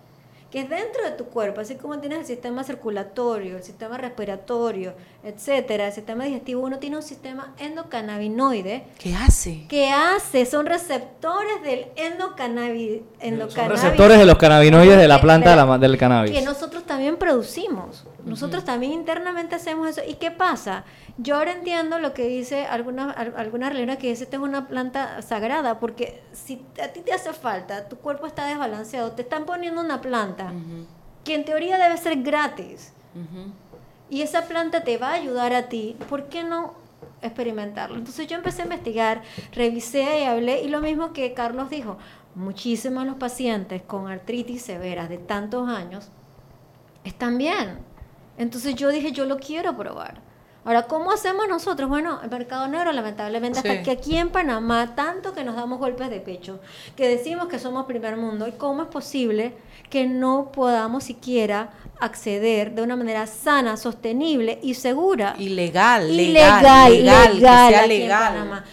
que 0.52 0.60
es 0.60 0.70
dentro 0.70 1.04
de 1.06 1.12
tu 1.12 1.26
cuerpo, 1.26 1.62
así 1.62 1.76
como 1.76 1.98
tienes 2.00 2.20
el 2.20 2.26
sistema 2.26 2.64
circulatorio, 2.66 3.56
el 3.56 3.64
sistema 3.64 3.98
respiratorio, 3.98 4.94
etcétera, 5.24 5.88
el 5.88 5.94
sistema 5.94 6.26
digestivo, 6.26 6.62
uno 6.62 6.78
tiene 6.78 6.98
un 6.98 7.04
sistema 7.04 7.54
endocannabinoide. 7.58 8.84
¿Qué 9.00 9.16
hace? 9.16 9.66
¿Qué 9.70 9.90
hace? 9.90 10.46
Son 10.46 10.66
receptores 10.66 11.64
del 11.64 11.88
endocannabinoide. 11.96 13.04
Son 13.50 13.70
receptores 13.70 14.20
de 14.20 14.26
los 14.26 14.38
cannabinoides 14.38 14.98
de 14.98 15.08
la 15.08 15.22
planta 15.22 15.78
del 15.78 15.98
cannabis. 15.98 16.32
Que 16.32 16.42
nosotros 16.42 16.84
también 16.84 17.16
producimos. 17.16 18.04
Nosotros 18.26 18.64
también 18.64 18.94
internamente 18.94 19.56
hacemos 19.56 19.90
eso. 19.90 20.02
¿Y 20.08 20.16
qué 20.16 20.32
pasa? 20.32 20.84
Yo 21.18 21.36
ahora 21.36 21.52
entiendo 21.52 22.00
lo 22.00 22.14
que 22.14 22.28
dice 22.28 22.66
alguna, 22.66 23.12
alguna 23.12 23.70
religión 23.70 23.98
que 23.98 24.10
dice, 24.10 24.28
es 24.32 24.40
una 24.40 24.68
planta 24.68 25.22
sagrada, 25.22 25.80
porque 25.80 26.22
si 26.32 26.66
a 26.84 26.90
ti 26.90 27.02
te 27.02 27.14
hace 27.14 27.34
falta, 27.34 27.90
tu 27.90 27.98
cuerpo 27.98 28.28
está 28.28 28.46
desbalanceado, 28.46 29.12
te 29.14 29.24
están 29.24 29.46
poniendo 29.46 29.82
una 29.82 30.02
planta 30.02 30.54
que 31.24 31.36
en 31.36 31.46
teoría 31.46 31.78
debe 31.78 31.98
ser 31.98 32.22
gratis. 32.22 32.94
Y 34.10 34.22
esa 34.22 34.48
planta 34.48 34.84
te 34.84 34.98
va 34.98 35.10
a 35.10 35.14
ayudar 35.14 35.54
a 35.54 35.70
ti. 35.70 35.96
¿Por 36.10 36.28
qué 36.30 36.44
no 36.44 36.74
experimentarlo? 37.22 37.98
Entonces 37.98 38.28
yo 38.28 38.36
empecé 38.36 38.62
a 38.62 38.66
investigar, 38.66 39.22
revisé 39.54 40.22
y 40.22 40.24
hablé, 40.24 40.62
y 40.62 40.68
lo 40.68 40.82
mismo 40.82 41.14
que 41.14 41.34
Carlos 41.34 41.70
dijo, 41.70 41.98
muchísimos 42.36 43.06
los 43.06 43.16
pacientes 43.16 43.82
con 43.82 44.08
artritis 44.08 44.62
severa 44.62 45.08
de 45.08 45.18
tantos 45.18 45.70
años 45.70 46.10
están 47.04 47.38
bien. 47.38 47.91
Entonces 48.38 48.76
yo 48.76 48.90
dije, 48.90 49.12
yo 49.12 49.26
lo 49.26 49.38
quiero 49.38 49.76
probar. 49.76 50.22
Ahora, 50.64 50.84
¿cómo 50.84 51.12
hacemos 51.12 51.48
nosotros? 51.50 51.90
Bueno, 51.90 52.20
el 52.24 52.30
mercado 52.30 52.68
negro, 52.68 52.92
lamentablemente, 52.92 53.58
hasta 53.58 53.82
que 53.82 53.90
aquí 53.90 54.16
en 54.16 54.30
Panamá, 54.30 54.94
tanto 54.96 55.34
que 55.34 55.44
nos 55.44 55.56
damos 55.56 55.80
golpes 55.80 56.12
de 56.12 56.20
pecho, 56.20 56.60
que 56.96 57.08
decimos 57.08 57.48
que 57.48 57.58
somos 57.58 57.88
primer 57.88 58.16
mundo, 58.16 58.48
¿y 58.48 58.52
cómo 58.52 58.84
es 58.84 58.88
posible 58.88 59.56
que 59.90 60.06
no 60.06 60.52
podamos 60.52 61.04
siquiera 61.04 61.72
acceder 62.00 62.76
de 62.76 62.84
una 62.84 62.96
manera 62.96 63.26
sana, 63.26 63.76
sostenible 63.76 64.60
y 64.62 64.76
segura? 64.76 65.34
Ilegal, 65.40 66.16
legal, 66.16 66.62
legal, 66.62 66.92
legal, 66.92 66.94
legal, 66.94 67.32
que 67.34 67.40
sea 67.40 67.80
aquí 67.80 67.88
legal. 67.88 68.22
En 68.22 68.40
Panamá. 68.40 68.66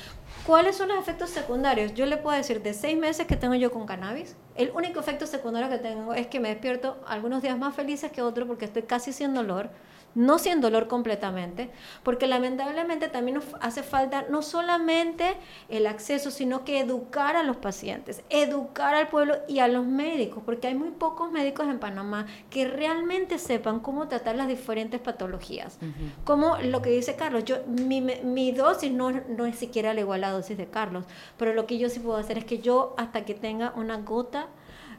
¿Cuáles 0.48 0.78
son 0.78 0.88
los 0.88 0.98
efectos 0.98 1.28
secundarios? 1.28 1.92
Yo 1.92 2.06
le 2.06 2.16
puedo 2.16 2.34
decir, 2.34 2.62
de 2.62 2.72
seis 2.72 2.96
meses 2.96 3.26
que 3.26 3.36
tengo 3.36 3.54
yo 3.54 3.70
con 3.70 3.84
cannabis, 3.84 4.34
el 4.54 4.70
único 4.70 4.98
efecto 4.98 5.26
secundario 5.26 5.68
que 5.68 5.76
tengo 5.76 6.14
es 6.14 6.26
que 6.26 6.40
me 6.40 6.48
despierto 6.48 6.96
algunos 7.06 7.42
días 7.42 7.58
más 7.58 7.74
felices 7.74 8.10
que 8.10 8.22
otros 8.22 8.48
porque 8.48 8.64
estoy 8.64 8.84
casi 8.84 9.12
sin 9.12 9.34
dolor 9.34 9.68
no 10.14 10.38
sin 10.38 10.60
dolor 10.60 10.88
completamente, 10.88 11.70
porque 12.02 12.26
lamentablemente 12.26 13.08
también 13.08 13.36
nos 13.36 13.44
hace 13.60 13.82
falta 13.82 14.26
no 14.30 14.42
solamente 14.42 15.36
el 15.68 15.86
acceso, 15.86 16.30
sino 16.30 16.64
que 16.64 16.80
educar 16.80 17.36
a 17.36 17.42
los 17.42 17.56
pacientes, 17.56 18.22
educar 18.30 18.94
al 18.94 19.08
pueblo 19.08 19.36
y 19.46 19.60
a 19.60 19.68
los 19.68 19.86
médicos, 19.86 20.42
porque 20.44 20.68
hay 20.68 20.74
muy 20.74 20.90
pocos 20.90 21.30
médicos 21.30 21.68
en 21.68 21.78
Panamá 21.78 22.26
que 22.50 22.66
realmente 22.66 23.38
sepan 23.38 23.80
cómo 23.80 24.08
tratar 24.08 24.36
las 24.36 24.48
diferentes 24.48 25.00
patologías. 25.00 25.78
Como 26.24 26.56
lo 26.58 26.82
que 26.82 26.90
dice 26.90 27.16
Carlos, 27.16 27.44
yo 27.44 27.58
mi, 27.66 28.00
mi 28.00 28.52
dosis 28.52 28.90
no, 28.90 29.10
no 29.10 29.46
es 29.46 29.56
siquiera 29.56 29.94
la 29.94 30.00
igual 30.00 30.24
a 30.24 30.28
la 30.28 30.34
dosis 30.34 30.56
de 30.56 30.66
Carlos, 30.66 31.04
pero 31.36 31.54
lo 31.54 31.66
que 31.66 31.78
yo 31.78 31.88
sí 31.88 32.00
puedo 32.00 32.16
hacer 32.18 32.38
es 32.38 32.44
que 32.44 32.58
yo 32.58 32.94
hasta 32.96 33.24
que 33.24 33.34
tenga 33.34 33.72
una 33.76 33.98
gota 33.98 34.48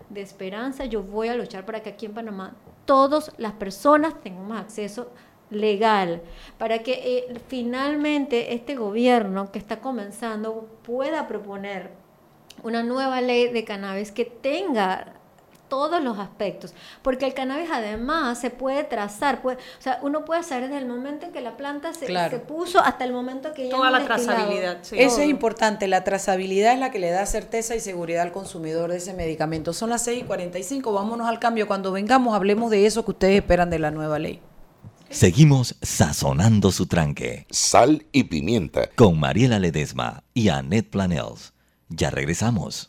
de 0.09 0.21
esperanza, 0.21 0.85
yo 0.85 1.03
voy 1.03 1.27
a 1.27 1.35
luchar 1.35 1.65
para 1.65 1.81
que 1.81 1.89
aquí 1.89 2.05
en 2.05 2.13
Panamá 2.13 2.55
todas 2.89 3.31
las 3.37 3.53
personas 3.53 4.19
tengamos 4.19 4.59
acceso 4.59 5.11
legal, 5.51 6.23
para 6.57 6.79
que 6.79 6.93
eh, 7.29 7.39
finalmente 7.47 8.55
este 8.55 8.75
gobierno 8.75 9.51
que 9.51 9.59
está 9.59 9.79
comenzando 9.79 10.67
pueda 10.81 11.27
proponer 11.27 11.91
una 12.63 12.81
nueva 12.81 13.21
ley 13.21 13.49
de 13.49 13.63
cannabis 13.63 14.11
que 14.11 14.25
tenga 14.25 15.18
todos 15.69 16.03
los 16.03 16.19
aspectos, 16.19 16.73
porque 17.01 17.25
el 17.25 17.33
cannabis 17.33 17.69
además 17.71 18.39
se 18.39 18.49
puede 18.49 18.83
trazar, 18.83 19.41
puede, 19.41 19.57
o 19.57 19.81
sea, 19.81 19.99
uno 20.01 20.25
puede 20.25 20.43
saber 20.43 20.65
desde 20.69 20.79
el 20.79 20.87
momento 20.87 21.27
en 21.27 21.31
que 21.31 21.41
la 21.41 21.55
planta 21.55 21.93
se, 21.93 22.07
Claro. 22.07 22.31
se 22.31 22.39
puso 22.43 22.79
hasta 22.79 23.05
el 23.05 23.13
momento 23.13 23.53
que 23.53 23.65
ya 23.69 23.75
Toda 23.75 23.91
la 23.91 23.99
destilado. 23.99 24.25
trazabilidad, 24.25 24.77
sí. 24.81 24.95
Eso 24.99 25.15
Todo. 25.15 25.21
es 25.23 25.29
importante, 25.29 25.87
la 25.87 26.03
trazabilidad 26.03 26.73
es 26.73 26.79
la 26.79 26.91
que 26.91 26.99
le 26.99 27.11
da 27.11 27.25
certeza 27.25 27.75
y 27.75 27.79
seguridad 27.79 28.23
al 28.23 28.31
consumidor 28.31 28.91
de 28.91 28.97
ese 28.97 29.13
medicamento. 29.13 29.71
Son 29.71 29.89
las 29.89 30.03
6 30.03 30.23
y 30.23 30.25
45, 30.25 30.91
vámonos 30.91 31.27
al 31.27 31.39
cambio. 31.39 31.67
Cuando 31.67 31.91
vengamos 31.91 32.35
hablemos 32.35 32.71
de 32.71 32.85
eso 32.85 33.05
que 33.05 33.11
ustedes 33.11 33.35
esperan 33.37 33.69
de 33.69 33.79
la 33.79 33.91
nueva 33.91 34.19
ley. 34.19 34.41
Seguimos 35.09 35.75
sazonando 35.81 36.71
su 36.71 36.85
tranque. 36.85 37.47
Sal 37.49 38.05
y 38.11 38.25
pimienta. 38.25 38.89
Con 38.95 39.19
Mariela 39.19 39.57
Ledesma 39.59 40.23
y 40.33 40.49
Annette 40.49 40.89
Planels. 40.91 41.53
Ya 41.89 42.11
regresamos. 42.11 42.88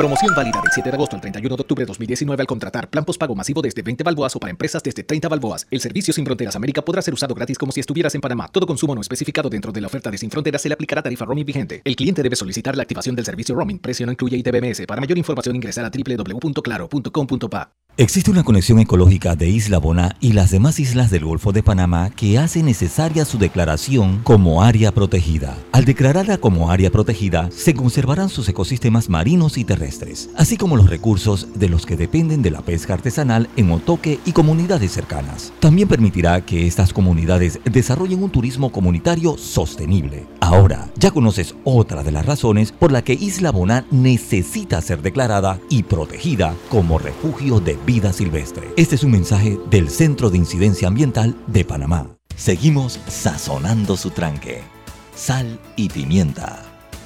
Promoción 0.00 0.34
válida 0.34 0.62
del 0.62 0.70
7 0.72 0.88
de 0.88 0.96
agosto 0.96 1.16
al 1.16 1.20
31 1.20 1.56
de 1.56 1.60
octubre 1.60 1.82
de 1.82 1.86
2019 1.86 2.42
al 2.42 2.46
contratar 2.46 2.88
plan 2.88 3.04
postpago 3.04 3.34
masivo 3.34 3.60
desde 3.60 3.82
20 3.82 4.02
balboas 4.02 4.34
o 4.34 4.40
para 4.40 4.50
empresas 4.50 4.82
desde 4.82 5.04
30 5.04 5.28
balboas. 5.28 5.66
El 5.70 5.82
servicio 5.82 6.14
Sin 6.14 6.24
Fronteras 6.24 6.56
América 6.56 6.80
podrá 6.80 7.02
ser 7.02 7.12
usado 7.12 7.34
gratis 7.34 7.58
como 7.58 7.70
si 7.70 7.80
estuvieras 7.80 8.14
en 8.14 8.22
Panamá. 8.22 8.48
Todo 8.50 8.66
consumo 8.66 8.94
no 8.94 9.02
especificado 9.02 9.50
dentro 9.50 9.72
de 9.72 9.82
la 9.82 9.88
oferta 9.88 10.10
de 10.10 10.16
Sin 10.16 10.30
Fronteras 10.30 10.62
se 10.62 10.70
le 10.70 10.72
aplicará 10.72 11.02
tarifa 11.02 11.26
roaming 11.26 11.44
vigente. 11.44 11.82
El 11.84 11.96
cliente 11.96 12.22
debe 12.22 12.34
solicitar 12.34 12.78
la 12.78 12.82
activación 12.84 13.14
del 13.14 13.26
servicio 13.26 13.54
roaming. 13.54 13.78
Precio 13.78 14.06
no 14.06 14.12
incluye 14.12 14.38
ITBMS. 14.38 14.86
Para 14.86 15.02
mayor 15.02 15.18
información 15.18 15.54
ingresar 15.54 15.84
a 15.84 15.90
www.claro.com.pa. 15.90 17.72
Existe 17.96 18.30
una 18.30 18.44
conexión 18.44 18.78
ecológica 18.78 19.36
de 19.36 19.50
Isla 19.50 19.76
Boná 19.76 20.16
y 20.20 20.32
las 20.32 20.50
demás 20.50 20.80
islas 20.80 21.10
del 21.10 21.26
Golfo 21.26 21.52
de 21.52 21.62
Panamá 21.62 22.08
que 22.08 22.38
hace 22.38 22.62
necesaria 22.62 23.26
su 23.26 23.36
declaración 23.36 24.20
como 24.22 24.62
área 24.62 24.92
protegida. 24.92 25.58
Al 25.72 25.84
declararla 25.84 26.38
como 26.38 26.70
área 26.70 26.90
protegida, 26.90 27.50
se 27.50 27.74
conservarán 27.74 28.30
sus 28.30 28.48
ecosistemas 28.48 29.10
marinos 29.10 29.58
y 29.58 29.64
terrestres, 29.64 29.89
así 30.36 30.56
como 30.56 30.76
los 30.76 30.88
recursos 30.88 31.48
de 31.54 31.68
los 31.68 31.86
que 31.86 31.96
dependen 31.96 32.42
de 32.42 32.50
la 32.50 32.60
pesca 32.60 32.94
artesanal 32.94 33.48
en 33.56 33.70
Otoque 33.70 34.20
y 34.24 34.32
comunidades 34.32 34.92
cercanas. 34.92 35.52
También 35.60 35.88
permitirá 35.88 36.44
que 36.44 36.66
estas 36.66 36.92
comunidades 36.92 37.58
desarrollen 37.64 38.22
un 38.22 38.30
turismo 38.30 38.70
comunitario 38.70 39.36
sostenible. 39.36 40.26
Ahora, 40.40 40.90
ya 40.96 41.10
conoces 41.10 41.54
otra 41.64 42.02
de 42.02 42.12
las 42.12 42.26
razones 42.26 42.72
por 42.72 42.92
la 42.92 43.02
que 43.02 43.14
Isla 43.14 43.50
Boná 43.50 43.84
necesita 43.90 44.80
ser 44.80 45.02
declarada 45.02 45.58
y 45.68 45.82
protegida 45.82 46.54
como 46.68 46.98
refugio 46.98 47.60
de 47.60 47.76
vida 47.86 48.12
silvestre. 48.12 48.68
Este 48.76 48.94
es 48.94 49.04
un 49.04 49.12
mensaje 49.12 49.58
del 49.70 49.90
Centro 49.90 50.30
de 50.30 50.38
Incidencia 50.38 50.88
Ambiental 50.88 51.36
de 51.46 51.64
Panamá. 51.64 52.06
Seguimos 52.36 52.98
sazonando 53.08 53.96
su 53.96 54.10
tranque. 54.10 54.62
Sal 55.14 55.58
y 55.76 55.88
pimienta. 55.88 56.62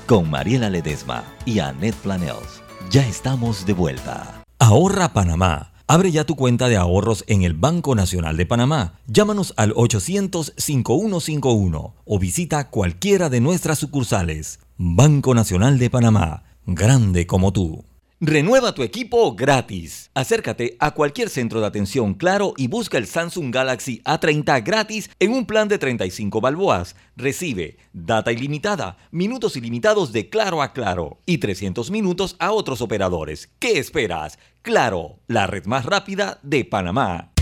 Con 0.06 0.30
Mariela 0.30 0.70
Ledesma 0.70 1.24
y 1.44 1.58
Annette 1.58 1.96
Planels. 1.96 2.63
Ya 2.90 3.06
estamos 3.06 3.66
de 3.66 3.72
vuelta. 3.72 4.42
Ahorra 4.58 5.12
Panamá. 5.12 5.72
Abre 5.86 6.10
ya 6.10 6.24
tu 6.24 6.34
cuenta 6.36 6.68
de 6.68 6.76
ahorros 6.76 7.24
en 7.26 7.42
el 7.42 7.54
Banco 7.54 7.94
Nacional 7.94 8.36
de 8.36 8.46
Panamá. 8.46 8.94
Llámanos 9.06 9.54
al 9.56 9.74
800-5151 9.74 11.92
o 12.04 12.18
visita 12.18 12.70
cualquiera 12.70 13.28
de 13.28 13.40
nuestras 13.40 13.78
sucursales. 13.78 14.60
Banco 14.78 15.34
Nacional 15.34 15.78
de 15.78 15.90
Panamá. 15.90 16.44
Grande 16.66 17.26
como 17.26 17.52
tú. 17.52 17.84
Renueva 18.26 18.72
tu 18.72 18.82
equipo 18.82 19.34
gratis. 19.34 20.10
Acércate 20.14 20.78
a 20.80 20.92
cualquier 20.92 21.28
centro 21.28 21.60
de 21.60 21.66
atención 21.66 22.14
Claro 22.14 22.54
y 22.56 22.68
busca 22.68 22.96
el 22.96 23.06
Samsung 23.06 23.52
Galaxy 23.54 24.00
A30 24.04 24.64
gratis 24.64 25.10
en 25.20 25.32
un 25.32 25.44
plan 25.44 25.68
de 25.68 25.76
35 25.76 26.40
balboas. 26.40 26.96
Recibe 27.16 27.76
data 27.92 28.32
ilimitada, 28.32 28.96
minutos 29.10 29.58
ilimitados 29.58 30.10
de 30.10 30.30
Claro 30.30 30.62
a 30.62 30.72
Claro 30.72 31.18
y 31.26 31.36
300 31.36 31.90
minutos 31.90 32.36
a 32.38 32.52
otros 32.52 32.80
operadores. 32.80 33.50
¿Qué 33.58 33.78
esperas? 33.78 34.38
Claro, 34.62 35.18
la 35.26 35.46
red 35.46 35.66
más 35.66 35.84
rápida 35.84 36.38
de 36.42 36.64
Panamá. 36.64 37.33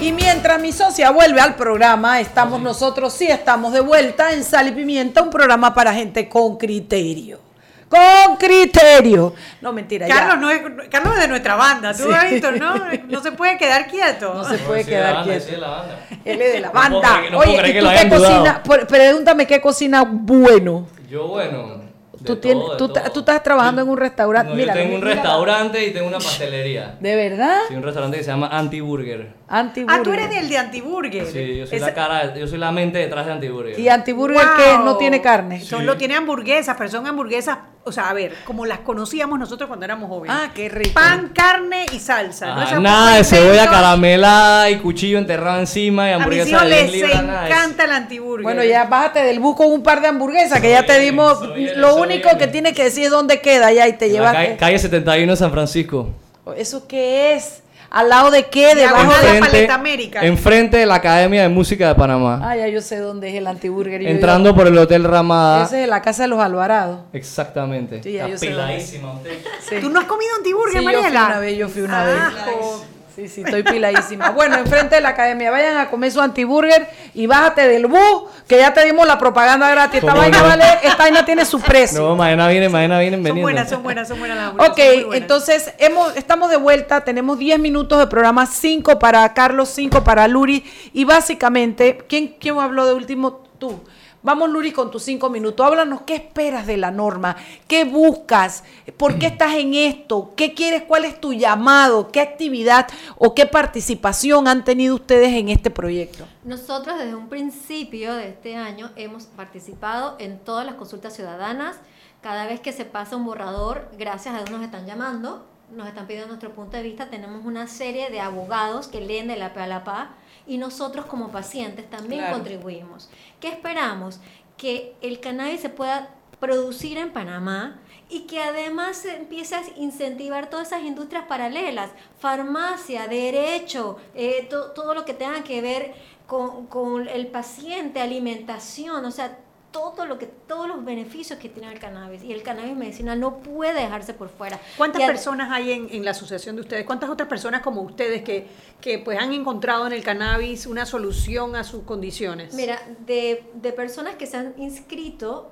Y 0.00 0.12
mientras 0.12 0.60
mi 0.60 0.70
socia 0.72 1.10
vuelve 1.10 1.40
al 1.40 1.56
programa, 1.56 2.20
estamos 2.20 2.60
nosotros, 2.60 3.12
sí 3.12 3.26
estamos 3.26 3.72
de 3.72 3.80
vuelta 3.80 4.32
en 4.32 4.44
Sal 4.44 4.68
y 4.68 4.72
Pimienta, 4.72 5.22
un 5.22 5.30
programa 5.30 5.74
para 5.74 5.92
gente 5.92 6.28
con 6.28 6.56
criterio. 6.56 7.40
Con 7.88 8.36
criterio. 8.36 9.34
No, 9.60 9.72
mentira. 9.72 10.06
ya. 10.06 10.14
Carlos, 10.14 10.38
no 10.38 10.50
es, 10.50 10.60
Carlos 10.90 11.14
es 11.16 11.22
de 11.22 11.28
nuestra 11.28 11.56
banda, 11.56 11.92
tú 11.94 12.04
Sí. 12.04 12.10
has 12.12 12.30
visto, 12.30 12.52
¿no? 12.52 12.74
No 13.08 13.22
se 13.22 13.32
puede 13.32 13.56
quedar 13.58 13.88
quieto. 13.88 14.34
No 14.34 14.44
se 14.44 14.58
puede 14.58 14.82
la 14.84 14.88
quedar 14.88 15.14
banda, 15.14 15.24
quieto. 15.32 15.44
sí, 15.46 15.50
de 15.52 15.56
la 15.58 15.68
banda. 15.68 15.98
Él 16.24 16.42
es 16.42 16.52
de 16.52 16.60
la 16.60 16.68
No 16.68 16.74
banda. 16.74 17.20
no 17.32 17.38
Oye, 17.38 17.52
¿y 17.52 17.80
tú 17.80 17.86
qué 18.02 18.08
cocina? 18.08 18.62
Pregúntame 18.88 19.46
qué 19.46 19.60
cocina 19.60 20.04
bueno. 20.06 20.86
Yo, 21.10 21.26
bueno. 21.28 21.78
de 21.78 21.88
Tú, 22.18 22.24
todo, 22.24 22.38
tienes, 22.38 22.64
de 22.70 22.76
tú, 22.76 22.92
tú 23.14 23.20
estás 23.20 23.42
trabajando 23.42 23.80
en 23.82 23.88
un 23.88 23.96
restaurante. 23.96 24.50
No, 24.50 24.56
Mira, 24.56 24.74
yo 24.74 24.80
tengo 24.80 24.94
un 24.96 25.00
mira. 25.00 25.14
restaurante 25.14 25.86
y 25.86 25.90
tengo 25.92 26.06
una 26.08 26.18
pastelería. 26.18 26.96
¿De 27.00 27.16
verdad? 27.16 27.58
Sí, 27.68 27.74
un 27.74 27.82
restaurante 27.82 28.18
que 28.18 28.24
se 28.24 28.30
llama 28.30 28.48
Antiburger. 28.48 29.37
Antiburger. 29.50 30.00
Ah, 30.00 30.02
tú 30.04 30.12
eres 30.12 30.28
del 30.28 30.48
de 30.48 30.58
Antiburger. 30.58 31.24
Sí, 31.26 31.56
yo 31.56 31.66
soy 31.66 31.78
Esa- 31.78 31.86
la 31.86 31.94
cara, 31.94 32.34
yo 32.34 32.46
soy 32.46 32.58
la 32.58 32.70
mente 32.70 32.98
detrás 32.98 33.24
de 33.24 33.32
Antiburger. 33.32 33.78
¿Y 33.80 33.88
Antiburger 33.88 34.36
Wow. 34.46 34.56
que 34.56 34.84
no 34.84 34.96
tiene 34.98 35.22
carne? 35.22 35.60
Solo 35.62 35.96
tiene 35.96 36.16
hamburguesas, 36.16 36.76
pero 36.76 36.90
son 36.90 37.06
hamburguesas, 37.06 37.56
o 37.84 37.90
sea, 37.90 38.10
a 38.10 38.12
ver, 38.12 38.34
como 38.44 38.66
las 38.66 38.80
conocíamos 38.80 39.38
nosotros 39.38 39.66
cuando 39.68 39.86
éramos 39.86 40.10
jóvenes. 40.10 40.36
Ah, 40.38 40.50
qué 40.54 40.68
rico. 40.68 40.92
Pan, 40.92 41.32
carne 41.34 41.86
y 41.92 41.98
salsa. 41.98 42.54
¿no? 42.54 42.60
Ah, 42.60 42.78
nada 42.78 43.16
de 43.16 43.24
cebolla 43.24 43.70
caramelada 43.70 44.68
y 44.70 44.80
cuchillo 44.80 45.16
enterrado 45.16 45.60
encima 45.60 46.10
y 46.10 46.12
A 46.12 46.16
mis 46.18 46.24
hamburguesa 46.26 46.50
hijos 46.50 46.62
de 46.68 46.82
10 46.84 46.92
les 47.08 47.14
encanta 47.18 47.84
el 47.84 47.92
Antiburger. 47.92 48.42
Bueno, 48.42 48.62
ya 48.64 48.84
bájate 48.84 49.20
del 49.22 49.40
bus 49.40 49.56
con 49.56 49.72
un 49.72 49.82
par 49.82 50.02
de 50.02 50.08
hamburguesas 50.08 50.60
que 50.60 50.70
ya 50.70 50.84
te 50.84 50.98
dimos. 51.00 51.40
Lo 51.76 51.96
único 51.96 52.28
bien. 52.28 52.38
que 52.38 52.46
tiene 52.48 52.74
que 52.74 52.84
decir 52.84 53.04
es 53.04 53.10
dónde 53.10 53.40
queda 53.40 53.72
ya 53.72 53.88
y 53.88 53.94
te 53.94 54.10
llevaste. 54.10 54.36
calle, 54.36 54.56
calle 54.58 54.78
71 54.78 55.32
de 55.32 55.36
San 55.38 55.50
Francisco. 55.50 56.10
¿Eso 56.56 56.86
qué 56.86 57.34
es? 57.34 57.62
¿Al 57.90 58.08
lado 58.10 58.30
de 58.30 58.44
qué? 58.46 58.74
Debajo 58.74 59.10
de 59.10 59.16
a 59.28 59.34
Enfrente- 59.36 59.40
Paleta 59.50 59.74
América. 59.74 60.24
Enfrente 60.24 60.76
de 60.76 60.84
la 60.86 60.96
Academia 60.96 61.42
de 61.42 61.48
Música 61.48 61.88
de 61.88 61.94
Panamá. 61.94 62.40
Ah, 62.42 62.54
ya 62.56 62.68
yo 62.68 62.82
sé 62.82 62.98
dónde 62.98 63.28
es 63.30 63.34
el 63.36 63.46
antiburger. 63.46 64.02
Yo 64.02 64.08
Entrando 64.08 64.54
por 64.54 64.66
el 64.66 64.76
Hotel 64.76 65.04
Ramada. 65.04 65.64
Ese 65.64 65.84
es 65.84 65.88
la 65.88 66.02
casa 66.02 66.22
de 66.24 66.28
los 66.28 66.38
Alvarados. 66.40 67.00
Exactamente. 67.14 68.02
Sí, 68.02 68.12
ya 68.12 68.26
Está 68.26 68.30
yo 68.32 68.38
sé 68.38 68.50
dónde 68.50 68.76
es. 68.76 68.90
peladísima 68.90 69.12
usted. 69.14 69.38
Sí. 69.68 69.76
¿Tú 69.80 69.88
no 69.90 70.00
has 70.00 70.06
comido 70.06 70.30
Antiburger, 70.36 70.78
Sí, 70.80 70.84
yo 70.84 70.90
fui 70.90 71.00
Mariela? 71.02 71.26
una 71.26 71.38
vez, 71.38 71.56
yo 71.58 71.68
fui 71.68 71.82
una 71.82 72.04
vez. 72.04 72.16
Ajo. 72.18 72.84
Sí, 73.18 73.26
sí, 73.26 73.42
estoy 73.44 73.64
piladísima. 73.64 74.30
Bueno, 74.30 74.58
enfrente 74.58 74.94
de 74.94 75.00
la 75.00 75.08
academia, 75.08 75.50
vayan 75.50 75.76
a 75.76 75.90
comer 75.90 76.12
su 76.12 76.20
antiburger 76.20 76.88
y 77.14 77.26
bájate 77.26 77.66
del 77.66 77.88
bus, 77.88 77.98
que 78.46 78.58
ya 78.58 78.72
te 78.72 78.84
dimos 78.84 79.08
la 79.08 79.18
propaganda 79.18 79.68
gratis. 79.72 79.96
Esta 79.98 80.12
¿Cómo 80.12 80.22
vaina 80.22 80.38
no? 80.38 80.44
vale, 80.46 80.64
esta 80.84 80.98
vaina 80.98 81.24
tiene 81.24 81.44
su 81.44 81.60
precio. 81.60 82.00
No, 82.00 82.14
mañana 82.14 82.46
vienen, 82.46 82.70
mañana 82.70 83.00
vienen 83.00 83.18
Son 83.18 83.24
veniendo. 83.24 83.42
buenas, 83.42 83.68
son 83.68 83.82
buenas, 83.82 84.06
son 84.06 84.20
buenas 84.20 84.36
las 84.36 84.46
hamburguesas, 84.50 84.70
Ok, 84.72 84.78
son 84.78 85.06
buenas. 85.06 85.22
entonces 85.22 85.72
hemos, 85.78 86.16
estamos 86.16 86.48
de 86.48 86.58
vuelta, 86.58 87.00
tenemos 87.00 87.40
10 87.40 87.58
minutos 87.58 87.98
de 87.98 88.06
programa, 88.06 88.46
5 88.46 89.00
para 89.00 89.34
Carlos, 89.34 89.68
5 89.70 90.04
para 90.04 90.28
Luri 90.28 90.62
y 90.92 91.04
básicamente, 91.04 91.98
¿quién, 92.08 92.36
quién 92.38 92.56
habló 92.60 92.86
de 92.86 92.94
último? 92.94 93.42
Tú. 93.58 93.80
Vamos 94.20 94.50
Luri 94.50 94.72
con 94.72 94.90
tus 94.90 95.04
5 95.04 95.30
minutos, 95.30 95.64
háblanos 95.64 96.02
qué 96.02 96.16
esperas 96.16 96.66
de 96.66 96.76
la 96.76 96.90
norma, 96.90 97.36
qué 97.68 97.84
buscas, 97.84 98.64
por 98.96 99.16
qué 99.16 99.26
estás 99.28 99.54
en 99.54 99.74
esto, 99.74 100.32
qué 100.34 100.54
quieres, 100.54 100.82
cuál 100.82 101.04
es 101.04 101.20
tu 101.20 101.32
llamado, 101.32 102.10
qué 102.10 102.20
actividad 102.20 102.88
o 103.16 103.32
qué 103.32 103.46
participación 103.46 104.48
han 104.48 104.64
tenido 104.64 104.96
ustedes 104.96 105.32
en 105.34 105.50
este 105.50 105.70
proyecto. 105.70 106.26
Nosotros 106.42 106.98
desde 106.98 107.14
un 107.14 107.28
principio 107.28 108.12
de 108.14 108.30
este 108.30 108.56
año 108.56 108.90
hemos 108.96 109.26
participado 109.26 110.16
en 110.18 110.40
todas 110.40 110.66
las 110.66 110.74
consultas 110.74 111.14
ciudadanas. 111.14 111.76
Cada 112.20 112.46
vez 112.46 112.58
que 112.58 112.72
se 112.72 112.84
pasa 112.84 113.14
un 113.14 113.24
borrador, 113.24 113.88
gracias 113.96 114.34
a 114.34 114.38
Dios 114.38 114.50
nos 114.50 114.62
están 114.62 114.84
llamando, 114.84 115.46
nos 115.70 115.86
están 115.86 116.08
pidiendo 116.08 116.26
nuestro 116.26 116.50
punto 116.50 116.76
de 116.76 116.82
vista. 116.82 117.08
Tenemos 117.08 117.46
una 117.46 117.68
serie 117.68 118.10
de 118.10 118.18
abogados 118.18 118.88
que 118.88 119.00
leen 119.00 119.28
de 119.28 119.36
la 119.36 119.54
P 119.54 119.60
a 119.60 119.68
la 119.68 119.84
PA 119.84 120.10
y 120.48 120.58
nosotros 120.58 121.06
como 121.06 121.28
pacientes 121.30 121.88
también 121.88 122.22
Claro. 122.22 122.36
contribuimos. 122.38 123.08
¿Qué 123.38 123.48
esperamos? 123.48 124.18
Que 124.56 124.96
el 125.02 125.20
cannabis 125.20 125.60
se 125.60 125.68
pueda 125.68 126.14
producir 126.40 126.98
en 126.98 127.12
Panamá 127.12 127.78
y 128.08 128.20
que 128.22 128.42
además 128.42 128.96
se 128.96 129.16
empiece 129.16 129.54
a 129.54 129.62
incentivar 129.76 130.48
todas 130.50 130.68
esas 130.68 130.82
industrias 130.82 131.24
paralelas, 131.28 131.90
farmacia, 132.18 133.06
derecho, 133.08 133.96
eh, 134.14 134.46
to- 134.48 134.70
todo 134.72 134.94
lo 134.94 135.04
que 135.04 135.14
tenga 135.14 135.42
que 135.44 135.60
ver 135.60 135.94
con, 136.26 136.66
con 136.66 137.08
el 137.08 137.26
paciente, 137.28 138.00
alimentación, 138.00 139.04
o 139.04 139.10
sea, 139.10 139.38
todo 139.70 140.06
lo 140.06 140.18
que, 140.18 140.26
todos 140.26 140.66
los 140.66 140.84
beneficios 140.84 141.38
que 141.38 141.48
tiene 141.48 141.70
el 141.72 141.78
cannabis. 141.78 142.22
Y 142.22 142.32
el 142.32 142.42
cannabis 142.42 142.74
medicinal 142.76 143.20
no 143.20 143.38
puede 143.38 143.80
dejarse 143.82 144.14
por 144.14 144.28
fuera. 144.28 144.58
¿Cuántas 144.76 145.02
ad- 145.02 145.06
personas 145.08 145.50
hay 145.52 145.72
en, 145.72 145.88
en 145.90 146.04
la 146.04 146.12
asociación 146.12 146.56
de 146.56 146.62
ustedes? 146.62 146.84
¿Cuántas 146.86 147.10
otras 147.10 147.28
personas 147.28 147.60
como 147.62 147.82
ustedes 147.82 148.22
que, 148.22 148.46
que 148.80 148.98
pues 148.98 149.18
han 149.18 149.32
encontrado 149.32 149.86
en 149.86 149.92
el 149.92 150.02
cannabis 150.02 150.66
una 150.66 150.86
solución 150.86 151.54
a 151.56 151.64
sus 151.64 151.82
condiciones? 151.82 152.54
Mira, 152.54 152.78
de, 153.06 153.44
de 153.54 153.72
personas 153.72 154.14
que 154.14 154.26
se 154.26 154.36
han 154.38 154.54
inscrito, 154.58 155.50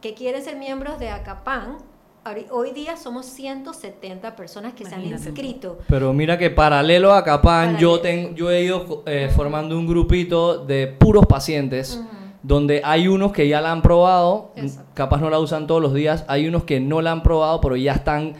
que 0.00 0.14
quieren 0.14 0.42
ser 0.42 0.56
miembros 0.56 0.98
de 0.98 1.08
ACAPAN, 1.10 1.78
hoy 2.50 2.72
día 2.72 2.96
somos 2.96 3.26
170 3.26 4.34
personas 4.36 4.72
que 4.74 4.84
se 4.84 4.94
han 4.94 5.04
inscrito. 5.04 5.78
Pero 5.88 6.12
mira 6.12 6.38
que 6.38 6.50
paralelo 6.50 7.12
a 7.12 7.22
Capán, 7.24 7.76
yo, 7.78 8.00
tengo, 8.00 8.34
yo 8.34 8.50
he 8.50 8.62
ido 8.62 9.02
eh, 9.06 9.30
formando 9.34 9.76
un 9.78 9.86
grupito 9.86 10.58
de 10.58 10.86
puros 10.86 11.26
pacientes, 11.26 12.00
donde 12.44 12.82
hay 12.84 13.08
unos 13.08 13.32
que 13.32 13.48
ya 13.48 13.62
la 13.62 13.72
han 13.72 13.80
probado, 13.80 14.52
Exacto. 14.54 14.90
capaz 14.92 15.20
no 15.20 15.30
la 15.30 15.38
usan 15.38 15.66
todos 15.66 15.80
los 15.80 15.94
días, 15.94 16.26
hay 16.28 16.46
unos 16.46 16.64
que 16.64 16.78
no 16.78 17.00
la 17.00 17.10
han 17.10 17.22
probado, 17.22 17.58
pero 17.62 17.74
ya 17.74 17.94
están, 17.94 18.34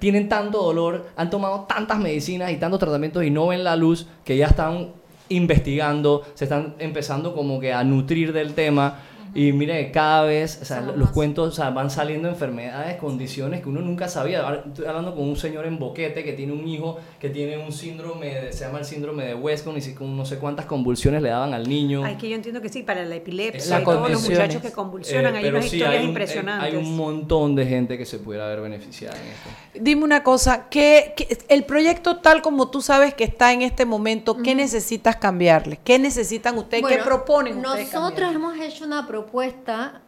tienen 0.00 0.28
tanto 0.28 0.60
dolor, 0.60 1.06
han 1.16 1.30
tomado 1.30 1.60
tantas 1.68 2.00
medicinas 2.00 2.50
y 2.50 2.56
tantos 2.56 2.80
tratamientos 2.80 3.22
y 3.22 3.30
no 3.30 3.46
ven 3.46 3.62
la 3.62 3.76
luz, 3.76 4.08
que 4.24 4.36
ya 4.36 4.48
están 4.48 4.88
investigando, 5.28 6.24
se 6.34 6.44
están 6.44 6.74
empezando 6.80 7.32
como 7.32 7.60
que 7.60 7.72
a 7.72 7.84
nutrir 7.84 8.32
del 8.32 8.54
tema. 8.54 9.02
Y 9.34 9.52
mire, 9.52 9.90
cada 9.92 10.22
vez, 10.24 10.58
o 10.62 10.64
sea, 10.64 10.80
los 10.80 10.96
más. 10.96 11.10
cuentos, 11.10 11.48
o 11.48 11.52
sea, 11.52 11.70
van 11.70 11.90
saliendo 11.90 12.28
enfermedades, 12.28 12.96
condiciones 12.96 13.62
que 13.62 13.68
uno 13.68 13.80
nunca 13.80 14.08
sabía. 14.08 14.42
Ahora 14.42 14.64
estoy 14.66 14.86
hablando 14.86 15.14
con 15.14 15.28
un 15.28 15.36
señor 15.36 15.66
en 15.66 15.78
Boquete 15.78 16.24
que 16.24 16.32
tiene 16.32 16.52
un 16.52 16.66
hijo 16.66 16.98
que 17.20 17.28
tiene 17.30 17.58
un 17.58 17.72
síndrome, 17.72 18.26
de- 18.34 18.52
se 18.52 18.64
llama 18.64 18.78
el 18.78 18.84
síndrome 18.84 19.24
de 19.24 19.34
Westcott, 19.34 19.76
y 19.76 19.80
si- 19.80 19.94
con 19.94 20.16
no 20.16 20.24
sé 20.24 20.38
cuántas 20.38 20.66
convulsiones 20.66 21.22
le 21.22 21.28
daban 21.28 21.54
al 21.54 21.68
niño. 21.68 22.02
Ay, 22.04 22.16
que 22.16 22.28
yo 22.28 22.36
entiendo 22.36 22.60
que 22.62 22.68
sí, 22.68 22.82
para 22.82 23.04
la 23.04 23.16
epilepsia 23.16 23.80
y 23.80 23.84
todos 23.84 24.10
los 24.10 24.22
muchachos 24.28 24.62
que 24.62 24.72
convulsionan, 24.72 25.34
Eh, 25.34 25.38
hay 25.38 25.48
unas 25.50 25.64
sí, 25.66 25.76
historias 25.76 25.98
hay 25.98 26.02
un- 26.04 26.08
impresionantes. 26.08 26.72
Hay 26.72 26.76
un 26.76 26.96
montón 26.96 27.54
de 27.54 27.66
gente 27.66 27.98
que 27.98 28.06
se 28.06 28.18
pudiera 28.18 28.46
haber 28.46 28.60
beneficiado 28.62 29.14
en 29.16 29.22
esto. 29.22 29.48
Dime 29.84 30.04
una 30.04 30.22
cosa, 30.22 30.68
¿qué, 30.70 31.12
qué- 31.16 31.38
el 31.48 31.64
proyecto 31.64 32.16
tal 32.18 32.42
como 32.42 32.70
tú 32.70 32.80
sabes 32.80 33.14
que 33.14 33.24
está 33.24 33.52
en 33.52 33.62
este 33.62 33.84
momento, 33.84 34.36
¿qué 34.42 34.54
necesitas 34.54 35.16
cambiarle? 35.16 35.78
¿Qué 35.84 35.98
necesitan 35.98 36.56
ustedes? 36.58 36.84
¿Qué 36.86 36.98
proponen 36.98 37.58
ustedes 37.58 37.92
Nosotros 37.92 38.12
cambiarle? 38.30 38.34
hemos 38.36 38.58
hecho 38.58 38.84
una 38.84 39.02
propuesta 39.06 39.17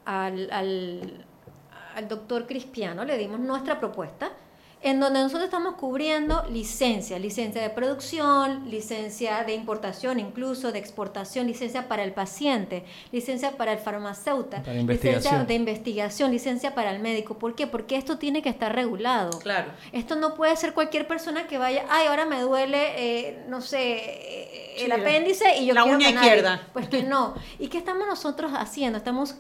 al, 0.05 0.49
al, 0.51 1.27
al 1.95 2.09
doctor 2.09 2.47
Cristiano, 2.47 3.05
le 3.05 3.17
dimos 3.19 3.41
nuestra 3.41 3.79
propuesta, 3.79 4.31
en 4.83 4.99
donde 4.99 5.21
nosotros 5.21 5.45
estamos 5.45 5.75
cubriendo 5.75 6.43
licencia, 6.51 7.19
licencia 7.19 7.61
de 7.61 7.69
producción, 7.71 8.71
licencia 8.71 9.45
de 9.45 9.55
importación, 9.55 10.19
incluso 10.19 10.73
de 10.73 10.79
exportación, 10.79 11.47
licencia 11.47 11.87
para 11.87 12.03
el 12.03 12.13
paciente, 12.13 12.85
licencia 13.13 13.53
para 13.59 13.73
el 13.75 13.79
farmacéutico, 13.79 14.63
Para 14.63 14.73
licencia 14.73 14.81
investigación. 14.81 15.47
de 15.47 15.55
investigación, 15.55 16.31
licencia 16.31 16.75
para 16.75 16.93
el 16.93 17.01
médico. 17.01 17.35
¿Por 17.39 17.55
qué? 17.55 17.67
Porque 17.67 17.97
esto 17.97 18.17
tiene 18.19 18.41
que 18.41 18.49
estar 18.49 18.75
regulado. 18.75 19.39
Claro. 19.41 19.71
Esto 19.93 20.17
no 20.17 20.35
puede 20.35 20.57
ser 20.57 20.73
cualquier 20.73 21.07
persona 21.07 21.47
que 21.47 21.59
vaya, 21.59 21.85
ay, 21.91 22.07
ahora 22.07 22.25
me 22.25 22.41
duele, 22.41 22.95
eh, 22.97 23.45
no 23.49 23.61
sé, 23.61 23.97
eh, 23.97 24.75
el 24.79 24.87
Sí, 24.87 24.93
apéndice 24.93 25.59
y 25.59 25.67
yo 25.67 25.75
la 25.75 25.83
quiero 25.83 25.99
uña 25.99 26.11
izquierda. 26.11 26.69
Pues 26.73 26.89
que 26.89 27.03
no. 27.03 27.35
¿Y 27.59 27.69
qué 27.69 27.77
estamos 27.77 28.07
nosotros 28.07 28.53
haciendo? 28.55 28.97
Estamos 28.97 29.35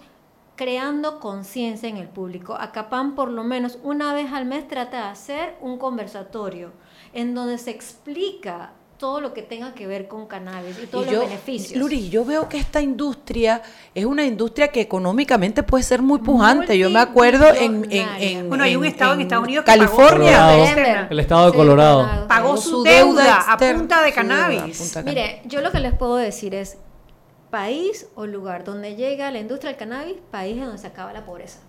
creando 0.61 1.21
conciencia 1.21 1.89
en 1.89 1.97
el 1.97 2.07
público. 2.07 2.55
Acapán 2.55 3.15
por 3.15 3.31
lo 3.31 3.43
menos 3.45 3.79
una 3.83 4.13
vez 4.13 4.31
al 4.31 4.45
mes 4.45 4.69
trata 4.69 5.05
de 5.05 5.09
hacer 5.09 5.55
un 5.63 5.79
conversatorio 5.79 6.71
en 7.15 7.35
donde 7.35 7.57
se 7.57 7.71
explica 7.71 8.73
todo 8.99 9.23
lo 9.23 9.33
que 9.33 9.41
tenga 9.41 9.73
que 9.73 9.87
ver 9.87 10.07
con 10.07 10.27
cannabis 10.27 10.77
y 10.83 10.87
todos 10.87 11.07
Y 11.07 11.13
los 11.13 11.25
beneficios. 11.25 11.81
Luri, 11.81 12.11
yo 12.11 12.27
veo 12.27 12.47
que 12.51 12.59
esta 12.59 12.83
industria 12.83 13.63
es 13.95 14.05
una 14.05 14.23
industria 14.27 14.69
que 14.69 14.83
económicamente 14.83 15.63
puede 15.63 15.83
ser 15.83 16.03
muy 16.03 16.19
pujante. 16.19 16.77
Yo 16.77 16.91
me 16.91 16.99
acuerdo 16.99 17.47
en, 17.55 17.87
en, 17.91 18.09
en- 18.19 18.49
Bueno, 18.51 18.65
hay 18.65 18.77
un 18.77 18.85
estado 18.85 19.15
en 19.15 19.23
Estados 19.23 19.45
Unidos 19.47 19.65
que 19.65 19.71
pagó 19.79 19.97
California. 19.97 20.33
Colorado. 20.41 20.63
externa. 20.65 21.09
El 21.11 21.21
estado 21.21 21.47
de 21.47 21.51
Sí, 21.53 21.57
Colorado. 21.57 21.99
Colorado. 22.01 22.29
Pagó 22.29 22.49
Pagó 22.49 22.57
su 22.59 22.69
su 22.69 22.83
deuda 22.83 23.23
deuda 23.23 23.45
a 23.51 23.57
punta 23.57 24.03
de 24.03 24.13
cannabis. 24.13 24.77
punta 24.77 25.03
de 25.03 25.11
Mire, 25.11 25.43
yo 25.47 25.63
lo 25.63 25.73
que 25.73 25.79
les 25.81 25.95
puedo 25.95 26.17
decir 26.17 26.55
es, 26.55 26.77
país 27.51 28.09
o 28.15 28.27
lugar 28.27 28.65
donde 28.65 28.97
llega 28.97 29.31
la 29.31 29.39
industria 29.39 29.71
del 29.71 29.79
cannabis, 29.79 30.17
país 30.31 30.57
en 30.57 30.65
donde 30.65 30.79
se 30.79 30.87
acaba 30.87 31.13
la 31.13 31.25
pobreza. 31.25 31.61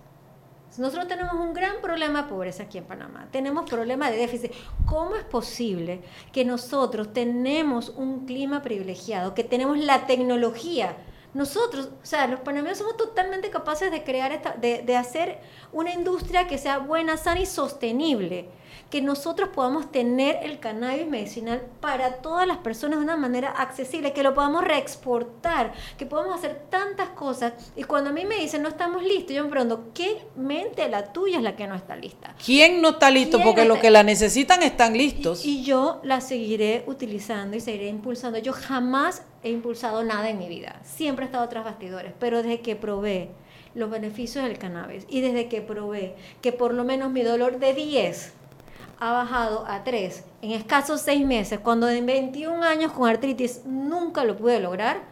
Nosotros 0.78 1.06
tenemos 1.06 1.34
un 1.34 1.52
gran 1.52 1.82
problema 1.82 2.22
de 2.22 2.28
pobreza 2.28 2.62
aquí 2.62 2.78
en 2.78 2.84
Panamá. 2.84 3.28
Tenemos 3.30 3.68
problema 3.68 4.10
de 4.10 4.16
déficit. 4.16 4.52
¿Cómo 4.86 5.16
es 5.16 5.24
posible 5.24 6.00
que 6.32 6.46
nosotros 6.46 7.12
tenemos 7.12 7.90
un 7.90 8.24
clima 8.24 8.62
privilegiado, 8.62 9.34
que 9.34 9.44
tenemos 9.44 9.76
la 9.76 10.06
tecnología? 10.06 10.96
Nosotros, 11.34 11.90
o 12.02 12.06
sea, 12.06 12.26
los 12.26 12.40
panameños 12.40 12.78
somos 12.78 12.96
totalmente 12.96 13.50
capaces 13.50 13.90
de 13.90 14.02
crear 14.02 14.32
esta, 14.32 14.52
de 14.52 14.96
hacer 14.96 15.40
una 15.72 15.92
industria 15.92 16.46
que 16.46 16.56
sea 16.56 16.78
buena, 16.78 17.18
sana 17.18 17.40
y 17.40 17.46
sostenible. 17.46 18.48
Que 18.92 19.00
nosotros 19.00 19.48
podamos 19.48 19.90
tener 19.90 20.38
el 20.42 20.60
cannabis 20.60 21.06
medicinal 21.06 21.62
para 21.80 22.16
todas 22.16 22.46
las 22.46 22.58
personas 22.58 22.98
de 22.98 23.04
una 23.04 23.16
manera 23.16 23.48
accesible, 23.48 24.12
que 24.12 24.22
lo 24.22 24.34
podamos 24.34 24.62
reexportar, 24.64 25.72
que 25.96 26.04
podamos 26.04 26.36
hacer 26.36 26.66
tantas 26.68 27.08
cosas. 27.08 27.54
Y 27.74 27.84
cuando 27.84 28.10
a 28.10 28.12
mí 28.12 28.26
me 28.26 28.36
dicen 28.36 28.60
no 28.60 28.68
estamos 28.68 29.02
listos, 29.02 29.34
yo 29.34 29.44
me 29.44 29.50
pregunto, 29.50 29.86
¿qué 29.94 30.18
mente 30.36 30.86
la 30.90 31.10
tuya 31.10 31.38
es 31.38 31.42
la 31.42 31.56
que 31.56 31.66
no 31.66 31.74
está 31.74 31.96
lista? 31.96 32.36
¿Quién 32.44 32.82
no 32.82 32.90
está 32.90 33.10
listo? 33.10 33.38
¿Quién 33.38 33.48
Porque 33.48 33.64
los 33.64 33.78
que 33.78 33.90
la 33.90 34.02
necesitan 34.02 34.62
están 34.62 34.94
listos. 34.94 35.42
Y, 35.42 35.60
y 35.60 35.64
yo 35.64 36.00
la 36.04 36.20
seguiré 36.20 36.84
utilizando 36.86 37.56
y 37.56 37.60
seguiré 37.60 37.88
impulsando. 37.88 38.38
Yo 38.40 38.52
jamás 38.52 39.22
he 39.42 39.48
impulsado 39.48 40.04
nada 40.04 40.28
en 40.28 40.38
mi 40.38 40.48
vida. 40.50 40.80
Siempre 40.84 41.24
he 41.24 41.28
estado 41.28 41.48
tras 41.48 41.64
bastidores. 41.64 42.12
Pero 42.18 42.42
desde 42.42 42.60
que 42.60 42.76
probé 42.76 43.30
los 43.74 43.90
beneficios 43.90 44.44
del 44.44 44.58
cannabis 44.58 45.06
y 45.08 45.22
desde 45.22 45.48
que 45.48 45.62
probé 45.62 46.14
que 46.42 46.52
por 46.52 46.74
lo 46.74 46.84
menos 46.84 47.10
mi 47.10 47.22
dolor 47.22 47.58
de 47.58 47.72
10 47.72 48.34
ha 49.02 49.10
bajado 49.10 49.64
a 49.66 49.82
3 49.82 50.24
en 50.42 50.52
escasos 50.52 51.00
6 51.00 51.26
meses, 51.26 51.58
cuando 51.58 51.88
en 51.88 52.06
21 52.06 52.62
años 52.62 52.92
con 52.92 53.10
artritis 53.10 53.62
nunca 53.64 54.22
lo 54.22 54.36
pude 54.36 54.60
lograr, 54.60 55.02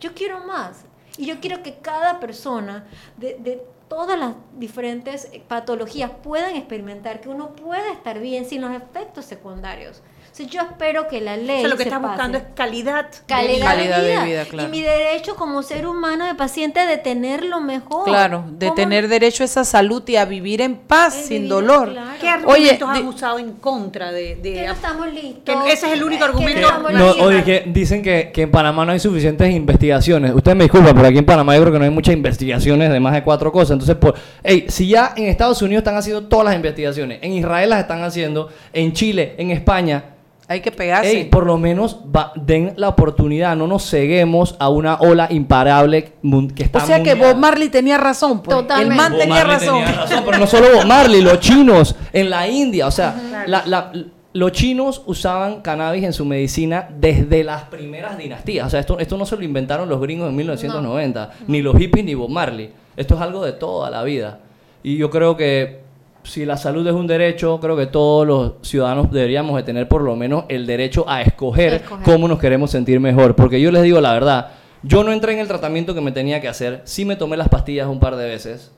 yo 0.00 0.12
quiero 0.12 0.40
más. 0.44 0.84
Y 1.16 1.26
yo 1.26 1.38
quiero 1.38 1.62
que 1.62 1.76
cada 1.78 2.18
persona 2.18 2.88
de, 3.16 3.36
de 3.38 3.64
todas 3.86 4.18
las 4.18 4.34
diferentes 4.56 5.30
patologías 5.46 6.10
puedan 6.20 6.56
experimentar 6.56 7.20
que 7.20 7.28
uno 7.28 7.54
puede 7.54 7.92
estar 7.92 8.18
bien 8.18 8.44
sin 8.44 8.60
los 8.60 8.72
efectos 8.72 9.24
secundarios. 9.24 10.02
Yo 10.46 10.62
espero 10.62 11.08
que 11.08 11.20
la 11.20 11.36
ley 11.36 11.58
O 11.58 11.60
sea, 11.60 11.68
lo 11.68 11.76
que 11.76 11.82
se 11.84 11.88
estás 11.88 12.00
pase. 12.00 12.12
buscando 12.12 12.38
es 12.38 12.44
calidad. 12.54 13.06
de 13.10 13.16
calidad, 13.26 13.54
vida. 13.56 13.64
Calidad 13.66 13.96
de, 14.00 14.02
de 14.06 14.10
vida. 14.12 14.24
vida, 14.24 14.44
claro. 14.44 14.68
Y 14.68 14.70
mi 14.70 14.82
derecho 14.82 15.36
como 15.36 15.62
ser 15.62 15.86
humano 15.86 16.26
de 16.26 16.34
paciente 16.34 16.80
de 16.86 16.96
tenerlo 16.98 17.60
mejor. 17.60 18.04
Claro, 18.04 18.44
de 18.50 18.66
¿Cómo 18.66 18.74
tener 18.76 19.08
derecho 19.08 19.42
a 19.42 19.46
esa 19.46 19.64
salud 19.64 20.02
y 20.08 20.16
a 20.16 20.24
vivir 20.24 20.60
en 20.60 20.76
paz, 20.76 21.16
Es 21.16 21.26
sin 21.26 21.36
vivir, 21.38 21.48
dolor. 21.50 21.92
claro. 21.92 22.10
¿Qué 22.20 22.26
Oye, 22.46 22.70
argumentos 22.70 22.92
di- 22.92 22.98
han 23.00 23.06
usado 23.08 23.38
en 23.38 23.52
contra 23.54 24.12
de...? 24.12 24.36
de- 24.36 24.52
Que 24.54 24.66
no 24.66 24.72
estamos 24.72 25.12
listos. 25.12 25.64
Que 25.64 25.72
ese 25.72 25.86
es 25.86 25.92
el 25.92 26.02
único 26.04 26.24
Que 26.24 26.32
no 26.32 26.38
argumento. 26.38 26.60
estamos 26.68 26.92
No, 26.92 27.10
oye, 27.24 27.44
que 27.44 27.64
dicen 27.66 28.02
que, 28.02 28.30
que 28.32 28.42
en 28.42 28.50
Panamá 28.50 28.84
no 28.84 28.92
hay 28.92 29.00
suficientes 29.00 29.50
investigaciones. 29.50 30.32
Ustedes 30.34 30.56
me 30.56 30.64
disculpan, 30.64 30.94
pero 30.94 31.08
aquí 31.08 31.18
en 31.18 31.26
Panamá 31.26 31.54
yo 31.56 31.62
creo 31.62 31.72
que 31.72 31.78
no 31.78 31.84
hay 31.84 31.90
muchas 31.90 32.14
investigaciones 32.14 32.90
de 32.90 33.00
más 33.00 33.12
de 33.14 33.22
cuatro 33.22 33.50
cosas. 33.52 33.72
Entonces, 33.72 33.96
por, 33.96 34.14
hey, 34.42 34.66
si 34.68 34.88
ya 34.88 35.12
en 35.16 35.24
Estados 35.26 35.60
Unidos 35.62 35.80
están 35.82 35.96
haciendo 35.96 36.24
todas 36.28 36.46
las 36.46 36.54
investigaciones, 36.54 37.18
en 37.22 37.32
Israel 37.32 37.70
las 37.70 37.80
están 37.80 38.02
haciendo, 38.02 38.48
en 38.72 38.92
Chile, 38.92 39.34
en 39.38 39.50
España, 39.50 40.04
Hay 40.50 40.60
que 40.60 40.72
pegarse. 40.72 41.10
Ey, 41.10 41.24
por 41.26 41.44
lo 41.44 41.58
menos 41.58 41.98
va- 42.14 42.32
den 42.34 42.72
la 42.76 42.88
oportunidad, 42.88 43.54
no 43.54 43.66
nos 43.66 43.88
ceguemos 43.88 44.56
a 44.58 44.70
una 44.70 44.94
ola 44.96 45.26
imparable 45.30 46.12
que 46.54 46.62
está 46.62 46.82
o 46.82 46.86
sea 46.86 47.02
que. 47.02 47.14
Bob 47.14 47.36
Marley 47.36 47.68
tenía 47.68 47.98
razón. 47.98 48.40
Pues. 48.42 48.56
Totalmente. 48.56 48.94
El 48.94 48.96
man 48.96 49.12
Bob 49.12 49.20
tenía 49.20 49.34
Marley 49.44 49.54
razón. 49.58 49.84
tenía 49.84 50.00
razón, 50.00 50.22
pero 50.24 50.38
no 50.38 50.46
solo 50.46 50.68
Bob 50.74 50.86
Marley, 50.86 51.20
los 51.20 51.38
chinos 51.40 51.94
en 52.12 52.30
la 52.30 52.48
India, 52.48 52.86
o 52.86 52.90
sea, 52.90 53.44
la- 53.46 53.64
la- 53.66 53.92
los 54.32 54.52
chinos 54.52 55.02
usaban 55.06 55.60
cannabis 55.62 56.04
en 56.04 56.12
su 56.12 56.24
medicina 56.24 56.88
desde 56.98 57.44
las 57.44 57.64
primeras 57.64 58.16
dinastías. 58.16 58.66
O 58.68 58.70
sea, 58.70 58.80
esto, 58.80 58.98
esto 59.00 59.16
no 59.18 59.26
se 59.26 59.36
lo 59.36 59.42
inventaron 59.44 59.88
los 59.88 60.00
gringos 60.00 60.28
en 60.30 60.36
1990, 60.36 61.30
ni 61.46 61.60
los 61.60 61.76
hippies 61.76 62.04
ni 62.06 62.14
Bob 62.14 62.30
Marley. 62.30 62.70
Esto 62.96 63.16
es 63.16 63.20
algo 63.20 63.44
de 63.44 63.52
toda 63.52 63.90
la 63.90 64.02
vida. 64.02 64.38
Y 64.82 64.96
yo 64.96 65.10
creo 65.10 65.36
que 65.36 65.80
si 66.22 66.44
la 66.44 66.56
salud 66.56 66.86
es 66.86 66.92
un 66.92 67.06
derecho, 67.06 67.58
creo 67.60 67.76
que 67.76 67.86
todos 67.86 68.26
los 68.26 68.52
ciudadanos 68.62 69.10
deberíamos 69.10 69.56
de 69.56 69.62
tener 69.62 69.88
por 69.88 70.02
lo 70.02 70.16
menos 70.16 70.44
el 70.48 70.66
derecho 70.66 71.08
a 71.08 71.22
escoger, 71.22 71.74
Escoger. 71.74 72.04
cómo 72.04 72.28
nos 72.28 72.38
queremos 72.38 72.70
sentir 72.70 73.00
mejor. 73.00 73.34
Porque 73.34 73.60
yo 73.60 73.70
les 73.72 73.82
digo 73.82 74.00
la 74.00 74.12
verdad, 74.12 74.50
yo 74.82 75.02
no 75.04 75.12
entré 75.12 75.32
en 75.32 75.38
el 75.40 75.48
tratamiento 75.48 75.94
que 75.94 76.00
me 76.00 76.12
tenía 76.12 76.40
que 76.40 76.48
hacer, 76.48 76.82
sí 76.84 77.04
me 77.04 77.16
tomé 77.16 77.36
las 77.36 77.48
pastillas 77.48 77.88
un 77.88 77.98
par 78.00 78.16
de 78.16 78.26
veces 78.26 78.72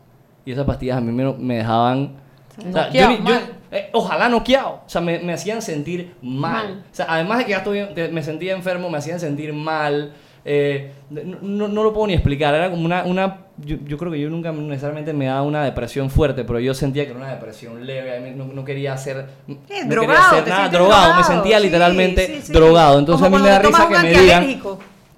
y 0.45 0.53
esas 0.53 0.64
pastillas 0.64 0.99
a 0.99 1.01
mí 1.01 1.12
me, 1.12 1.32
me 1.34 1.57
dejaban... 1.57 2.16
o 2.59 2.72
sea, 2.72 2.91
yo 2.91 3.11
Noqueado, 3.11 3.41
eh, 3.72 3.88
ojalá 3.93 4.28
noqueado, 4.28 4.80
o 4.84 4.88
sea, 4.88 5.01
me, 5.01 5.18
me 5.20 5.32
hacían 5.32 5.62
sentir 5.62 6.14
mal. 6.22 6.53
Mal. 6.53 6.84
O 6.91 6.95
sea, 6.95 7.07
además 7.09 7.38
de 7.38 7.45
que 7.45 7.51
ya 7.51 7.59
estoy, 7.59 7.86
me 8.11 8.22
sentía 8.22 8.55
enfermo, 8.55 8.91
me 8.91 8.99
hacían 8.99 9.20
sentir 9.20 9.53
mal. 9.53 10.12
Eh, 10.53 10.90
no, 11.11 11.20
no- 11.42 11.68
no 11.68 11.84
lo 11.84 11.92
puedo 11.92 12.09
ni 12.09 12.14
explicar, 12.14 12.53
era 12.55 12.70
como 12.70 12.84
una... 12.84 13.05
una 13.05 13.36
yo, 13.59 13.76
yo 13.86 13.96
creo 13.98 14.11
que 14.11 14.18
yo 14.18 14.28
nunca 14.30 14.51
necesariamente 14.51 15.12
me 15.12 15.26
daba 15.26 15.42
una 15.42 15.62
depresión 15.62 16.11
fuerte, 16.11 16.42
pero 16.44 16.59
yo 16.59 16.74
sentía 16.74 17.05
que 17.05 17.11
era 17.11 17.20
una 17.20 17.30
depresión 17.30 17.86
leve, 17.86 18.32
no, 18.34 18.46
no 18.46 18.64
quería 18.64 18.94
hacer, 18.94 19.26
no 19.46 19.59
quería 19.68 19.84
drogado, 19.86 20.18
hacer 20.18 20.44
te 20.44 20.51
nada, 20.51 20.68
drogado, 20.68 21.14
me 21.14 21.22
sentía 21.24 21.59
sí, 21.59 21.64
literalmente 21.66 22.26
sí, 22.26 22.40
sí. 22.46 22.53
drogado, 22.53 22.98
entonces 22.98 23.22
Como 23.24 23.36
a 23.36 23.38
mí 23.38 23.44
me 23.44 23.51
da 23.51 23.59
risa 23.61 23.88
que 23.88 23.98
me 23.98 24.11
digan... 24.12 24.62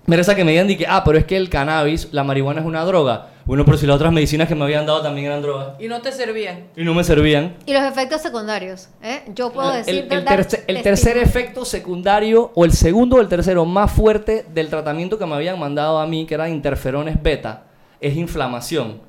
Me 0.05 0.17
reza 0.17 0.35
que 0.35 0.45
me 0.45 0.51
digan 0.51 0.67
de 0.67 0.77
que, 0.77 0.87
ah, 0.87 1.03
pero 1.05 1.17
es 1.17 1.25
que 1.25 1.37
el 1.37 1.49
cannabis, 1.49 2.09
la 2.13 2.25
marihuana 2.25 2.61
es 2.61 2.67
una 2.67 2.85
droga. 2.85 3.29
Bueno, 3.45 3.65
pero 3.65 3.77
si 3.77 3.87
las 3.87 3.97
otras 3.97 4.13
medicinas 4.13 4.47
que 4.49 4.55
me 4.55 4.65
habían 4.65 4.87
dado 4.87 5.03
también 5.03 5.27
eran 5.27 5.43
drogas 5.43 5.71
Y 5.81 5.89
no 5.89 6.01
te 6.01 6.13
servían. 6.13 6.69
y 6.77 6.85
no 6.85 6.95
me 6.95 7.03
servían. 7.05 7.57
Y 7.67 7.73
los 7.73 7.83
efectos 7.83 8.23
secundarios, 8.23 8.89
¿eh? 9.03 9.23
Yo 9.35 9.53
puedo 9.53 9.71
El, 9.73 9.79
decir... 9.85 10.07
el 10.11 10.25
dar 10.25 10.39
terce- 10.41 10.65
el 10.67 10.83
tercer 10.83 11.17
efecto 11.19 11.65
secundario, 11.65 12.53
o 12.55 12.65
el 12.65 12.73
segundo 12.73 13.17
o 13.17 13.21
el 13.21 13.29
tercero 13.29 13.65
más 13.65 13.91
fuerte 13.91 14.47
del 14.55 14.69
tratamiento 14.69 15.19
que 15.19 15.27
me 15.27 15.35
habían 15.35 15.59
mandado 15.59 15.99
a 15.99 16.07
mí, 16.07 16.25
que 16.27 16.35
era 16.35 16.49
interferones 16.49 17.21
beta, 17.23 17.65
es 18.01 18.17
inflamación. 18.17 19.01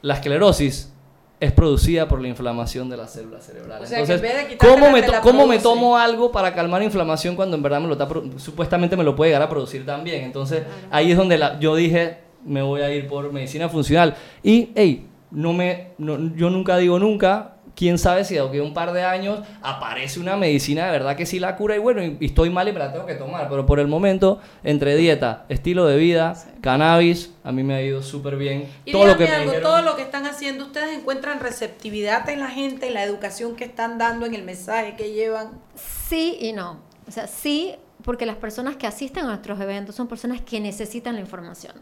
La 0.00 0.14
esclerosis 0.14 0.90
es 1.38 1.52
producida 1.52 2.06
por 2.08 2.20
la 2.22 2.28
inflamación 2.28 2.88
de 2.88 2.96
las 2.96 3.12
células 3.12 3.44
cerebrales. 3.44 3.84
O 3.84 3.86
sea, 3.86 3.96
que 3.98 4.02
Entonces, 4.04 4.16
en 4.16 4.22
vez 4.22 4.36
de 4.44 4.52
quitártela, 4.52 4.72
¿cómo, 4.80 4.92
me 4.92 5.02
to- 5.02 5.12
cómo 5.22 5.46
me 5.46 5.58
tomo 5.58 5.98
algo 5.98 6.30
para 6.32 6.54
calmar 6.54 6.82
inflamación 6.82 7.34
cuando 7.36 7.56
en 7.56 7.62
verdad 7.62 7.80
me 7.80 7.88
lo 7.88 7.92
está 7.94 8.08
supuestamente 8.38 8.96
me 8.96 9.04
lo 9.04 9.14
puede 9.16 9.30
llegar 9.30 9.42
a 9.42 9.48
producir 9.48 9.84
también? 9.84 10.24
Entonces, 10.24 10.62
ahí 10.90 11.10
es 11.10 11.16
donde 11.16 11.38
la- 11.38 11.58
yo 11.58 11.74
dije, 11.74 12.18
me 12.44 12.62
voy 12.62 12.80
a 12.82 12.92
ir 12.94 13.06
por 13.06 13.32
medicina 13.32 13.68
funcional. 13.68 14.14
Y, 14.42 14.70
hey, 14.74 15.06
no 15.30 15.52
me, 15.52 15.88
no- 15.98 16.34
yo 16.36 16.50
nunca 16.50 16.76
digo 16.78 16.98
nunca. 16.98 17.48
Quién 17.74 17.96
sabe 17.96 18.22
si 18.26 18.34
de 18.34 18.40
aquí 18.40 18.58
a 18.58 18.62
un 18.62 18.74
par 18.74 18.92
de 18.92 19.02
años 19.02 19.40
aparece 19.62 20.20
una 20.20 20.36
medicina 20.36 20.84
de 20.84 20.90
verdad 20.92 21.16
que 21.16 21.24
sí 21.24 21.38
la 21.40 21.56
cura 21.56 21.74
y 21.74 21.78
bueno, 21.78 22.04
y, 22.04 22.18
y 22.20 22.26
estoy 22.26 22.50
mal 22.50 22.68
y 22.68 22.72
me 22.72 22.78
la 22.78 22.92
tengo 22.92 23.06
que 23.06 23.14
tomar. 23.14 23.48
Pero 23.48 23.64
por 23.64 23.80
el 23.80 23.88
momento, 23.88 24.40
entre 24.62 24.94
dieta, 24.94 25.46
estilo 25.48 25.86
de 25.86 25.96
vida, 25.96 26.34
cannabis, 26.60 27.32
a 27.42 27.50
mí 27.50 27.62
me 27.62 27.74
ha 27.74 27.80
ido 27.82 28.02
súper 28.02 28.36
bien. 28.36 28.68
Y 28.84 28.92
todo 28.92 29.06
lo 29.06 29.16
que 29.16 29.26
algo, 29.26 29.52
dijeron- 29.52 29.62
todo 29.62 29.80
lo 29.80 29.96
que 29.96 30.02
están 30.02 30.26
haciendo, 30.26 30.66
¿ustedes 30.66 30.98
encuentran 30.98 31.40
receptividad 31.40 32.28
en 32.28 32.40
la 32.40 32.48
gente, 32.48 32.88
en 32.88 32.94
la 32.94 33.04
educación 33.04 33.56
que 33.56 33.64
están 33.64 33.96
dando, 33.96 34.26
en 34.26 34.34
el 34.34 34.42
mensaje 34.42 34.94
que 34.94 35.14
llevan? 35.14 35.52
Sí 35.74 36.36
y 36.40 36.52
no. 36.52 36.78
O 37.08 37.10
sea, 37.10 37.26
sí, 37.26 37.74
porque 38.04 38.26
las 38.26 38.36
personas 38.36 38.76
que 38.76 38.86
asisten 38.86 39.24
a 39.24 39.28
nuestros 39.28 39.58
eventos 39.60 39.94
son 39.94 40.08
personas 40.08 40.42
que 40.42 40.60
necesitan 40.60 41.14
la 41.14 41.20
información. 41.22 41.72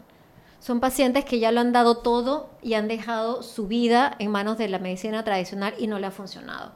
Son 0.61 0.79
pacientes 0.79 1.25
que 1.25 1.39
ya 1.39 1.51
lo 1.51 1.59
han 1.59 1.71
dado 1.71 1.97
todo 1.97 2.51
y 2.61 2.75
han 2.75 2.87
dejado 2.87 3.41
su 3.41 3.65
vida 3.65 4.15
en 4.19 4.29
manos 4.29 4.59
de 4.59 4.69
la 4.69 4.77
medicina 4.77 5.23
tradicional 5.23 5.73
y 5.79 5.87
no 5.87 5.97
le 5.97 6.05
ha 6.05 6.11
funcionado. 6.11 6.73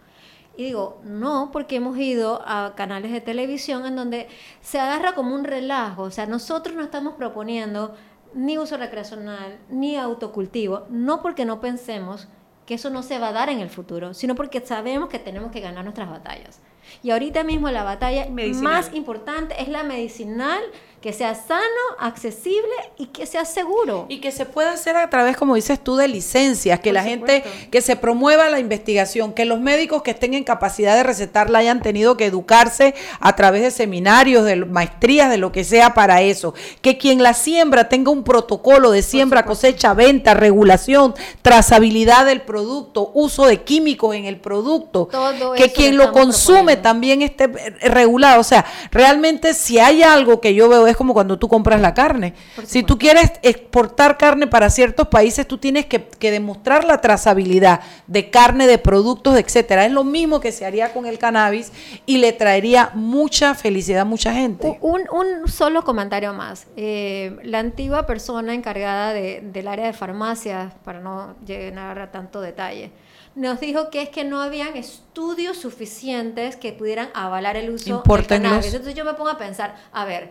Y 0.57 0.63
digo, 0.63 0.99
no, 1.03 1.51
porque 1.53 1.75
hemos 1.75 1.95
ido 1.95 2.41
a 2.47 2.73
canales 2.75 3.11
de 3.11 3.21
televisión 3.21 3.85
en 3.85 3.95
donde 3.95 4.27
se 4.61 4.79
agarra 4.79 5.13
como 5.13 5.35
un 5.35 5.43
relajo. 5.43 6.01
O 6.01 6.09
sea, 6.09 6.25
nosotros 6.25 6.75
no 6.75 6.81
estamos 6.81 7.13
proponiendo 7.13 7.93
ni 8.33 8.57
uso 8.57 8.75
recreacional, 8.75 9.59
ni 9.69 9.97
autocultivo, 9.97 10.87
no 10.89 11.21
porque 11.21 11.45
no 11.45 11.61
pensemos 11.61 12.27
que 12.65 12.73
eso 12.73 12.89
no 12.89 13.03
se 13.03 13.19
va 13.19 13.27
a 13.27 13.33
dar 13.33 13.49
en 13.49 13.59
el 13.59 13.69
futuro, 13.69 14.15
sino 14.15 14.33
porque 14.33 14.61
sabemos 14.61 15.09
que 15.09 15.19
tenemos 15.19 15.51
que 15.51 15.61
ganar 15.61 15.83
nuestras 15.83 16.09
batallas. 16.09 16.59
Y 17.03 17.11
ahorita 17.11 17.43
mismo 17.43 17.69
la 17.69 17.83
batalla 17.83 18.27
Medicinal. 18.29 18.73
más 18.73 18.93
importante 18.93 19.61
es 19.61 19.67
la 19.67 19.83
medicinal, 19.83 20.61
que 21.05 21.13
sea 21.13 21.35
sano, 21.35 21.61
accesible 21.99 22.73
y 22.97 23.05
que 23.05 23.27
sea 23.27 23.45
seguro. 23.45 24.07
Y 24.09 24.21
que 24.21 24.31
se 24.31 24.47
pueda 24.47 24.71
hacer 24.71 24.97
a 24.97 25.07
través, 25.07 25.37
como 25.37 25.53
dices 25.53 25.79
tú, 25.79 25.97
de 25.97 26.07
licencias, 26.07 26.79
que 26.79 26.89
Por 26.89 26.95
la 26.95 27.03
gente, 27.03 27.43
que 27.69 27.81
se 27.81 27.95
promueva 27.95 28.49
la 28.49 28.57
investigación, 28.57 29.31
que 29.31 29.45
los 29.45 29.59
médicos 29.59 30.01
que 30.01 30.09
estén 30.09 30.33
en 30.33 30.43
capacidad 30.43 30.95
de 30.95 31.03
recetarla 31.03 31.59
hayan 31.59 31.83
tenido 31.83 32.17
que 32.17 32.25
educarse 32.25 32.95
a 33.19 33.35
través 33.35 33.61
de 33.61 33.69
seminarios, 33.69 34.45
de 34.45 34.55
maestrías, 34.65 35.29
de 35.29 35.37
lo 35.37 35.51
que 35.51 35.63
sea 35.63 35.93
para 35.93 36.23
eso. 36.23 36.55
Que 36.81 36.97
quien 36.97 37.21
la 37.21 37.35
siembra 37.35 37.87
tenga 37.87 38.09
un 38.09 38.23
protocolo 38.23 38.89
de 38.89 39.03
siembra, 39.03 39.45
cosecha, 39.45 39.93
venta, 39.93 40.33
regulación, 40.33 41.13
trazabilidad 41.43 42.25
del 42.25 42.41
producto, 42.41 43.11
uso 43.13 43.45
de 43.45 43.61
químicos 43.61 44.15
en 44.15 44.25
el 44.25 44.39
producto. 44.39 45.07
Todo 45.11 45.53
que 45.53 45.71
quien 45.71 45.97
lo 45.97 46.11
consume 46.11 46.77
proponiendo. 46.77 46.81
también 46.81 47.21
esté 47.21 47.43
eh, 47.43 47.89
regulado. 47.89 48.41
O 48.41 48.43
sea, 48.43 48.65
realmente 48.89 49.53
si 49.53 49.77
hay 49.77 50.01
algo 50.01 50.41
que 50.41 50.55
yo 50.55 50.67
veo 50.67 50.87
es 50.87 50.94
como 50.95 51.13
cuando 51.13 51.37
tú 51.39 51.47
compras 51.47 51.81
la 51.81 51.93
carne. 51.93 52.33
Si 52.65 52.83
tú 52.83 52.97
quieres 52.97 53.31
exportar 53.41 54.17
carne 54.17 54.47
para 54.47 54.69
ciertos 54.69 55.07
países, 55.07 55.47
tú 55.47 55.57
tienes 55.57 55.85
que, 55.85 56.03
que 56.07 56.31
demostrar 56.31 56.83
la 56.85 57.01
trazabilidad 57.01 57.81
de 58.07 58.29
carne, 58.29 58.67
de 58.67 58.77
productos, 58.77 59.37
etcétera. 59.37 59.85
Es 59.85 59.91
lo 59.91 60.03
mismo 60.03 60.39
que 60.39 60.51
se 60.51 60.65
haría 60.65 60.93
con 60.93 61.05
el 61.05 61.17
cannabis 61.19 61.71
y 62.05 62.17
le 62.17 62.33
traería 62.33 62.91
mucha 62.93 63.55
felicidad 63.55 64.01
a 64.01 64.05
mucha 64.05 64.33
gente. 64.33 64.77
Un, 64.81 65.03
un 65.11 65.47
solo 65.47 65.83
comentario 65.83 66.33
más. 66.33 66.67
Eh, 66.77 67.35
la 67.43 67.59
antigua 67.59 68.05
persona 68.05 68.53
encargada 68.53 69.13
de- 69.13 69.41
del 69.41 69.67
área 69.67 69.85
de 69.87 69.93
farmacias, 69.93 70.73
para 70.83 70.99
no 70.99 71.35
llegar 71.45 71.99
a 71.99 72.11
tanto 72.11 72.41
detalle, 72.41 72.91
nos 73.35 73.59
dijo 73.59 73.89
que 73.89 74.01
es 74.03 74.09
que 74.09 74.23
no 74.23 74.41
habían 74.41 74.77
estudios 74.77 75.57
suficientes 75.57 76.55
que 76.55 76.71
pudieran 76.71 77.09
avalar 77.13 77.57
el 77.57 77.69
uso 77.69 77.85
del 77.85 77.95
Impórtenlos. 77.95 78.49
cannabis. 78.49 78.73
Entonces 78.73 78.95
yo 78.95 79.03
me 79.03 79.13
pongo 79.13 79.29
a 79.29 79.37
pensar, 79.37 79.75
a 79.91 80.05
ver, 80.05 80.29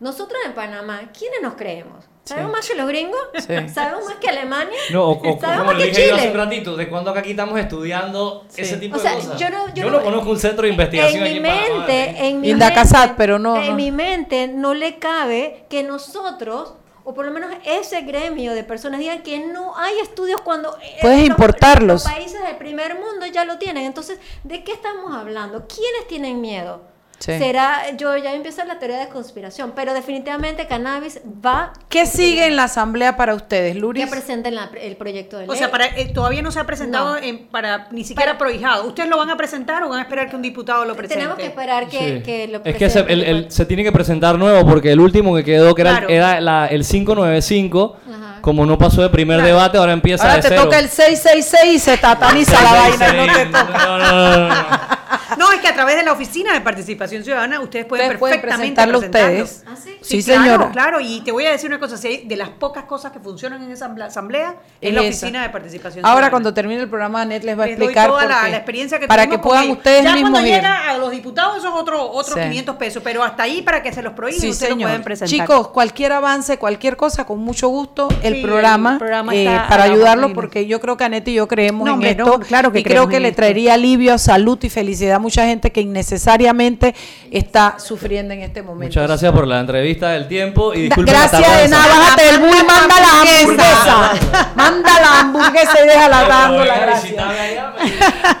nosotros 0.00 0.38
en 0.44 0.52
Panamá, 0.54 1.10
¿quiénes 1.16 1.40
nos 1.42 1.54
creemos? 1.54 2.04
¿Sabemos 2.24 2.50
Sí. 2.50 2.56
más 2.58 2.68
que 2.68 2.74
los 2.76 2.86
gringos? 2.88 3.20
Sí. 3.38 3.68
¿Sabemos 3.74 4.04
más 4.04 4.14
que 4.16 4.28
Alemania? 4.28 4.78
No, 4.92 5.04
o, 5.04 5.12
o- 5.12 5.40
¿Sabemos 5.40 5.58
como 5.60 5.64
más 5.64 5.76
le 5.78 5.84
que 5.84 5.90
dije 5.90 6.08
yo 6.08 6.14
hace 6.16 6.28
un 6.30 6.36
ratito, 6.36 6.76
¿de 6.76 6.88
cuándo 6.88 7.10
acá 7.10 7.20
aquí 7.20 7.30
estamos 7.30 7.58
estudiando 7.58 8.44
ese 8.56 8.76
tipo 8.76 8.96
O 8.96 8.98
sea, 9.00 9.12
de 9.12 9.16
cosas? 9.22 9.40
yo 9.40 9.48
no- 9.50 9.74
yo 9.74 9.84
no, 9.90 9.98
no- 9.98 10.02
conozco 10.04 10.30
un 10.30 10.38
centro 10.38 10.62
de 10.64 10.68
investigación 10.70 11.24
en 11.26 11.32
mi 11.32 11.38
en 11.38 11.42
Panamá, 11.42 11.76
mente, 11.78 12.02
¿eh? 12.02 12.28
en 12.28 12.40
mi 12.40 12.50
Inda 12.50 12.68
mente, 12.70 13.14
pero 13.16 13.38
no, 13.38 13.56
en 13.60 13.70
no. 13.70 13.74
mi 13.76 13.90
mente 13.90 14.46
no 14.48 14.74
le 14.74 14.98
cabe 14.98 15.64
que 15.70 15.82
nosotros 15.82 16.74
o 17.04 17.14
por 17.14 17.24
lo 17.24 17.32
menos 17.32 17.50
ese 17.64 18.02
gremio 18.02 18.52
de 18.52 18.62
personas 18.64 19.00
digan 19.00 19.22
que 19.22 19.38
no 19.38 19.74
hay 19.78 19.98
estudios 20.00 20.42
cuando 20.42 20.76
eh, 20.82 20.98
Puedes 21.00 21.20
los- 21.20 21.28
importarlos. 21.28 22.04
Los 22.04 22.12
países 22.12 22.42
del 22.42 22.56
primer 22.56 22.96
mundo 22.96 23.24
ya 23.24 23.46
lo 23.46 23.56
tienen. 23.56 23.86
Entonces, 23.86 24.18
¿de 24.44 24.62
qué 24.62 24.72
estamos 24.72 25.14
hablando? 25.16 25.66
¿Quiénes 25.66 26.06
tienen 26.06 26.42
miedo? 26.42 26.82
Sí. 27.18 27.36
Será, 27.36 27.82
yo 27.96 28.16
ya 28.16 28.32
empieza 28.32 28.64
la 28.64 28.78
teoría 28.78 28.98
de 28.98 29.08
conspiración, 29.08 29.72
pero 29.74 29.92
definitivamente 29.92 30.68
cannabis 30.68 31.20
va 31.44 31.72
¿Qué 31.88 32.06
sigue 32.06 32.46
en 32.46 32.54
la 32.54 32.64
asamblea 32.64 33.16
para 33.16 33.34
ustedes, 33.34 33.74
que 33.74 33.80
Luris? 33.80 34.06
presenten 34.06 34.54
la- 34.54 34.70
el 34.80 34.96
proyecto 34.96 35.36
de 35.36 35.46
ley. 35.48 35.50
O 35.52 35.58
sea, 35.58 35.68
para, 35.70 35.86
eh, 35.86 36.12
todavía 36.14 36.42
no 36.42 36.52
se 36.52 36.60
ha 36.60 36.64
presentado 36.64 37.14
No. 37.14 37.18
en- 37.20 37.48
para 37.48 37.88
ni 37.90 38.04
siquiera 38.04 38.38
prohijado. 38.38 38.84
¿Ustedes 38.86 39.08
lo 39.08 39.16
van 39.18 39.30
a 39.30 39.36
presentar 39.36 39.82
o 39.82 39.88
van 39.88 39.98
a 39.98 40.02
esperar 40.02 40.30
que 40.30 40.36
un 40.36 40.42
diputado 40.42 40.84
lo 40.84 40.94
presente? 40.94 41.16
Tenemos 41.16 41.36
que 41.38 41.46
esperar 41.46 41.88
que, 41.88 41.98
Sí. 42.18 42.22
que 42.22 42.46
lo 42.48 42.58
Es 42.64 42.76
que 42.76 42.88
se, 42.88 43.02
presenten. 43.02 43.10
el- 43.30 43.44
el- 43.44 43.50
se 43.50 43.66
tiene 43.66 43.82
que 43.82 43.90
presentar 43.90 44.38
nuevo 44.38 44.64
porque 44.70 44.92
el 44.92 45.00
último 45.00 45.34
que 45.34 45.42
quedó, 45.42 45.74
que 45.74 45.82
era, 45.82 46.04
era 46.08 46.40
la- 46.40 46.66
el 46.68 46.84
595, 46.84 47.96
Ajá. 48.08 48.38
como 48.42 48.64
no 48.64 48.78
pasó 48.78 49.02
de 49.02 49.08
primer 49.08 49.38
Claro. 49.38 49.48
debate, 49.54 49.78
ahora 49.78 49.92
empieza 49.92 50.22
Ahora 50.22 50.36
de 50.36 50.42
te 50.42 50.48
cero. 50.50 50.62
toca 50.64 50.78
el 50.78 50.88
666 50.88 51.74
y 51.74 51.78
se 51.80 51.98
tataniza 51.98 52.52
la 52.62 52.72
vaina. 52.72 53.12
No 53.26 53.32
te 53.32 53.46
toca. 53.46 53.86
No, 53.86 53.98
no, 53.98 54.38
no, 54.38 54.48
no, 54.48 54.54
no. 55.36 55.52
Es 55.52 55.60
que 55.60 55.68
a 55.68 55.74
través 55.74 55.96
de 55.96 56.02
la 56.04 56.12
Oficina 56.12 56.52
de 56.52 56.60
Participación 56.60 57.24
Ciudadana 57.24 57.60
ustedes 57.60 57.84
pueden 57.86 58.06
Ustedes 58.06 58.18
pueden 58.20 58.40
perfectamente 58.40 58.74
presentarlo 58.82 58.98
presentarlo. 59.00 59.44
ustedes. 59.44 59.64
¿Ah, 59.66 59.76
sí? 59.76 59.96
Sí, 60.00 60.22
claro, 60.24 60.42
señora. 60.44 60.70
Claro, 60.72 61.00
y 61.00 61.20
te 61.22 61.32
voy 61.32 61.44
a 61.46 61.50
decir 61.50 61.68
una 61.68 61.78
cosa, 61.78 61.96
si 61.96 62.06
hay 62.08 62.26
de 62.26 62.36
las 62.36 62.48
pocas 62.50 62.84
cosas 62.84 63.12
que 63.12 63.18
funcionan 63.20 63.62
en 63.62 63.70
esa 63.72 63.86
asamblea 64.04 64.56
es 64.80 64.88
Es 64.88 64.94
la 64.94 65.00
esa. 65.00 65.08
Oficina 65.08 65.42
de 65.42 65.50
Participación 65.50 66.04
Ahora 66.04 66.12
Ciudadana. 66.16 66.30
cuando 66.30 66.54
termine 66.54 66.80
el 66.82 66.88
programa, 66.88 67.22
Anet 67.22 67.44
les 67.44 67.58
va 67.58 67.64
a 67.64 67.66
Les 67.66 67.76
doy 67.78 67.86
explicar 67.86 68.08
toda 68.10 68.20
por 68.22 68.30
la, 68.30 68.40
qué. 68.44 68.50
la 68.50 68.56
experiencia 68.56 68.98
que 68.98 69.06
para 69.08 69.26
que 69.26 69.38
puedan 69.38 69.70
ustedes 69.70 70.04
ya 70.04 70.12
mismos 70.14 70.30
cuando 70.30 70.48
ir. 70.48 70.54
llega 70.54 70.90
a 70.90 70.98
los 70.98 71.10
diputados 71.10 71.56
eso 71.58 71.68
es 71.68 71.74
otro, 71.74 72.02
otros 72.10 72.34
Sí. 72.38 72.48
500 72.48 72.76
pesos, 72.76 73.02
pero 73.04 73.22
hasta 73.24 73.42
ahí 73.42 73.62
para 73.62 73.82
que 73.82 73.92
se 73.92 74.02
los 74.02 74.12
prohíben 74.12 74.40
Sí, 74.40 74.50
ustedes 74.50 74.70
lo 74.70 74.76
señor. 74.76 74.88
pueden 74.90 75.02
presentar. 75.02 75.28
Chicos, 75.28 75.68
cualquier 75.68 76.12
avance, 76.12 76.58
cualquier 76.58 76.96
cosa, 76.96 77.24
con 77.26 77.38
mucho 77.40 77.68
gusto, 77.68 78.08
el 78.22 78.34
Sí, 78.36 78.42
programa, 78.42 78.92
el 78.92 78.98
programa 78.98 79.34
eh, 79.34 79.44
para 79.68 79.84
a 79.84 79.86
la 79.88 79.92
ayudarlo, 79.94 80.24
orden. 80.26 80.34
porque 80.34 80.66
yo 80.66 80.80
creo 80.80 80.96
que 80.96 81.04
Anet 81.04 81.26
y 81.28 81.34
yo 81.34 81.48
creemos 81.48 81.86
No, 81.86 81.94
en 81.96 82.04
esto. 82.04 82.24
no, 82.24 82.40
claro 82.40 82.72
que 82.72 82.80
y 82.80 82.82
creo 82.82 83.08
que 83.08 83.20
le 83.20 83.32
traería 83.32 83.74
alivio, 83.74 84.16
salud 84.18 84.58
y 84.62 84.68
felicidad 84.68 85.17
mucha 85.18 85.44
gente 85.44 85.70
que 85.72 85.80
innecesariamente 85.80 86.94
está 87.30 87.78
sufriendo 87.78 88.34
en 88.34 88.40
este 88.42 88.62
momento. 88.62 88.86
Muchas 88.92 89.06
gracias 89.06 89.32
por 89.32 89.46
la 89.46 89.60
entrevista 89.60 90.10
del 90.10 90.28
tiempo 90.28 90.74
y 90.74 90.82
disculpen 90.82 91.14
la 91.14 91.28
Gracias 91.28 91.62
de 91.62 91.68
nada, 91.68 91.98
bájate 91.98 92.24
del 92.24 92.38
bus 92.40 92.56
y 92.60 92.64
manda 92.64 93.00
la 93.00 93.20
hamburguesa. 93.20 94.12
manda 94.54 95.00
la 95.00 95.20
hamburguesa 95.20 95.84
y 95.84 95.86
déjala 95.86 96.24
dando 96.28 96.64
la 96.64 96.72
Oiga, 96.74 96.78
gracia. 96.80 97.02
visítame 97.10 97.38
allá, 97.40 97.74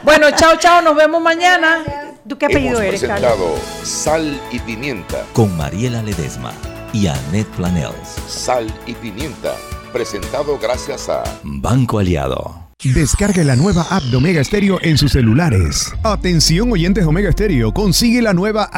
Bueno, 0.02 0.26
chao, 0.36 0.56
chao, 0.58 0.82
nos 0.82 0.94
vemos 0.96 1.20
mañana. 1.22 1.84
¿Tú 2.28 2.36
qué 2.36 2.46
apellido 2.46 2.80
eres, 2.82 3.02
Carlos? 3.02 3.38
Sal 3.82 4.38
y 4.50 4.58
Pimienta. 4.58 5.24
Con 5.32 5.56
Mariela 5.56 6.02
Ledesma 6.02 6.52
y 6.92 7.06
Annette 7.06 7.48
Planels. 7.56 8.16
Sal 8.26 8.66
y 8.86 8.92
Pimienta. 8.94 9.54
Presentado 9.92 10.58
gracias 10.58 11.08
a 11.08 11.22
Banco 11.42 11.98
Aliado. 11.98 12.67
Descargue 12.84 13.42
la 13.42 13.56
nueva 13.56 13.84
app 13.90 14.04
de 14.04 14.16
Omega 14.18 14.44
Stereo 14.44 14.78
en 14.82 14.98
sus 14.98 15.10
celulares. 15.10 15.92
Atención 16.04 16.70
oyentes 16.70 17.04
Omega 17.04 17.32
Stereo, 17.32 17.72
consigue 17.74 18.22
la 18.22 18.34
nueva 18.34 18.70
app 18.72 18.76